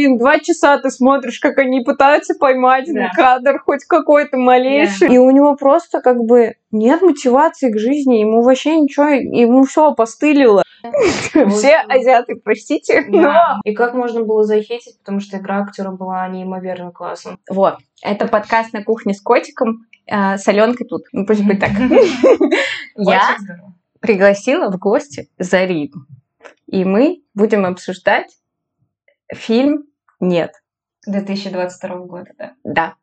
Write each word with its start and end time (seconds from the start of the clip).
блин, 0.00 0.18
два 0.18 0.38
часа 0.38 0.78
ты 0.78 0.90
смотришь, 0.90 1.40
как 1.40 1.58
они 1.58 1.80
пытаются 1.80 2.34
поймать 2.34 2.88
Да. 2.92 3.10
кадр 3.14 3.60
хоть 3.64 3.84
какой-то 3.84 4.36
малейший. 4.36 5.12
И 5.12 5.18
у 5.18 5.30
него 5.30 5.56
просто 5.56 6.00
как 6.00 6.18
бы 6.18 6.54
нет 6.70 7.02
мотивации 7.02 7.70
к 7.70 7.78
жизни, 7.78 8.16
ему 8.16 8.42
вообще 8.42 8.78
ничего, 8.78 9.08
ему 9.08 9.64
все 9.64 9.88
опостылило. 9.88 10.62
Все 11.50 11.76
азиаты, 11.76 12.36
простите, 12.36 13.04
но... 13.06 13.22
Да. 13.22 13.60
И 13.64 13.74
как 13.74 13.92
можно 13.92 14.24
было 14.24 14.44
захейтить, 14.44 14.98
потому 14.98 15.20
что 15.20 15.36
игра 15.36 15.60
актера 15.60 15.90
была 15.90 16.26
неимоверно 16.28 16.90
классная. 16.90 17.36
Вот, 17.50 17.76
это 18.02 18.26
подкаст 18.26 18.72
на 18.72 18.82
кухне 18.82 19.12
с 19.12 19.20
котиком, 19.20 19.84
э, 20.06 20.38
с 20.38 20.48
Аленкой 20.48 20.86
тут, 20.86 21.02
ну 21.12 21.26
пусть 21.26 21.44
будет 21.44 21.60
так. 21.60 21.72
Я 22.96 23.36
пригласила 24.00 24.70
в 24.70 24.78
гости 24.78 25.28
Зарину, 25.38 26.06
и 26.66 26.86
мы 26.86 27.24
будем 27.34 27.66
обсуждать 27.66 28.30
фильм 29.34 29.84
«Нет». 30.20 30.52
2022 31.06 31.96
года, 32.06 32.30
да. 32.38 32.52
Да. 32.62 32.94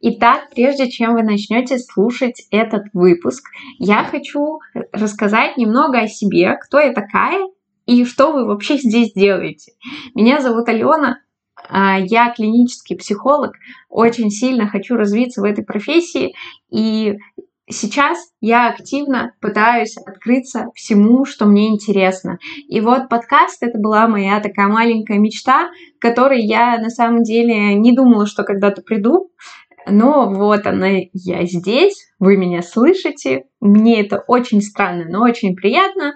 Итак, 0.00 0.50
прежде 0.54 0.90
чем 0.90 1.14
вы 1.14 1.22
начнете 1.22 1.78
слушать 1.78 2.46
этот 2.50 2.84
выпуск, 2.92 3.48
я 3.78 4.04
хочу 4.04 4.60
рассказать 4.92 5.56
немного 5.56 6.00
о 6.00 6.08
себе, 6.08 6.56
кто 6.56 6.78
я 6.78 6.92
такая 6.92 7.48
и 7.86 8.04
что 8.04 8.32
вы 8.32 8.46
вообще 8.46 8.76
здесь 8.78 9.12
делаете. 9.12 9.72
Меня 10.14 10.40
зовут 10.40 10.68
Алена, 10.68 11.20
а, 11.68 11.98
я 11.98 12.30
клинический 12.30 12.96
психолог, 12.96 13.54
очень 13.88 14.30
сильно 14.30 14.68
хочу 14.68 14.96
развиться 14.96 15.40
в 15.40 15.44
этой 15.44 15.64
профессии, 15.64 16.34
и 16.70 17.16
сейчас 17.68 18.18
я 18.40 18.68
активно 18.68 19.32
пытаюсь 19.40 19.96
открыться 19.96 20.66
всему, 20.74 21.24
что 21.24 21.46
мне 21.46 21.68
интересно. 21.68 22.38
И 22.68 22.80
вот 22.80 23.08
подкаст 23.08 23.62
это 23.62 23.78
была 23.78 24.06
моя 24.08 24.40
такая 24.40 24.68
маленькая 24.68 25.18
мечта, 25.18 25.70
которой 26.00 26.42
я 26.42 26.78
на 26.78 26.90
самом 26.90 27.22
деле 27.22 27.74
не 27.74 27.94
думала, 27.94 28.26
что 28.26 28.44
когда-то 28.44 28.82
приду. 28.82 29.30
Но 29.88 30.28
вот 30.30 30.66
она, 30.66 30.88
я 31.12 31.44
здесь, 31.44 32.08
вы 32.18 32.36
меня 32.36 32.62
слышите. 32.62 33.44
Мне 33.60 34.00
это 34.00 34.18
очень 34.26 34.60
странно, 34.60 35.04
но 35.08 35.22
очень 35.22 35.54
приятно. 35.54 36.14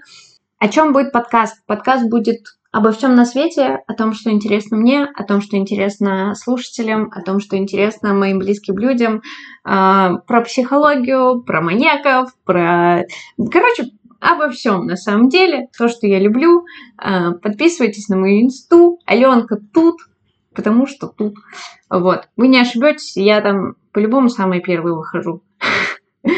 О 0.59 0.69
чем 0.69 0.93
будет 0.93 1.13
подкаст? 1.13 1.65
Подкаст 1.67 2.09
будет 2.09 2.41
обо 2.73 2.93
всем 2.93 3.17
на 3.17 3.25
свете, 3.25 3.81
о 3.87 3.95
том, 3.95 4.13
что 4.13 4.31
интересно 4.31 4.77
мне, 4.77 5.05
о 5.05 5.25
том, 5.25 5.41
что 5.41 5.57
интересно 5.57 6.35
слушателям, 6.37 7.11
о 7.13 7.21
том, 7.23 7.41
что 7.41 7.57
интересно 7.57 8.15
моим 8.15 8.39
близким 8.39 8.79
людям, 8.79 9.23
а, 9.65 10.19
про 10.27 10.43
психологию, 10.43 11.43
про 11.43 11.61
маньяков, 11.61 12.31
про... 12.45 13.05
Короче, 13.51 13.91
обо 14.21 14.51
всем 14.51 14.87
на 14.87 14.97
самом 14.97 15.29
деле, 15.29 15.69
то, 15.77 15.89
что 15.89 16.07
я 16.07 16.21
люблю. 16.21 16.65
А, 16.97 17.33
Подписывайтесь 17.33 18.09
на 18.09 18.17
мою 18.17 18.43
инсту, 18.43 18.99
Аленка 19.05 19.57
тут, 19.57 19.97
потому 20.55 20.87
что 20.87 21.09
тут. 21.09 21.35
Вот. 21.89 22.29
Вы 22.37 22.49
не 22.49 22.61
ошибетесь, 22.61 23.17
я 23.17 23.41
там 23.41 23.75
по-любому 23.93 24.29
самая 24.29 24.61
первая 24.61 24.95
выхожу. 24.95 25.43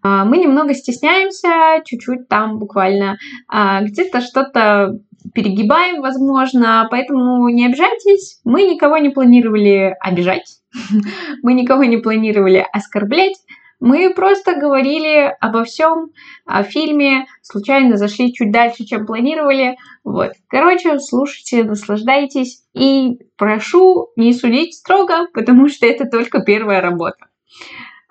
А, 0.00 0.24
Мы 0.24 0.38
немного 0.38 0.74
стесняемся, 0.74 1.82
чуть-чуть 1.84 2.28
там 2.28 2.58
буквально 2.58 3.18
где-то 3.50 4.20
что-то 4.20 5.00
перегибаем, 5.34 6.00
возможно, 6.00 6.86
поэтому 6.90 7.48
не 7.48 7.66
обижайтесь. 7.66 8.40
Мы 8.44 8.62
никого 8.64 8.98
не 8.98 9.10
планировали 9.10 9.96
обижать, 10.00 10.58
мы 11.42 11.54
никого 11.54 11.84
не 11.84 11.98
планировали 11.98 12.66
оскорблять. 12.72 13.34
Мы 13.80 14.12
просто 14.12 14.56
говорили 14.56 15.36
обо 15.40 15.62
всем, 15.62 16.10
о 16.44 16.64
фильме, 16.64 17.26
случайно 17.42 17.96
зашли 17.96 18.32
чуть 18.32 18.50
дальше, 18.50 18.84
чем 18.84 19.06
планировали. 19.06 19.76
Вот. 20.02 20.32
Короче, 20.48 20.98
слушайте, 20.98 21.62
наслаждайтесь. 21.62 22.64
И 22.74 23.20
прошу 23.36 24.08
не 24.16 24.32
судить 24.32 24.74
строго, 24.74 25.28
потому 25.32 25.68
что 25.68 25.86
это 25.86 26.06
только 26.06 26.42
первая 26.42 26.80
работа. 26.80 27.26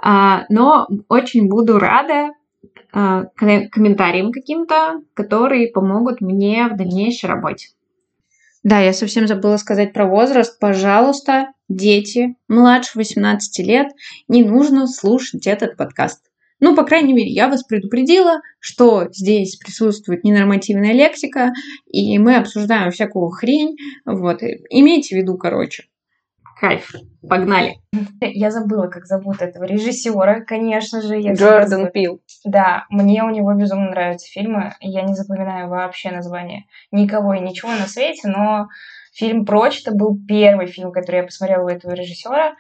А, 0.02 0.46
но 0.48 0.88
очень 1.10 1.50
буду 1.50 1.80
рада 1.80 2.30
комментариям 3.36 4.32
каким-то, 4.32 5.02
которые 5.14 5.68
помогут 5.72 6.22
мне 6.22 6.68
в 6.68 6.76
дальнейшей 6.76 7.30
работе. 7.30 7.70
Да, 8.64 8.80
я 8.80 8.92
совсем 8.92 9.28
забыла 9.28 9.58
сказать 9.58 9.94
про 9.94 10.06
возраст. 10.06 10.60
Пожалуйста, 10.60 11.52
дети 11.70 12.36
младше 12.48 12.98
18 12.98 13.66
лет, 13.66 13.88
не 14.28 14.44
нужно 14.44 14.88
слушать 14.88 15.48
этот 15.48 15.78
подкаст. 15.78 16.24
Ну, 16.60 16.76
по 16.76 16.84
крайней 16.84 17.14
мере, 17.14 17.30
я 17.30 17.50
вас 17.50 17.64
предупредила, 17.64 18.42
что 18.60 19.10
здесь 19.12 19.58
присутствует 19.58 20.24
ненормативная 20.24 20.92
лексика, 20.92 21.52
и 21.86 22.18
мы 22.18 22.36
обсуждаем 22.36 22.90
всякую 22.92 23.30
хрень. 23.30 23.78
Вот, 24.06 24.42
имейте 24.42 25.16
в 25.16 25.20
виду, 25.20 25.38
короче. 25.38 25.86
Кайф. 26.60 26.92
Погнали. 27.28 27.76
Я 28.22 28.52
забыла, 28.52 28.88
как 28.88 29.06
зовут 29.06 29.42
этого 29.42 29.64
режиссера, 29.66 30.42
конечно 30.42 31.02
же. 31.02 31.20
Я 31.20 31.34
Джордан 31.34 31.68
забыла. 31.70 31.90
Пил. 31.90 32.22
Да, 32.46 32.86
мне 32.90 33.24
у 33.24 33.30
него 33.30 33.54
безумно 33.54 33.92
нравятся 33.92 34.28
фильмы. 34.32 34.74
Я 34.80 35.04
не 35.04 35.14
запоминаю 35.14 35.70
вообще 35.70 36.12
название 36.12 36.66
никого 36.92 37.34
и 37.34 37.42
ничего 37.42 37.72
на 37.72 37.86
свете, 37.86 38.28
но 38.28 38.68
фильм 39.14 39.46
«Прочь» 39.46 39.82
это 39.82 39.96
был 39.96 40.18
первый 40.28 40.68
фильм, 40.68 40.92
который 40.92 41.18
я 41.18 41.24
посмотрела 41.24 41.66
у 41.66 41.70
этого 41.70 41.92
режиссера. 41.92 42.56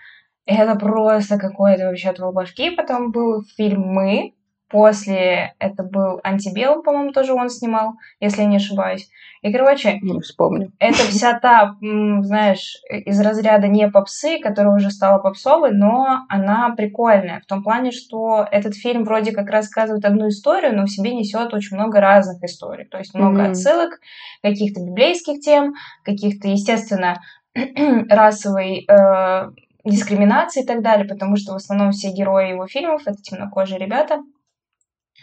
Это 0.45 0.75
просто 0.75 1.37
какой-то 1.37 1.87
вообще 1.87 2.09
отвал 2.09 2.31
башки. 2.31 2.69
Потом 2.71 3.11
был 3.11 3.43
фильм 3.57 3.81
«Мы». 3.81 4.33
После 4.69 5.53
это 5.59 5.83
был 5.83 6.19
«Антибел», 6.23 6.83
по-моему, 6.83 7.11
тоже 7.13 7.33
он 7.33 7.49
снимал, 7.49 7.93
если 8.19 8.41
я 8.41 8.47
не 8.47 8.57
ошибаюсь. 8.57 9.09
И, 9.41 9.53
короче, 9.53 9.99
Не 10.01 10.19
вспомню. 10.19 10.73
это 10.79 10.97
вся 11.03 11.39
та, 11.39 11.75
знаешь, 11.79 12.75
из 12.89 13.21
разряда 13.21 13.67
не 13.67 13.87
попсы, 13.89 14.39
которая 14.39 14.75
уже 14.75 14.89
стала 14.91 15.19
попсовой, 15.19 15.71
но 15.71 16.25
она 16.27 16.73
прикольная. 16.75 17.39
В 17.41 17.45
том 17.45 17.63
плане, 17.63 17.91
что 17.91 18.45
этот 18.51 18.75
фильм 18.75 19.03
вроде 19.05 19.31
как 19.31 19.49
рассказывает 19.49 20.03
одну 20.03 20.27
историю, 20.27 20.75
но 20.75 20.83
в 20.83 20.89
себе 20.89 21.15
несет 21.15 21.53
очень 21.53 21.77
много 21.77 22.01
разных 22.01 22.43
историй. 22.43 22.85
То 22.85 22.97
есть 22.97 23.13
много 23.13 23.43
Мгм. 23.43 23.51
отсылок, 23.51 23.99
каких-то 24.41 24.81
библейских 24.81 25.39
тем, 25.39 25.75
каких-то, 26.03 26.47
естественно, 26.49 27.21
расовой 28.09 28.85
э, 28.89 29.49
дискриминации 29.85 30.63
и 30.63 30.65
так 30.65 30.81
далее, 30.81 31.07
потому 31.07 31.37
что 31.37 31.53
в 31.53 31.55
основном 31.55 31.91
все 31.91 32.09
герои 32.11 32.49
его 32.49 32.67
фильмов 32.67 33.03
это 33.05 33.21
темнокожие 33.21 33.79
ребята. 33.79 34.19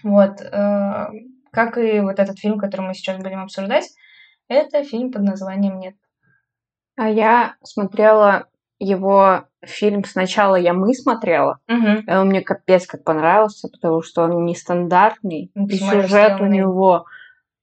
Вот. 0.04 0.41
э, 0.41 1.06
как 1.50 1.78
и 1.78 2.00
вот 2.00 2.19
этот 2.19 2.38
фильм, 2.38 2.59
который 2.59 2.87
мы 2.87 2.94
сейчас 2.94 3.16
будем 3.22 3.42
обсуждать, 3.42 3.88
это 4.48 4.84
фильм 4.84 5.10
под 5.12 5.22
названием 5.22 5.78
«Нет». 5.81 5.94
А 6.97 7.09
я 7.09 7.56
смотрела 7.62 8.47
его 8.78 9.44
фильм 9.62 10.04
сначала 10.04 10.56
я 10.56 10.75
мы 10.75 10.94
смотрела. 10.94 11.59
И 11.69 12.10
он 12.10 12.28
мне 12.28 12.42
капец 12.42 12.87
как 12.87 13.03
понравился, 13.04 13.69
потому 13.69 14.03
что 14.03 14.22
он 14.22 14.44
нестандартный. 14.44 15.50
И 15.54 15.59
Максимально 15.59 16.03
сюжет 16.03 16.41
у 16.41 16.47
него. 16.47 17.06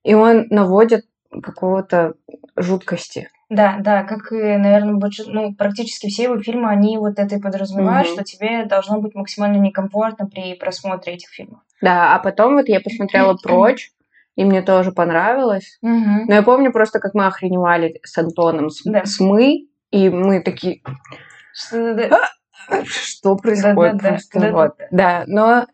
И 0.02 0.14
он 0.14 0.46
наводит 0.50 1.06
какого-то 1.30 2.14
жуткости. 2.56 3.28
Да, 3.48 3.76
да, 3.80 4.02
как 4.04 4.32
и, 4.32 4.56
наверное, 4.56 4.94
больше, 4.94 5.24
ну, 5.26 5.54
практически 5.54 6.08
все 6.08 6.24
его 6.24 6.40
фильмы, 6.40 6.70
они 6.70 6.96
вот 6.96 7.18
это 7.18 7.36
и 7.36 7.40
подразумевают, 7.40 8.08
Мгм. 8.08 8.14
что 8.14 8.24
тебе 8.24 8.64
должно 8.64 8.98
быть 9.00 9.14
максимально 9.14 9.58
некомфортно 9.58 10.26
при 10.26 10.54
просмотре 10.54 11.14
этих 11.14 11.28
фильмов. 11.28 11.60
Да, 11.82 12.14
а 12.14 12.18
потом 12.20 12.54
вот 12.54 12.68
я 12.68 12.80
посмотрела 12.80 13.34
«Прочь», 13.42 13.90
и 14.36 14.44
мне 14.44 14.62
тоже 14.62 14.92
понравилось. 14.92 15.76
Мгм. 15.82 16.24
Но 16.28 16.34
я 16.34 16.42
помню 16.42 16.72
просто, 16.72 17.00
как 17.00 17.12
мы 17.12 17.26
охреневали 17.26 18.00
с 18.02 18.16
Антоном, 18.16 18.70
с, 18.70 18.82
Да. 18.84 19.04
с 19.04 19.20
«Мы», 19.20 19.66
и 19.90 20.08
мы 20.08 20.40
такие, 20.40 20.80
Что- 21.52 21.94
да, 21.94 22.30
что 22.84 23.36
происходит 23.36 23.96
Да-да-да, 23.98 24.08
просто, 24.08 24.40
да-да-да. 24.40 24.56
вот. 24.56 24.76
Да, 24.90 25.24
но, 25.26 25.66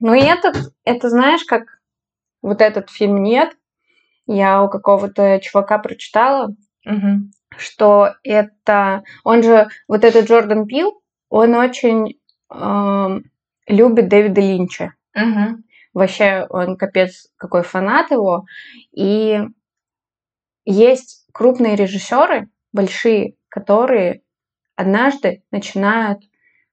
но 0.00 0.14
и 0.14 0.22
этот, 0.22 0.72
это 0.84 1.10
знаешь, 1.10 1.44
как 1.44 1.64
вот 2.40 2.62
этот 2.62 2.88
фильм 2.88 3.22
«Нет», 3.22 3.50
я 4.26 4.62
у 4.62 4.68
какого-то 4.70 5.40
чувака 5.42 5.78
прочитала, 5.78 6.54
Мгм. 6.84 7.32
что 7.56 8.14
это... 8.22 9.02
Он 9.24 9.42
же, 9.42 9.68
вот 9.88 10.04
этот 10.04 10.26
Джордан 10.28 10.66
Пил, 10.66 11.02
он 11.28 11.54
очень 11.54 12.18
эм, 12.50 13.24
любит 13.66 14.08
Дэвида 14.08 14.40
Линча. 14.40 14.94
Мгм. 15.18 15.64
Вообще, 15.94 16.46
он 16.50 16.76
капец 16.76 17.28
какой 17.36 17.62
фанат 17.62 18.10
его. 18.10 18.44
И 18.92 19.40
есть 20.64 21.26
крупные 21.32 21.76
режиссеры, 21.76 22.48
большие, 22.72 23.34
которые 23.48 24.22
однажды 24.76 25.42
начинают 25.50 26.20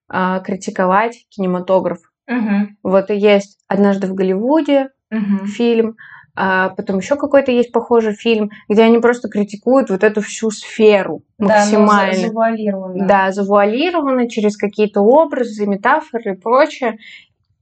а, 0.07 0.39
критиковать 0.42 1.25
кинематограф. 1.30 2.00
Мгм. 2.27 2.77
Вот 2.83 3.09
и 3.09 3.15
есть 3.15 3.57
«Однажды 3.68 4.07
в 4.07 4.13
Голливуде» 4.13 4.89
Мгм. 5.09 5.45
фильм, 5.47 5.95
а 6.36 6.69
потом 6.69 6.97
еще 6.97 7.15
какой-то 7.15 7.51
есть 7.51 7.71
похожий 7.71 8.13
фильм, 8.13 8.50
где 8.68 8.83
они 8.83 9.00
просто 9.00 9.30
критикуют 9.30 9.89
вот 9.89 10.03
эту 10.03 10.21
всю 10.21 10.51
сферу 10.51 11.24
Да, 11.38 11.47
за- 11.65 11.80
максимально. 11.80 12.27
завуалированно. 12.27 13.07
Да, 13.07 13.31
завуалировано 13.31 14.30
через 14.30 14.57
какие-то 14.57 15.01
образы, 15.01 15.65
метафоры 15.65 16.33
и 16.33 16.38
прочее. 16.38 16.97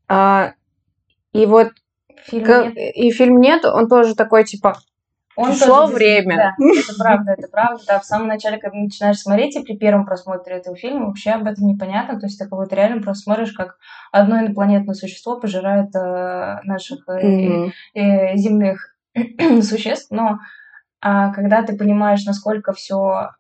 А, 0.08 0.54
и 1.34 1.46
вот 1.46 1.70
Фильм 2.26 2.46
Ка- 2.46 2.64
«Нет». 2.64 2.96
И 2.96 3.12
фильм 3.12 3.42
нет, 3.42 3.66
он 3.66 3.90
тоже 3.90 4.16
такой, 4.16 4.46
типа, 4.46 4.76
Он 5.36 5.54
Шло 5.54 5.82
тоже 5.82 5.96
время. 5.96 6.38
Да, 6.38 6.66
это 6.80 6.94
правда, 6.98 7.32
это 7.38 7.48
правда. 7.50 7.84
Да, 7.88 8.00
в 8.00 8.06
самом 8.06 8.28
начале, 8.28 8.58
когда 8.58 8.78
начинаешь 8.78 9.20
смотреть, 9.20 9.56
и 9.56 9.64
при 9.64 9.76
первом 9.76 10.06
просмотре 10.06 10.58
этого 10.58 10.76
фильма 10.76 11.08
вообще 11.08 11.32
об 11.32 11.48
этом 11.48 11.68
непонятно. 11.68 12.20
То 12.20 12.28
есть 12.28 12.38
ты 12.40 12.46
какой-то 12.46 12.76
реально 12.76 13.02
просто 13.02 13.24
смотришь, 13.24 13.52
как 13.54 13.78
одно 14.12 14.40
инопланетное 14.40 14.94
существо 14.96 15.40
пожирает 15.40 15.94
э, 15.96 16.60
наших 16.64 17.08
э, 17.10 17.28
Мгм. 17.28 17.72
э, 17.96 18.38
земных 18.38 18.96
существ. 19.62 20.12
Но 20.12 20.40
а, 21.02 21.34
когда 21.34 21.64
ты 21.64 21.76
понимаешь, 21.76 22.24
насколько 22.26 22.72
все 22.74 23.32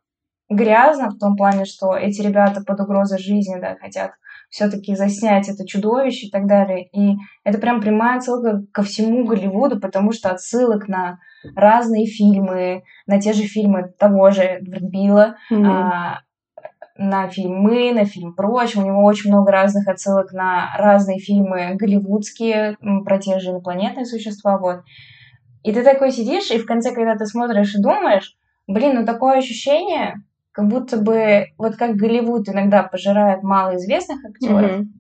грязно 0.49 1.09
в 1.09 1.19
том 1.19 1.37
плане, 1.37 1.65
что 1.65 1.95
эти 1.95 2.21
ребята 2.21 2.61
под 2.65 2.79
угрозой 2.81 3.19
жизни, 3.19 3.59
да, 3.59 3.75
хотят 3.79 4.11
все-таки 4.53 4.95
заснять 4.95 5.49
это 5.49 5.65
чудовище 5.65 6.27
и 6.27 6.29
так 6.29 6.45
далее. 6.45 6.87
И 6.93 7.17
это 7.43 7.57
прям 7.57 7.81
прямая 7.81 8.17
отсылка 8.17 8.63
ко 8.71 8.83
всему 8.83 9.25
Голливуду, 9.25 9.79
потому 9.79 10.11
что 10.11 10.29
отсылок 10.29 10.87
на 10.87 11.17
разные 11.55 12.05
фильмы, 12.05 12.83
на 13.07 13.19
те 13.19 13.33
же 13.33 13.41
фильмы 13.43 13.91
того 13.97 14.29
же 14.29 14.59
Билла, 14.61 15.37
Мгм. 15.49 15.65
а, 15.65 16.19
на 16.95 17.27
фильм 17.29 17.55
«Мы», 17.61 17.93
на 17.93 18.05
фильм 18.05 18.35
«Прочь». 18.35 18.75
У 18.75 18.83
него 18.83 19.03
очень 19.03 19.31
много 19.31 19.51
разных 19.51 19.87
отсылок 19.87 20.31
на 20.33 20.71
разные 20.77 21.17
фильмы 21.17 21.73
голливудские 21.73 22.77
про 23.05 23.17
те 23.17 23.39
же 23.39 23.49
инопланетные 23.49 24.05
существа. 24.05 24.59
Вот. 24.59 24.81
И 25.63 25.73
ты 25.73 25.83
такой 25.83 26.11
сидишь, 26.11 26.51
и 26.51 26.59
в 26.59 26.67
конце, 26.67 26.93
когда 26.93 27.15
ты 27.15 27.25
смотришь 27.25 27.73
и 27.73 27.81
думаешь, 27.81 28.37
блин, 28.67 28.99
ну 28.99 29.05
такое 29.07 29.39
ощущение, 29.39 30.17
как 30.53 30.67
будто 30.67 30.97
бы 30.97 31.47
вот 31.57 31.75
как 31.75 31.95
Голливуд 31.95 32.47
иногда 32.47 32.83
пожирает 32.83 33.43
малоизвестных 33.43 34.23
актеров. 34.23 34.71
Мгм. 34.71 34.93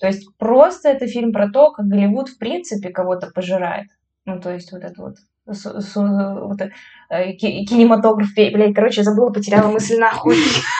То 0.00 0.06
есть 0.06 0.28
просто 0.38 0.90
это 0.90 1.06
фильм 1.08 1.32
про 1.32 1.48
то, 1.50 1.72
как 1.72 1.86
Голливуд 1.86 2.28
в 2.28 2.38
принципе 2.38 2.90
кого-то 2.90 3.30
пожирает. 3.34 3.88
Ну, 4.26 4.38
то 4.40 4.52
есть 4.52 4.70
вот 4.70 4.82
это 4.84 5.02
вот, 5.02 5.14
су- 5.56 5.80
су- 5.80 6.46
вот, 6.48 6.60
э, 6.60 7.32
ки- 7.32 7.64
кинематограф, 7.64 8.28
блядь, 8.36 8.74
короче, 8.74 9.02
забыла, 9.02 9.30
потеряла 9.30 9.70
мысль 9.70 9.98
нахуй. 9.98 10.36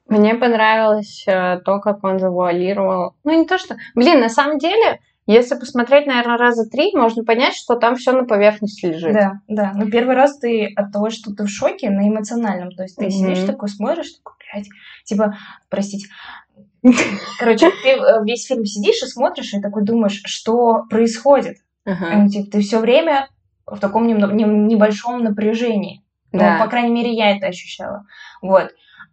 Мне 0.07 0.35
понравилось 0.35 1.25
э, 1.27 1.59
то, 1.65 1.81
как 1.81 2.05
он 2.05 2.19
завуалировал. 2.19 3.15
Ну, 3.25 3.41
не 3.41 3.47
то, 3.47 3.57
что... 3.59 3.77
Блин, 3.95 4.21
на 4.21 4.29
самом 4.29 4.59
деле, 4.59 5.01
если 5.33 5.57
посмотреть, 5.57 6.07
наверное, 6.07 6.39
раза 6.39 6.69
три, 6.69 6.91
можно 6.95 7.23
понять, 7.23 7.55
что 7.55 7.75
там 7.75 7.97
все 7.97 8.13
на 8.13 8.25
поверхности 8.25 8.87
лежит. 8.87 9.13
Да, 9.13 9.33
да. 9.47 9.73
Но 9.75 9.91
первый 9.91 10.15
раз 10.17 10.39
ты 10.39 10.73
от 10.75 10.91
того, 10.93 11.11
что 11.11 11.35
ты 11.35 11.45
в 11.45 11.49
шоке, 11.49 11.91
на 11.91 12.09
эмоциональном. 12.09 12.71
То 12.73 12.85
есть 12.85 12.97
ты 12.97 13.05
Мгм. 13.05 13.11
сидишь 13.11 13.45
такой, 13.45 13.69
смотришь, 13.69 14.13
такой, 14.13 14.37
блядь, 14.53 14.69
типа, 15.05 15.37
простите. 15.69 16.09
Короче, 17.39 17.71
ты 17.83 17.89
э, 17.91 18.25
весь 18.25 18.47
фильм 18.47 18.65
сидишь 18.65 19.03
и 19.03 19.07
смотришь, 19.07 19.53
и 19.53 19.61
такой 19.61 19.85
думаешь, 19.85 20.23
что 20.25 20.85
происходит. 20.89 21.59
Ага. 21.85 22.19
Ну, 22.23 22.29
типа, 22.29 22.51
ты 22.51 22.61
все 22.61 22.79
время 22.79 23.29
в 23.67 23.79
таком 23.79 24.07
небольшом 24.07 25.23
напряжении. 25.23 26.03
Ну, 26.33 26.41
Да. 26.41 26.59
по 26.59 26.69
крайней 26.69 26.93
мере, 26.95 27.13
я 27.13 27.37
это 27.37 27.47
ощущала. 27.47 28.07
Вот. 28.43 28.71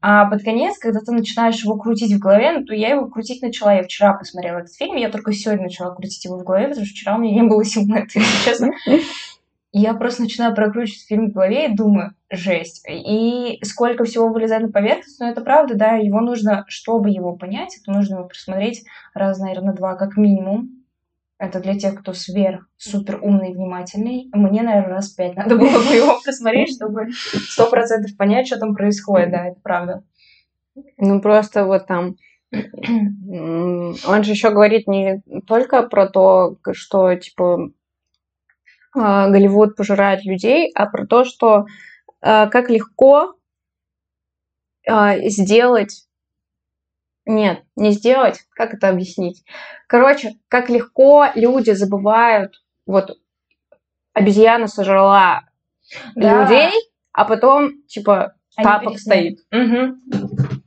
А 0.08 0.26
под 0.26 0.44
конец, 0.44 0.78
когда 0.78 1.00
ты 1.00 1.12
начинаешь 1.12 1.64
его 1.64 1.78
крутить 1.78 2.14
в 2.14 2.20
голове, 2.20 2.52
ну, 2.52 2.64
то 2.64 2.76
я 2.76 2.90
его 2.90 3.08
крутить 3.08 3.42
начала. 3.42 3.74
Я 3.74 3.82
вчера 3.82 4.14
посмотрела 4.14 4.60
этот 4.60 4.76
фильм, 4.76 4.98
я 4.98 5.10
только 5.10 5.34
сегодня 5.34 5.64
начала 5.64 5.96
крутить 5.96 6.24
его 6.26 6.38
в 6.38 6.44
голове, 6.44 6.68
потому 6.68 6.86
что 6.86 6.94
вчера 6.94 7.16
у 7.16 7.20
меня 7.20 7.42
не 7.42 7.50
было 7.50 7.66
сил 7.66 7.88
на 7.88 7.98
это, 7.98 8.10
если 8.14 8.46
честно. 8.46 8.70
И 8.86 9.80
я 9.80 9.96
просто 9.96 10.22
начинаю 10.22 10.54
прокручивать 10.54 11.08
фильм 11.08 11.32
в 11.32 11.34
голове 11.34 11.66
и 11.66 11.76
думаю, 11.76 12.14
жесть. 12.30 12.86
И 12.88 13.58
сколько 13.64 14.04
всего 14.04 14.28
вылезает 14.30 14.62
на 14.62 14.72
поверхность, 14.72 15.20
но 15.20 15.28
это 15.28 15.42
правда, 15.42 15.74
да, 15.74 15.96
его 15.96 16.22
нужно, 16.22 16.66
чтобы 16.68 17.10
его 17.10 17.36
понять, 17.36 17.76
это 17.82 17.92
нужно 17.92 18.18
его 18.18 18.26
просмотреть 18.26 18.84
раз, 19.16 19.40
наверное, 19.40 19.74
два 19.74 19.96
как 19.96 20.18
минимум. 20.18 20.85
Это 21.38 21.60
для 21.60 21.78
тех, 21.78 22.00
кто 22.00 22.14
сверх, 22.14 22.66
супер 22.78 23.20
умный 23.22 23.52
и 23.52 23.54
внимательный. 23.54 24.30
Мне, 24.32 24.62
наверное, 24.64 24.96
раз 24.96 25.10
пять 25.10 25.36
надо 25.36 25.58
было 25.58 25.80
бы 25.80 25.94
его 25.94 26.20
посмотреть, 26.24 26.74
чтобы 26.74 27.12
сто 27.12 27.70
процентов 27.70 28.16
понять, 28.16 28.48
что 28.48 28.58
там 28.58 28.74
происходит, 28.74 29.32
да, 29.32 29.48
это 29.48 29.60
правда. 29.62 30.04
Ну, 30.98 31.22
просто 31.22 31.66
вот 31.66 31.88
там... 31.88 32.16
Он 32.52 34.24
же 34.24 34.32
еще 34.32 34.52
говорит 34.52 34.88
не 34.88 35.22
только 35.46 35.84
про 35.84 36.08
то, 36.08 36.58
что, 36.72 37.14
типа, 37.16 37.72
а, 38.98 39.30
Голливуд 39.30 39.76
пожирает 39.76 40.24
людей, 40.24 40.72
а 40.74 40.86
про 40.86 41.06
то, 41.06 41.26
что 41.26 41.66
а, 42.22 42.48
как 42.48 42.70
легко 42.70 43.34
а, 44.88 45.18
сделать... 45.28 46.06
Нет, 47.26 47.64
не 47.76 47.92
сделать. 47.92 48.42
Как 48.52 48.74
это 48.74 48.90
объяснить? 48.90 49.44
Короче, 49.88 50.36
как 50.48 50.70
легко 50.70 51.28
люди 51.36 51.72
забывают... 51.72 52.62
Вот 52.86 53.18
обезьяна 54.14 54.68
сожрала 54.68 55.42
Да. 56.16 56.44
людей, 56.44 56.72
а 57.12 57.26
потом, 57.26 57.84
типа, 57.88 58.36
Они 58.56 58.64
тапок 58.64 58.94
перестали. 58.94 59.36
стоит. 59.36 59.40
Мгм. 59.52 60.02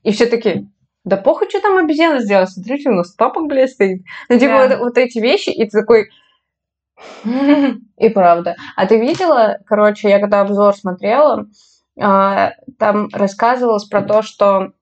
И 0.02 0.12
все 0.12 0.26
таки 0.26 0.66
да 1.05 1.16
похуй, 1.16 1.49
что 1.49 1.60
там 1.60 1.78
обезьяна 1.78 2.20
сделала, 2.20 2.44
смотрите, 2.46 2.90
у 2.90 2.94
нас 2.94 3.14
тапок, 3.14 3.46
блядь, 3.46 3.70
стоит. 3.70 4.02
Ну, 4.28 4.38
типа, 4.38 4.52
Да. 4.52 4.69
вот, 4.69 4.78
вот 4.81 4.99
эти 4.99 5.19
вещи, 5.19 5.49
и 5.49 5.64
ты 5.64 5.81
такой, 5.81 6.10
и 7.96 8.08
правда. 8.10 8.56
А 8.76 8.87
ты 8.87 8.99
видела, 9.00 9.58
короче, 9.64 10.08
я 10.10 10.19
когда 10.19 10.40
обзор 10.40 10.75
смотрела, 10.75 11.46
а, 12.00 12.52
там 12.78 13.08
рассказывалось 13.12 13.84
про 13.87 14.02
то, 14.02 14.22
что, 14.22 14.72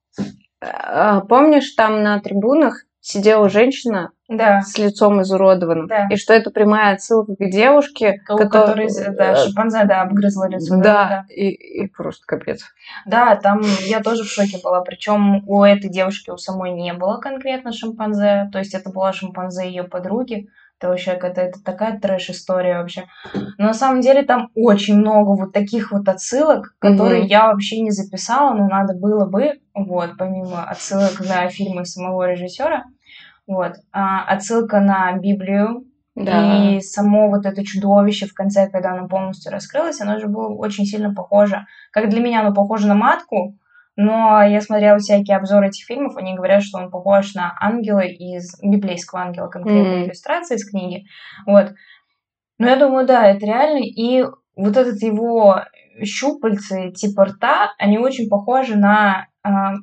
помнишь, 1.28 1.70
там 1.72 2.02
на 2.02 2.20
трибунах 2.20 2.82
сидела 3.00 3.48
женщина 3.48 4.10
Да. 4.28 4.62
с 4.62 4.76
лицом 4.78 5.22
изуродованным, 5.22 5.86
Да. 5.86 6.08
и 6.10 6.16
что 6.16 6.34
это 6.34 6.50
прямая 6.50 6.94
отсылка 6.94 7.36
к 7.36 7.50
девушке, 7.50 8.20
У 8.28 8.32
кото- 8.36 8.48
которой, 8.48 8.88
да, 9.16 9.32
э, 9.32 9.36
шимпанзе, 9.36 9.84
да, 9.84 10.02
обгрызла 10.02 10.48
лицо. 10.48 10.76
да, 10.82 11.24
И, 11.28 11.50
и 11.50 11.86
просто 11.86 12.24
капец. 12.26 12.64
Да, 13.06 13.36
там 13.36 13.60
я 13.86 14.00
тоже 14.02 14.24
в 14.24 14.26
шоке 14.26 14.58
была. 14.62 14.80
Причем 14.80 15.48
у 15.48 15.62
этой 15.62 15.88
девушки 15.88 16.30
у 16.30 16.36
самой 16.36 16.72
не 16.72 16.92
было 16.94 17.18
конкретно 17.18 17.72
шимпанзе. 17.72 18.48
То 18.52 18.58
есть 18.58 18.74
это 18.74 18.90
была 18.90 19.12
шимпанзе 19.12 19.68
ее 19.68 19.84
подруги. 19.84 20.48
Это 20.78 20.88
вообще 20.90 21.12
какая-то 21.14 21.40
это 21.40 21.62
такая 21.64 21.99
трэш-история 21.99 22.78
вообще. 22.78 23.06
Но 23.56 23.69
на 23.69 23.75
самом 23.75 24.02
деле 24.02 24.23
там 24.25 24.50
очень 24.55 24.99
много 24.99 25.31
вот 25.31 25.52
таких 25.52 25.90
вот 25.90 26.06
отсылок, 26.08 26.75
которые 26.78 27.20
Мгм. 27.20 27.28
я 27.28 27.46
вообще 27.46 27.81
не 27.81 27.90
записала, 27.90 28.52
но 28.55 28.67
надо 28.69 28.94
было 28.94 29.25
бы, 29.25 29.55
вот, 29.75 30.11
помимо 30.19 30.64
отсылок 30.64 31.20
на 31.20 31.49
фильмы 31.49 31.87
самого 31.87 32.31
режиссера, 32.31 32.84
вот, 33.46 33.73
а, 33.93 34.23
отсылка 34.25 34.81
на 34.81 35.12
Библию, 35.12 35.84
Да. 36.14 36.75
и 36.76 36.81
само 36.81 37.31
вот 37.31 37.46
это 37.46 37.64
чудовище 37.64 38.26
в 38.26 38.34
конце, 38.34 38.69
когда 38.69 38.93
оно 38.93 39.08
полностью 39.08 39.52
раскрылось, 39.52 40.00
оно 40.00 40.19
же 40.19 40.28
было 40.28 40.49
очень 40.49 40.84
сильно 40.84 41.14
похоже. 41.14 41.64
Как 41.90 42.08
для 42.11 42.20
меня 42.20 42.40
оно 42.40 42.52
похоже 42.55 42.87
на 42.87 42.94
матку, 42.94 43.55
но 43.96 44.43
я 44.43 44.60
смотрела 44.60 44.98
всякие 44.98 45.37
обзоры 45.37 45.69
этих 45.69 45.87
фильмов, 45.87 46.16
они 46.16 46.35
говорят, 46.35 46.62
что 46.62 46.78
он 46.78 46.90
похож 46.90 47.35
на 47.35 47.56
ангела 47.61 48.00
из 48.00 48.54
библейского 48.62 49.23
ангела, 49.23 49.49
конкретно 49.49 49.80
Мгм. 49.80 50.04
иллюстрации 50.04 50.56
из 50.56 50.68
книги. 50.68 51.06
Вот. 51.47 51.73
Но 52.59 52.68
я 52.68 52.76
думаю, 52.76 53.06
да, 53.06 53.26
это 53.26 53.44
реально. 53.47 53.82
И 53.85 54.25
вот 54.54 54.76
этот 54.76 55.02
его 55.02 55.62
щупальцы 56.04 56.92
типа 56.92 57.25
рта, 57.26 57.75
они 57.78 57.99
очень 57.99 58.28
похожи 58.28 58.76
на 58.76 59.28
а, 59.42 59.75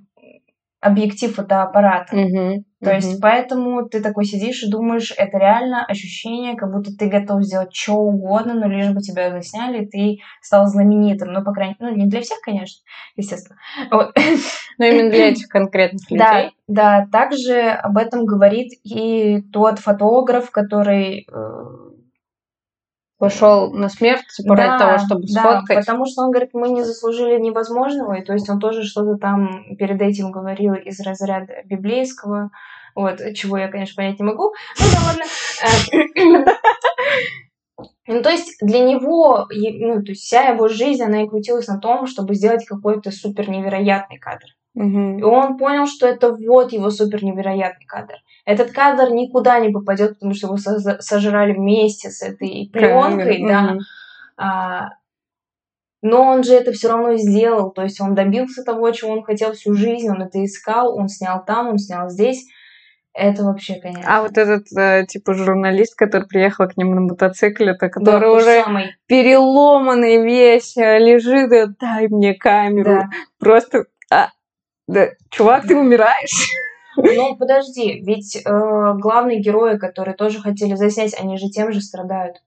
объектив 0.83 1.33
фотоаппарата. 1.35 2.15
Мгм. 2.15 2.65
То 2.83 2.91
есть, 2.93 3.13
Мгм. 3.13 3.21
поэтому 3.21 3.87
ты 3.87 4.01
такой 4.01 4.25
сидишь 4.25 4.61
и 4.63 4.69
думаешь, 4.69 5.13
это 5.17 5.37
реально 5.37 5.85
ощущение, 5.85 6.55
как 6.55 6.69
будто 6.71 6.91
ты 6.97 7.07
готов 7.07 7.43
сделать 7.43 7.73
что 7.73 7.93
угодно, 7.93 8.55
но 8.55 8.67
лишь 8.67 8.91
бы 8.91 8.99
тебя 8.99 9.31
засняли, 9.31 9.85
и 9.85 9.89
ты 9.89 10.21
стал 10.41 10.67
знаменитым. 10.67 11.31
Ну, 11.31 11.43
по 11.43 11.53
крайней 11.53 11.75
мере, 11.79 11.93
ну, 11.93 11.97
не 12.03 12.09
для 12.09 12.21
всех, 12.21 12.39
конечно, 12.41 12.83
естественно. 13.15 13.57
Вот. 13.91 14.13
Ну, 14.79 14.85
именно 14.85 15.11
для 15.11 15.29
этих 15.29 15.49
конкретных 15.49 16.01
Да, 16.09 16.37
людей. 16.39 16.51
да, 16.67 17.07
также 17.11 17.59
об 17.69 17.95
этом 17.95 18.25
говорит 18.25 18.71
и 18.83 19.43
тот 19.53 19.77
фотограф, 19.77 20.49
который 20.49 21.27
э, 21.31 21.92
Пошел 23.17 23.72
на 23.72 23.89
смерть, 23.89 24.25
типа, 24.36 24.55
ради 24.55 24.79
того, 24.79 24.98
чтобы 24.98 25.22
да, 25.34 25.41
сфоткать. 25.41 25.77
потому 25.77 26.05
что 26.05 26.24
он 26.24 26.32
говорит, 26.32 26.50
мы 26.53 26.70
не 26.70 26.84
заслужили 26.84 27.39
невозможного, 27.39 28.13
и 28.13 28.24
то 28.24 28.34
есть 28.34 28.50
он 28.50 28.60
тоже 28.60 28.84
что-то 28.84 29.17
там 29.17 29.75
перед 29.77 30.01
этим 30.01 30.32
говорил 30.32 30.74
из 30.74 31.00
разряда 31.00 31.53
библейского, 31.65 32.50
вот, 32.96 33.20
чего 33.36 33.58
я, 33.58 33.70
конечно, 33.70 33.96
понять 33.96 34.20
не 34.20 34.25
могу. 34.25 34.53
Ну 34.79 34.86
да 34.91 35.00
ладно. 35.08 35.24
Э, 35.63 36.51
Ну, 38.05 38.22
то 38.22 38.29
есть 38.29 38.58
для 38.62 38.79
него, 38.79 39.48
ну, 39.50 40.03
то 40.03 40.12
есть 40.12 40.24
вся 40.24 40.50
его 40.50 40.67
жизнь, 40.67 41.01
она 41.01 41.24
и 41.24 41.27
крутилась 41.27 41.67
на 41.67 41.79
том, 41.79 42.05
чтобы 42.05 42.36
сделать 42.36 42.65
какой-то 42.65 43.12
супер 43.12 43.50
невероятный 43.50 44.20
кадр. 44.20 44.48
Мгм. 44.73 45.19
И 45.19 45.23
он 45.23 45.57
понял, 45.57 45.85
что 45.85 46.07
это 46.07 46.33
вот 46.33 46.73
его 46.73 46.89
супер 46.89 47.23
невероятный 47.23 47.85
кадр. 47.85 48.15
Этот 48.45 48.71
кадр 48.71 49.11
никуда 49.11 49.59
не 49.59 49.69
попадет, 49.69 50.15
потому 50.15 50.33
что 50.33 50.47
его 50.47 50.57
сожрали 50.57 51.53
вместе 51.53 52.09
с 52.09 52.21
этой 52.21 52.69
пленкой, 52.73 53.45
да. 53.47 53.61
Мгм. 53.61 53.79
А, 54.35 54.89
но 56.01 56.21
он 56.23 56.43
же 56.43 56.53
это 56.53 56.71
все 56.71 56.89
равно 56.89 57.15
сделал, 57.15 57.71
то 57.71 57.83
есть 57.83 58.01
он 58.01 58.15
добился 58.15 58.63
того, 58.63 58.91
чего 58.91 59.11
он 59.11 59.23
хотел 59.23 59.53
всю 59.53 59.73
жизнь, 59.73 60.09
он 60.09 60.21
это 60.21 60.43
искал, 60.43 60.97
он 60.97 61.07
снял 61.07 61.45
там, 61.45 61.69
он 61.69 61.77
снял 61.77 62.09
здесь. 62.09 62.45
Это 63.13 63.43
вообще, 63.43 63.75
конечно. 63.75 64.03
А 64.07 64.23
вот 64.23 64.37
этот, 64.39 64.65
э, 64.75 65.05
типа, 65.07 65.35
журналист, 65.35 65.95
который 65.95 66.27
приехал 66.27 66.67
к 66.67 66.75
нему 66.77 66.95
на 66.95 67.01
мотоцикле, 67.01 67.73
то 67.75 67.81
Да, 67.81 67.89
который 67.89 68.21
тот 68.21 68.41
уже 68.41 68.63
самый. 68.63 68.95
переломанный 69.05 70.23
весь, 70.23 70.75
э, 70.75 70.97
лежит, 70.97 71.51
и 71.53 71.65
дай 71.79 72.07
мне 72.07 72.33
камеру. 72.33 73.03
Да. 73.03 73.09
Просто, 73.39 73.85
а, 74.11 74.29
да, 74.87 75.09
чувак, 75.29 75.67
ты 75.67 75.75
умираешь. 75.75 76.49
Ну, 76.95 77.35
подожди, 77.35 78.01
ведь 78.05 78.35
э, 78.35 78.41
главные 78.45 79.39
герои, 79.39 79.77
которые 79.77 80.15
тоже 80.15 80.39
хотели 80.39 80.75
заснять, 80.75 81.15
они 81.19 81.37
же 81.37 81.49
тем 81.49 81.71
же 81.71 81.81
страдают. 81.81 82.37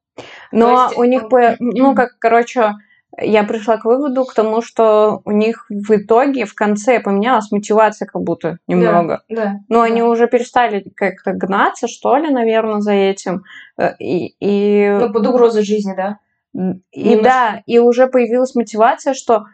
Но 0.53 0.85
есть, 0.85 0.99
у 0.99 1.05
них, 1.05 1.25
э, 1.25 1.29
по- 1.29 1.57
ну, 1.59 1.95
как, 1.95 2.19
короче, 2.19 2.75
я 3.19 3.45
пришла 3.45 3.77
к 3.79 3.85
выводу 3.85 4.25
к 4.25 4.35
тому, 4.35 4.63
что 4.63 5.21
у 5.25 5.33
них 5.33 5.67
в 5.69 5.91
итоге 5.91 6.45
в 6.45 6.55
конце 6.55 7.01
поменялась 7.01 7.51
мотивация 7.51 8.07
как 8.07 8.23
будто 8.23 8.59
немного. 8.69 9.23
Да. 9.29 9.57
Но 9.69 9.81
они 9.81 10.01
да. 10.01 10.07
уже 10.07 10.29
перестали 10.29 10.85
как-то 10.95 11.33
гнаться, 11.33 11.89
что 11.89 12.17
ли, 12.17 12.31
наверное, 12.31 12.81
за 12.81 12.93
этим. 12.93 13.43
Э, 13.79 13.95
И, 13.99 14.37
и, 14.39 14.89
Ну, 14.91 15.13
под 15.13 15.27
угрозой 15.27 15.65
жизни, 15.65 15.95
да. 15.97 16.19
и 16.53 17.09
немножко. 17.09 17.25
да, 17.25 17.63
и 17.67 17.79
уже 17.79 18.07
появилась 18.07 18.55
мотивация, 18.55 19.15
что 19.15 19.47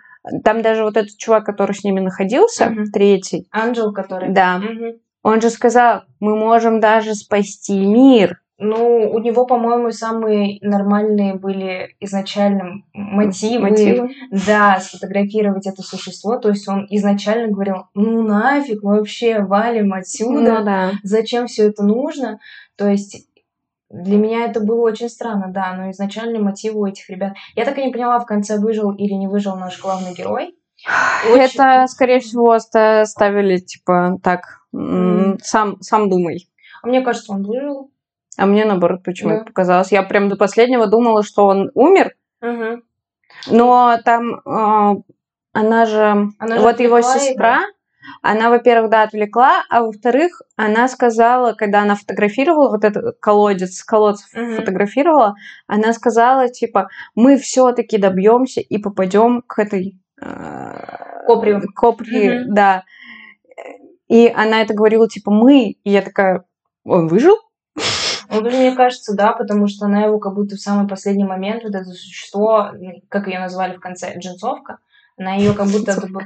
там 0.45 0.63
даже 0.63 0.85
вот 0.85 0.97
этот 0.97 1.17
чувак, 1.19 1.45
который 1.45 1.73
с 1.75 1.85
ними 1.85 2.01
находился, 2.01 2.67
Мгм. 2.71 2.91
третий, 2.93 3.49
Ангел, 3.53 3.93
который... 3.93 4.31
да, 4.31 4.59
Мгм. 4.59 4.95
он 5.23 5.41
же 5.41 5.51
сказал, 5.51 6.03
мы 6.21 6.37
можем 6.37 6.81
даже 6.81 7.15
спасти 7.15 7.79
мир. 7.79 8.39
Ну, 8.65 9.11
у 9.11 9.19
него, 9.19 9.45
по-моему, 9.45 9.91
самые 9.91 10.59
нормальные 10.61 11.35
были 11.35 11.97
изначально 11.99 12.83
мотивы, 12.93 13.71
Мотивы. 13.71 14.11
да, 14.47 14.79
сфотографировать 14.79 15.67
это 15.67 15.83
существо. 15.83 16.37
То 16.39 16.51
есть 16.51 16.69
он 16.69 16.87
изначально 16.89 17.49
говорил, 17.53 17.87
ну 17.95 18.23
нафиг, 18.23 18.85
мы 18.85 18.99
вообще 18.99 19.41
валим 19.41 19.93
отсюда, 19.93 20.59
Ну 20.61 20.65
да. 20.65 20.91
зачем 21.03 21.49
все 21.49 21.69
это 21.71 21.83
нужно? 21.83 22.39
То 22.77 22.87
есть 22.89 23.27
для 23.93 24.17
меня 24.17 24.47
это 24.47 24.61
было 24.61 24.81
очень 24.83 25.09
странно, 25.11 25.47
да, 25.49 25.75
но 25.75 25.91
изначально 25.91 26.41
мотивы 26.41 26.81
у 26.81 26.87
этих 26.87 27.09
ребят. 27.11 27.35
Я 27.55 27.65
так 27.65 27.77
и 27.79 27.85
не 27.85 27.93
поняла, 27.93 28.19
в 28.19 28.27
конце 28.27 28.59
выжил 28.59 28.93
или 28.93 29.13
не 29.13 29.29
выжил 29.29 29.55
наш 29.57 29.81
главный 29.81 30.15
герой. 30.15 30.57
Очень- 31.31 31.61
Это, 31.61 31.87
скорее 31.87 32.21
всего, 32.21 32.59
ста- 32.59 33.05
ставили, 33.05 33.59
типа, 33.59 34.19
так, 34.23 34.61
Мгм. 34.73 35.39
сам, 35.43 35.81
сам 35.83 36.09
думай. 36.09 36.49
А 36.83 36.87
Мне 36.89 37.03
кажется, 37.03 37.33
он 37.33 37.43
выжил. 37.45 37.91
А 38.39 38.47
мне, 38.47 38.65
наоборот, 38.65 39.03
почему-то 39.05 39.41
Да. 39.41 39.45
показалось. 39.45 39.93
Я 39.93 40.03
прям 40.03 40.29
до 40.31 40.37
последнего 40.37 40.87
думала, 40.87 41.23
что 41.23 41.45
он 41.47 41.71
умер, 41.75 42.15
Мгм. 42.41 42.83
но 43.51 43.99
там 44.05 44.41
а, 44.47 44.95
она 45.53 45.85
же... 45.87 46.29
Она 46.39 46.57
же 46.57 46.63
вот 46.63 46.81
его 46.81 47.03
сестра, 47.03 47.61
она, 48.23 48.51
во-первых, 48.51 48.91
да, 48.91 49.03
отвлекла, 49.03 49.65
а 49.71 49.83
во-вторых, 49.83 50.43
она 50.57 50.89
сказала, 50.89 51.53
когда 51.53 51.83
она 51.83 51.95
фотографировала 51.95 52.71
вот 52.71 52.85
этот 52.85 53.19
колодец, 53.21 53.83
колодец 53.83 54.27
Мгм. 54.35 54.57
фотографировала, 54.57 55.35
она 55.67 55.93
сказала, 55.93 56.49
типа, 56.49 56.89
мы 57.15 57.37
все-таки 57.39 57.99
добьемся 57.99 58.61
и 58.61 58.79
попадем 58.79 59.43
к 59.47 59.59
этой... 59.59 59.99
э, 60.21 61.27
Коприю. 61.27 61.63
Копри, 61.75 62.41
Мгм. 62.41 62.55
да. 62.55 62.85
И 64.09 64.29
она 64.29 64.61
это 64.61 64.75
говорила, 64.75 65.09
типа, 65.09 65.31
мы. 65.31 65.71
И 65.85 65.91
я 65.91 66.03
такая, 66.03 66.45
он 66.85 67.09
выжил? 67.09 67.37
Ну, 68.29 68.41
мне 68.41 68.75
кажется, 68.75 69.15
да, 69.15 69.33
потому 69.33 69.67
что 69.69 69.87
она 69.87 70.05
его 70.05 70.19
как 70.19 70.35
будто 70.35 70.57
в 70.57 70.61
самый 70.61 70.89
последний 70.89 71.25
момент, 71.25 71.65
вот 71.65 71.75
это 71.75 71.85
существо, 71.85 72.71
ну, 72.73 72.93
как 73.09 73.27
ее 73.27 73.39
назвали 73.39 73.77
в 73.77 73.81
конце, 73.81 74.19
джинсовка, 74.19 74.79
она 75.17 75.35
ее 75.35 75.53
как 75.53 75.69
будто 75.69 76.01
бы 76.07 76.21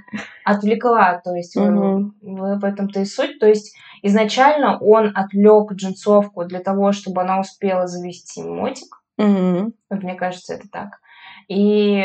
отвлекла, 0.44 1.20
то 1.24 1.34
есть 1.34 1.56
Мгм. 1.56 2.14
в, 2.22 2.64
этом-то 2.64 3.00
и 3.00 3.04
суть. 3.04 3.38
То 3.38 3.46
есть 3.46 3.76
изначально 4.02 4.78
он 4.78 5.12
отвлек 5.14 5.72
джинсовку 5.72 6.44
для 6.44 6.60
того, 6.60 6.92
чтобы 6.92 7.22
она 7.22 7.40
успела 7.40 7.86
завести 7.86 8.42
мотик. 8.42 9.02
Вот 9.90 10.02
мне 10.02 10.14
кажется, 10.14 10.54
это 10.54 10.68
так. 10.70 11.00
И 11.48 12.04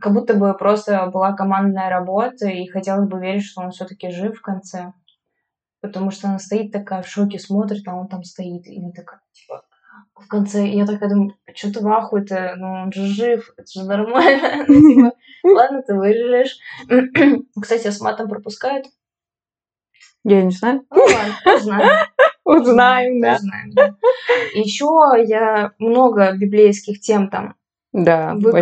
как 0.00 0.12
будто 0.12 0.34
бы 0.34 0.54
просто 0.54 1.06
была 1.06 1.32
командная 1.32 1.88
работа, 1.88 2.48
и 2.48 2.66
хотелось 2.66 3.08
бы 3.08 3.18
верить, 3.20 3.44
что 3.44 3.62
он 3.62 3.70
все-таки 3.70 4.10
жив 4.10 4.36
в 4.38 4.42
конце. 4.42 4.92
Потому 5.80 6.10
что 6.10 6.28
она 6.28 6.38
стоит 6.38 6.72
такая 6.72 7.02
в 7.02 7.08
шоке, 7.08 7.38
смотрит, 7.38 7.86
а 7.86 7.94
он 7.94 8.08
там 8.08 8.24
стоит. 8.24 8.66
И 8.66 8.78
она 8.80 8.90
такая, 8.90 9.20
типа, 9.32 9.62
в 10.14 10.26
конце, 10.28 10.66
я 10.66 10.86
такая 10.86 11.10
думаю, 11.10 11.34
что 11.54 11.72
ты 11.72 11.80
в 11.80 11.88
ахуе-то? 11.88 12.54
Ну, 12.56 12.72
он 12.84 12.92
же 12.92 13.06
жив, 13.06 13.50
это 13.56 13.66
же 13.70 13.84
нормально. 13.86 14.64
Ну, 14.68 14.94
типа, 14.94 15.12
Ладно, 15.44 15.82
ты 15.86 15.94
выживешь. 15.94 16.58
Кстати, 17.60 17.86
а 17.86 17.92
с 17.92 18.00
матом 18.00 18.28
пропускают? 18.28 18.86
Я 20.24 20.42
не 20.42 20.50
знаю. 20.50 20.82
Ну 20.90 21.02
ладно, 21.02 21.56
узнаем. 21.56 22.06
Узнаем, 22.44 23.20
да. 23.20 23.36
Узнаем, 23.36 23.70
да. 23.74 23.94
Еще 24.54 24.86
я 25.26 25.72
много 25.78 26.32
библейских 26.32 27.00
тем 27.00 27.30
там 27.30 27.54
Да, 27.92 28.34
выкрыла, 28.34 28.54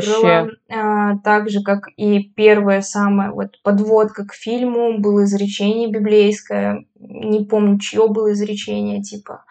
вообще. 0.45 0.49
а, 0.71 1.17
так 1.25 1.49
же, 1.49 1.63
как 1.63 1.89
и 1.97 2.21
первая 2.37 2.83
самая 2.83 3.31
вот 3.31 3.61
подводка 3.63 4.27
к 4.27 4.35
фильму, 4.35 4.99
было 4.99 5.25
изречение 5.25 5.91
библейское, 5.91 6.85
не 6.95 7.45
помню, 7.45 7.79
чье 7.81 8.07
было 8.09 8.33
изречение, 8.33 9.03
типа 9.03 9.45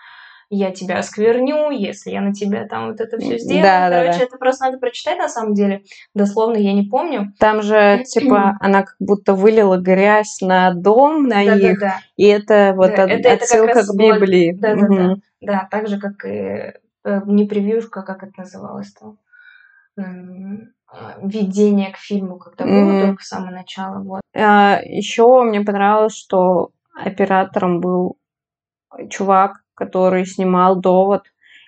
я 0.50 0.72
тебя 0.72 1.00
оскверню, 1.00 1.72
если 1.72 2.12
я 2.12 2.22
на 2.22 2.34
тебя 2.34 2.68
там 2.68 2.88
вот 2.92 3.00
это 3.02 3.18
все 3.18 3.38
сделаю. 3.38 3.64
Да, 3.64 3.90
да, 3.90 4.00
Короче, 4.02 4.20
да. 4.20 4.26
это 4.26 4.38
просто 4.38 4.66
надо 4.66 4.78
прочитать 4.78 5.18
на 5.18 5.28
самом 5.30 5.54
деле. 5.54 5.84
Дословно 6.14 6.58
я 6.58 6.74
не 6.74 6.84
помню. 6.84 7.34
Там 7.40 7.62
же, 7.62 8.04
типа, 8.08 8.58
она 8.60 8.84
как 8.84 8.96
будто 9.00 9.34
вылила 9.34 9.78
грязь 9.78 10.40
на 10.42 10.74
дом, 10.74 11.24
на 11.28 11.44
их, 11.44 11.80
Да-да-да. 11.80 12.00
и 12.16 12.26
это 12.28 12.74
вот 12.76 12.96
Да, 12.96 13.04
от- 13.04 13.10
это- 13.12 13.30
это 13.30 13.44
отсылка 13.44 13.74
раз 13.74 13.90
к 13.90 13.96
Библии. 13.98 14.54
Да-да-да. 14.54 14.88
Мгм. 14.88 15.22
Да, 15.42 15.68
так 15.70 15.88
же, 15.88 16.00
как 16.00 16.26
и 16.26 16.74
э, 17.08 17.22
не 17.26 17.46
превьюшка, 17.46 18.02
как 18.02 18.24
это 18.24 18.34
называлось 18.38 18.92
там. 18.94 19.18
М, 19.98 20.74
а, 20.88 21.18
Введение 21.22 21.92
к 21.92 21.98
фильму, 21.98 22.38
когда 22.38 22.66
было 22.66 22.92
Мгм. 22.92 23.00
только 23.00 23.24
с 23.24 23.28
самого 23.28 23.52
начала. 23.52 24.00
Вот. 24.04 24.22
еще 24.34 25.44
мне 25.44 25.62
понравилось, 25.62 26.16
что 26.16 26.72
оператором 26.96 27.80
был 27.82 28.18
чувак, 29.10 29.64
который 29.76 30.26
снимал 30.26 30.76
«Довод» 30.78 31.24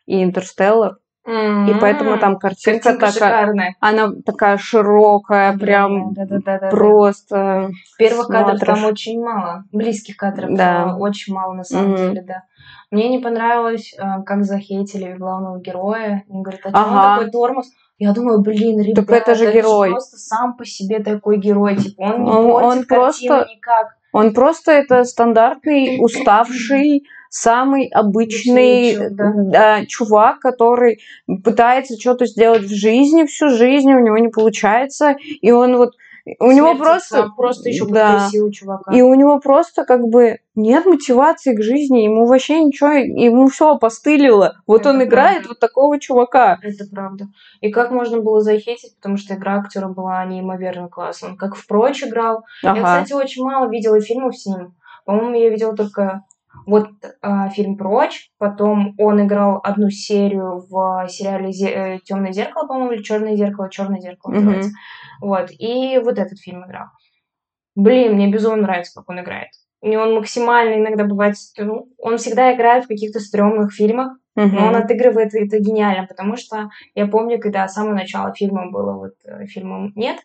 и 0.06 0.24
«Интерстеллар», 0.24 0.98
и 1.30 1.74
поэтому 1.82 2.18
там 2.20 2.38
картинка, 2.40 2.92
Картинка 2.94 3.08
такая, 3.12 3.12
шикарная. 3.44 3.76
она 3.82 4.12
такая 4.26 4.58
широкая, 4.58 5.58
прям 5.58 6.14
Да, 6.14 6.26
да, 6.26 6.38
да, 6.46 6.58
да, 6.60 6.70
просто. 6.70 7.70
Первых 7.98 8.28
кадров 8.28 8.60
там 8.62 8.78
смотришь. 8.78 8.92
очень 8.94 9.22
мало. 9.22 9.66
Близких 9.74 10.16
кадров 10.16 10.56
Да. 10.56 10.84
э, 10.92 10.94
очень 10.94 11.34
мало, 11.34 11.52
на 11.52 11.66
самом 11.66 11.90
Мгм. 11.92 11.98
деле, 11.98 12.22
да. 12.26 12.44
Мне 12.92 13.10
не 13.10 13.20
понравилось, 13.20 13.94
э, 14.00 14.24
как 14.26 14.46
захейтили 14.46 15.16
главного 15.16 15.60
героя. 15.60 16.24
Они 16.30 16.42
говорят, 16.44 16.62
а 16.64 16.70
Ага. 16.72 17.12
он 17.12 17.18
такой 17.26 17.32
тормоз? 17.32 17.66
Я 18.00 18.14
думаю, 18.14 18.42
блин, 18.42 18.80
ребята, 18.80 19.16
это 19.16 19.36
же 19.36 19.52
герой. 19.52 19.90
просто 19.90 20.16
сам 20.18 20.56
по 20.56 20.64
себе 20.64 21.00
такой 21.00 21.40
герой. 21.40 21.76
Типа, 21.76 22.04
он 22.04 22.24
не 22.24 22.30
Он- 22.32 22.52
портит 22.52 22.70
он 22.80 22.86
просто- 22.86 23.28
картину 23.28 23.56
никак. 23.58 23.97
Он 24.12 24.34
просто 24.34 24.72
это 24.72 25.04
стандартный, 25.04 25.98
уставший, 26.00 27.04
самый 27.30 27.88
обычный 27.90 29.10
да, 29.12 29.86
чувак, 29.86 30.40
который 30.40 31.00
пытается 31.44 32.00
что-то 32.00 32.26
сделать 32.26 32.64
в 32.64 32.74
жизни 32.74 33.26
всю 33.26 33.50
жизнь, 33.50 33.92
у 33.92 34.00
него 34.00 34.18
не 34.18 34.30
получается, 34.30 35.16
и 35.42 35.52
он 35.52 35.78
вот 35.78 35.94
у 36.40 36.52
него 36.52 36.76
просто 36.76 37.30
просто 37.36 37.70
еще 37.70 37.86
да. 37.88 38.14
подкосил 38.14 38.52
чувака. 38.52 38.92
И 38.96 39.02
у 39.02 39.14
него 39.14 39.40
просто 39.40 39.86
как 39.86 40.02
бы 40.08 40.40
нет 40.56 40.86
мотивации 40.86 41.56
к 41.56 41.62
жизни, 41.62 42.00
ему 42.00 42.26
вообще 42.26 42.64
ничего, 42.64 42.90
ему 42.92 43.48
все 43.48 43.74
опостылило. 43.76 44.56
Вот 44.66 44.82
Это 44.82 44.90
он 44.90 45.04
играет 45.04 45.38
правда. 45.44 45.50
вот 45.50 45.60
такого 45.60 46.00
чувака. 46.00 46.58
Это 46.62 46.86
правда. 46.92 47.28
И 47.62 47.72
как 47.72 47.92
можно 47.92 48.20
было 48.20 48.42
захейтить, 48.42 48.96
потому 48.96 49.18
что 49.18 49.36
игра 49.36 49.60
актера 49.60 49.88
была 49.88 50.26
неимоверно 50.26 50.90
классная. 50.90 51.32
Он 51.32 51.38
как 51.38 51.56
в 51.56 51.66
прочь 51.68 52.04
играл, 52.04 52.44
Я, 52.64 52.72
Ага. 52.72 52.82
кстати, 52.82 53.14
очень 53.14 53.44
мало 53.44 53.70
видела 53.70 54.02
фильмов 54.02 54.38
с 54.38 54.46
ним. 54.46 54.74
По-моему, 55.06 55.36
я 55.36 55.50
видела 55.50 55.76
только 55.76 56.24
вот 56.66 56.90
а, 57.22 57.50
фильм 57.50 57.78
«Прочь», 57.78 58.32
потом 58.38 58.96
он 58.98 59.26
играл 59.26 59.60
одну 59.64 59.90
серию 59.90 60.66
в 60.70 61.08
сериале 61.10 62.00
«Темное 62.04 62.32
зеркало», 62.32 62.68
по-моему, 62.68 62.92
или 62.94 63.04
«Черное 63.04 63.36
зеркало», 63.36 63.70
«Черное 63.70 64.00
зеркало» 64.02 64.32
Мгм. 64.32 64.40
называется. 64.46 64.72
Вот, 65.22 65.50
и 65.52 66.00
вот 66.04 66.18
этот 66.18 66.40
фильм 66.40 66.66
играл. 66.66 66.88
Блин, 67.76 68.14
мне 68.14 68.32
безумно 68.32 68.64
нравится, 68.64 69.00
как 69.00 69.10
он 69.10 69.22
играет. 69.22 69.50
И 69.82 69.96
он 69.96 70.16
максимально 70.16 70.82
иногда 70.82 71.04
бывает... 71.06 71.36
ну, 71.58 71.90
Он 72.00 72.18
всегда 72.18 72.54
играет 72.56 72.86
в 72.86 72.88
каких-то 72.88 73.20
стрёмных 73.20 73.72
фильмах, 73.74 74.18
Мгм. 74.36 74.56
но 74.56 74.68
он 74.68 74.76
отыгрывает 74.76 75.34
это 75.34 75.60
гениально, 75.60 76.08
потому 76.08 76.36
что 76.38 76.70
я 76.96 77.08
помню, 77.08 77.40
когда 77.40 77.68
с 77.68 77.74
самого 77.74 77.94
начала 77.94 78.34
фильма 78.34 78.72
было, 78.72 78.94
вот 78.94 79.14
э, 79.26 79.46
фильма 79.46 79.92
«Нет», 79.96 80.18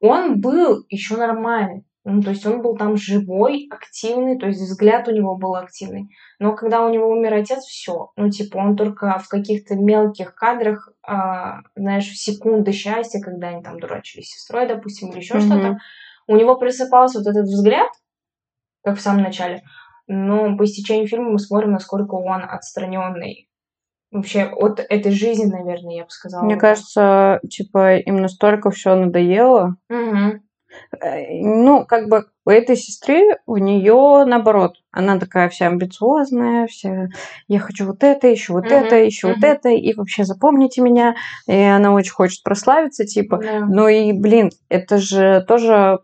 он 0.00 0.40
был 0.40 0.84
еще 0.88 1.16
нормальный. 1.16 1.84
Ну, 2.06 2.20
то 2.20 2.30
есть 2.30 2.44
он 2.44 2.60
был 2.60 2.76
там 2.76 2.96
живой, 2.96 3.66
активный, 3.70 4.38
то 4.38 4.46
есть 4.46 4.60
взгляд 4.60 5.08
у 5.08 5.10
него 5.10 5.36
был 5.36 5.54
активный. 5.54 6.10
Но 6.38 6.54
когда 6.54 6.84
у 6.84 6.92
него 6.92 7.08
умер 7.08 7.32
отец, 7.32 7.64
все. 7.64 8.10
Ну, 8.16 8.28
типа, 8.28 8.58
он 8.58 8.76
только 8.76 9.18
в 9.18 9.28
каких-то 9.28 9.74
мелких 9.74 10.34
кадрах, 10.34 10.92
а, 11.02 11.62
знаешь, 11.74 12.06
в 12.10 12.22
секунды 12.22 12.72
счастья, 12.72 13.20
когда 13.20 13.48
они 13.48 13.62
там 13.62 13.80
дурачились 13.80 14.28
с 14.28 14.34
сестрой, 14.34 14.68
допустим, 14.68 15.10
или 15.10 15.20
еще 15.20 15.36
Мгм. 15.36 15.46
что-то, 15.46 15.78
у 16.26 16.36
него 16.36 16.56
просыпался 16.56 17.20
вот 17.20 17.26
этот 17.26 17.44
взгляд, 17.44 17.88
как 18.82 18.98
в 18.98 19.00
самом 19.00 19.22
начале, 19.22 19.62
но 20.06 20.56
по 20.58 20.64
истечению 20.64 21.08
фильма 21.08 21.30
мы 21.30 21.38
смотрим, 21.38 21.72
насколько 21.72 22.14
он 22.16 22.42
отстраненный 22.44 23.48
вообще 24.10 24.44
от 24.44 24.80
этой 24.80 25.10
жизни, 25.10 25.46
наверное, 25.46 25.96
я 25.96 26.04
бы 26.04 26.10
сказала. 26.10 26.44
Мне 26.44 26.56
кажется, 26.56 27.40
типа, 27.50 27.96
им 27.96 28.16
настолько 28.16 28.70
все 28.70 28.94
надоело. 28.94 29.76
Угу. 29.90 30.40
Ну, 31.00 31.84
как 31.86 32.08
бы 32.08 32.26
у 32.44 32.50
этой 32.50 32.76
сестры, 32.76 33.38
у 33.46 33.56
нее 33.56 34.24
наоборот, 34.26 34.76
она 34.90 35.18
такая 35.18 35.48
вся 35.48 35.66
амбициозная, 35.66 36.66
вся, 36.66 37.08
я 37.48 37.58
хочу 37.58 37.86
вот 37.86 38.02
это, 38.02 38.28
еще 38.28 38.52
вот 38.52 38.66
uh-huh, 38.66 38.84
это, 38.84 38.96
еще 38.96 39.28
uh-huh. 39.28 39.34
вот 39.34 39.44
это, 39.44 39.68
и 39.70 39.94
вообще 39.94 40.24
запомните 40.24 40.82
меня, 40.82 41.14
и 41.46 41.56
она 41.56 41.92
очень 41.92 42.12
хочет 42.12 42.42
прославиться, 42.42 43.04
типа, 43.04 43.40
yeah. 43.42 43.64
ну 43.66 43.88
и, 43.88 44.12
блин, 44.12 44.50
это 44.68 44.98
же 44.98 45.44
тоже 45.48 46.00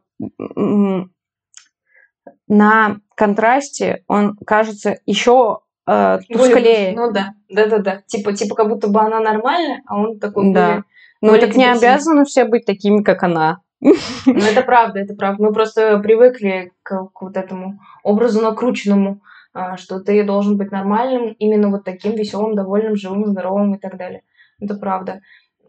на 2.49 2.97
контрасте 3.15 4.03
он 4.09 4.37
кажется 4.47 4.99
еще 5.07 5.61
э, 5.87 6.19
тусклее. 6.29 6.93
Ну 6.95 7.13
да, 7.13 7.35
да, 7.49 7.67
да, 7.67 7.79
да. 7.79 8.03
Типа, 8.07 8.33
типа 8.33 8.55
как 8.55 8.69
будто 8.69 8.89
бы 8.89 9.01
она 9.01 9.21
нормальная, 9.21 9.83
а 9.87 9.99
он 9.99 10.19
такой. 10.19 10.53
Да. 10.53 10.67
Более, 10.67 10.85
ну 11.21 11.39
так 11.39 11.55
не 11.55 11.71
обязаны 11.71 12.25
все 12.25 12.45
быть 12.45 12.65
такими, 12.65 13.03
как 13.03 13.23
она. 13.23 13.61
Ну 13.81 13.95
это 14.35 14.63
правда, 14.63 15.01
это 15.01 15.15
правда. 15.15 15.43
Мы 15.43 15.53
просто 15.53 15.99
привыкли 15.99 16.73
к, 16.83 17.09
к 17.13 17.23
вот 17.23 17.37
этому 17.37 17.81
образу 18.03 18.41
накрученному, 18.41 19.23
а, 19.53 19.77
что 19.77 20.01
ты 20.01 20.23
должен 20.25 20.57
быть 20.57 20.71
нормальным, 20.71 21.33
именно 21.39 21.71
вот 21.71 21.85
таким 21.85 22.15
веселым, 22.15 22.55
довольным, 22.55 22.97
живым, 22.97 23.27
здоровым 23.27 23.75
и 23.75 23.79
так 23.79 23.97
далее. 23.97 24.23
Это 24.61 24.75
правда. 24.75 25.21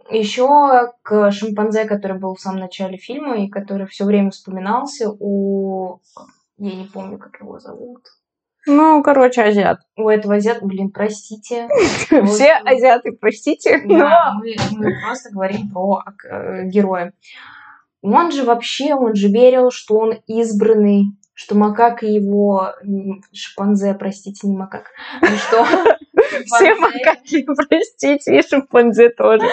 Еще 0.10 0.92
к 1.04 1.32
шимпанзе, 1.32 1.86
который 1.86 2.20
был 2.20 2.36
в 2.36 2.42
самом 2.42 2.60
начале 2.60 2.98
фильма 2.98 3.38
и 3.38 3.50
который 3.50 3.88
все 3.88 4.04
время 4.04 4.32
вспоминался 4.32 5.10
у... 5.10 6.00
Я 6.58 6.76
не 6.76 6.86
помню, 6.86 7.18
как 7.18 7.40
его 7.40 7.60
зовут. 7.60 8.04
Ну, 8.68 9.02
короче, 9.02 9.42
азиат. 9.42 9.80
У 9.96 10.08
этого 10.08 10.36
азиата, 10.36 10.66
блин, 10.66 10.92
простите. 10.92 11.68
Все 12.26 12.54
азиаты, 12.54 13.14
простите. 13.14 13.82
Да, 13.86 14.34
мы 14.72 14.94
просто 15.04 15.32
говорим 15.32 15.70
про 15.72 16.04
э, 16.30 16.66
героя. 16.66 17.14
Он 18.02 18.32
же 18.32 18.44
вообще, 18.44 18.96
он 18.96 19.16
же 19.16 19.28
верил, 19.28 19.72
что 19.72 19.98
он 19.98 20.16
избранный, 20.28 21.06
что 21.34 21.56
макака 21.56 22.06
его... 22.06 22.74
Шимпанзе, 23.32 23.94
простите, 23.94 24.48
не 24.48 24.56
макак. 24.56 24.88
Ну 25.22 25.28
что... 25.38 25.66
Все 26.46 26.76
макаки, 26.76 27.44
простите, 27.70 28.40
и 28.40 28.48
шимпанзе 28.48 29.10
тоже. 29.10 29.48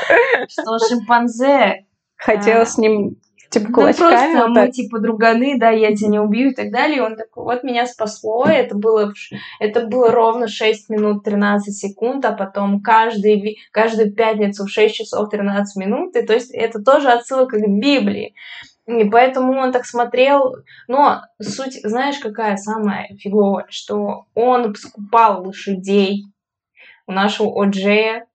Что 0.48 0.78
шимпанзе... 0.78 1.84
Хотел 2.16 2.66
с 2.66 2.76
ним 2.78 3.16
типа 3.50 3.72
кулачками. 3.72 4.10
Ну, 4.10 4.10
просто 4.10 4.38
вот 4.38 4.48
мы 4.50 4.70
типа 4.72 4.98
друганы, 4.98 5.58
да, 5.58 5.70
я 5.70 5.94
тебя 5.94 6.08
не 6.08 6.20
убью 6.20 6.50
и 6.50 6.54
так 6.54 6.70
далее. 6.70 6.98
И 6.98 7.00
он 7.00 7.16
такой, 7.16 7.44
вот 7.44 7.64
меня 7.64 7.86
спасло, 7.86 8.46
это 8.46 8.76
было, 8.76 9.12
это 9.60 9.86
было 9.86 10.10
ровно 10.10 10.48
6 10.48 10.88
минут 10.90 11.24
13 11.24 11.74
секунд, 11.74 12.24
а 12.24 12.32
потом 12.32 12.80
каждый, 12.80 13.58
каждую 13.72 14.14
пятницу 14.14 14.64
в 14.64 14.70
6 14.70 14.94
часов 14.94 15.30
13 15.30 15.76
минут. 15.76 16.16
И 16.16 16.22
то 16.22 16.34
есть 16.34 16.50
это 16.52 16.82
тоже 16.82 17.10
отсылка 17.10 17.58
к 17.58 17.66
Библии. 17.66 18.34
И 18.86 19.04
поэтому 19.04 19.52
он 19.52 19.70
так 19.70 19.84
смотрел. 19.84 20.56
Но 20.86 21.22
суть, 21.40 21.78
знаешь, 21.82 22.18
какая 22.18 22.56
самая 22.56 23.08
фиговая, 23.18 23.66
что 23.68 24.24
он 24.34 24.74
скупал 24.74 25.44
лошадей 25.44 26.24
у 27.06 27.12
нашего 27.12 27.62
Оджея, 27.62 28.27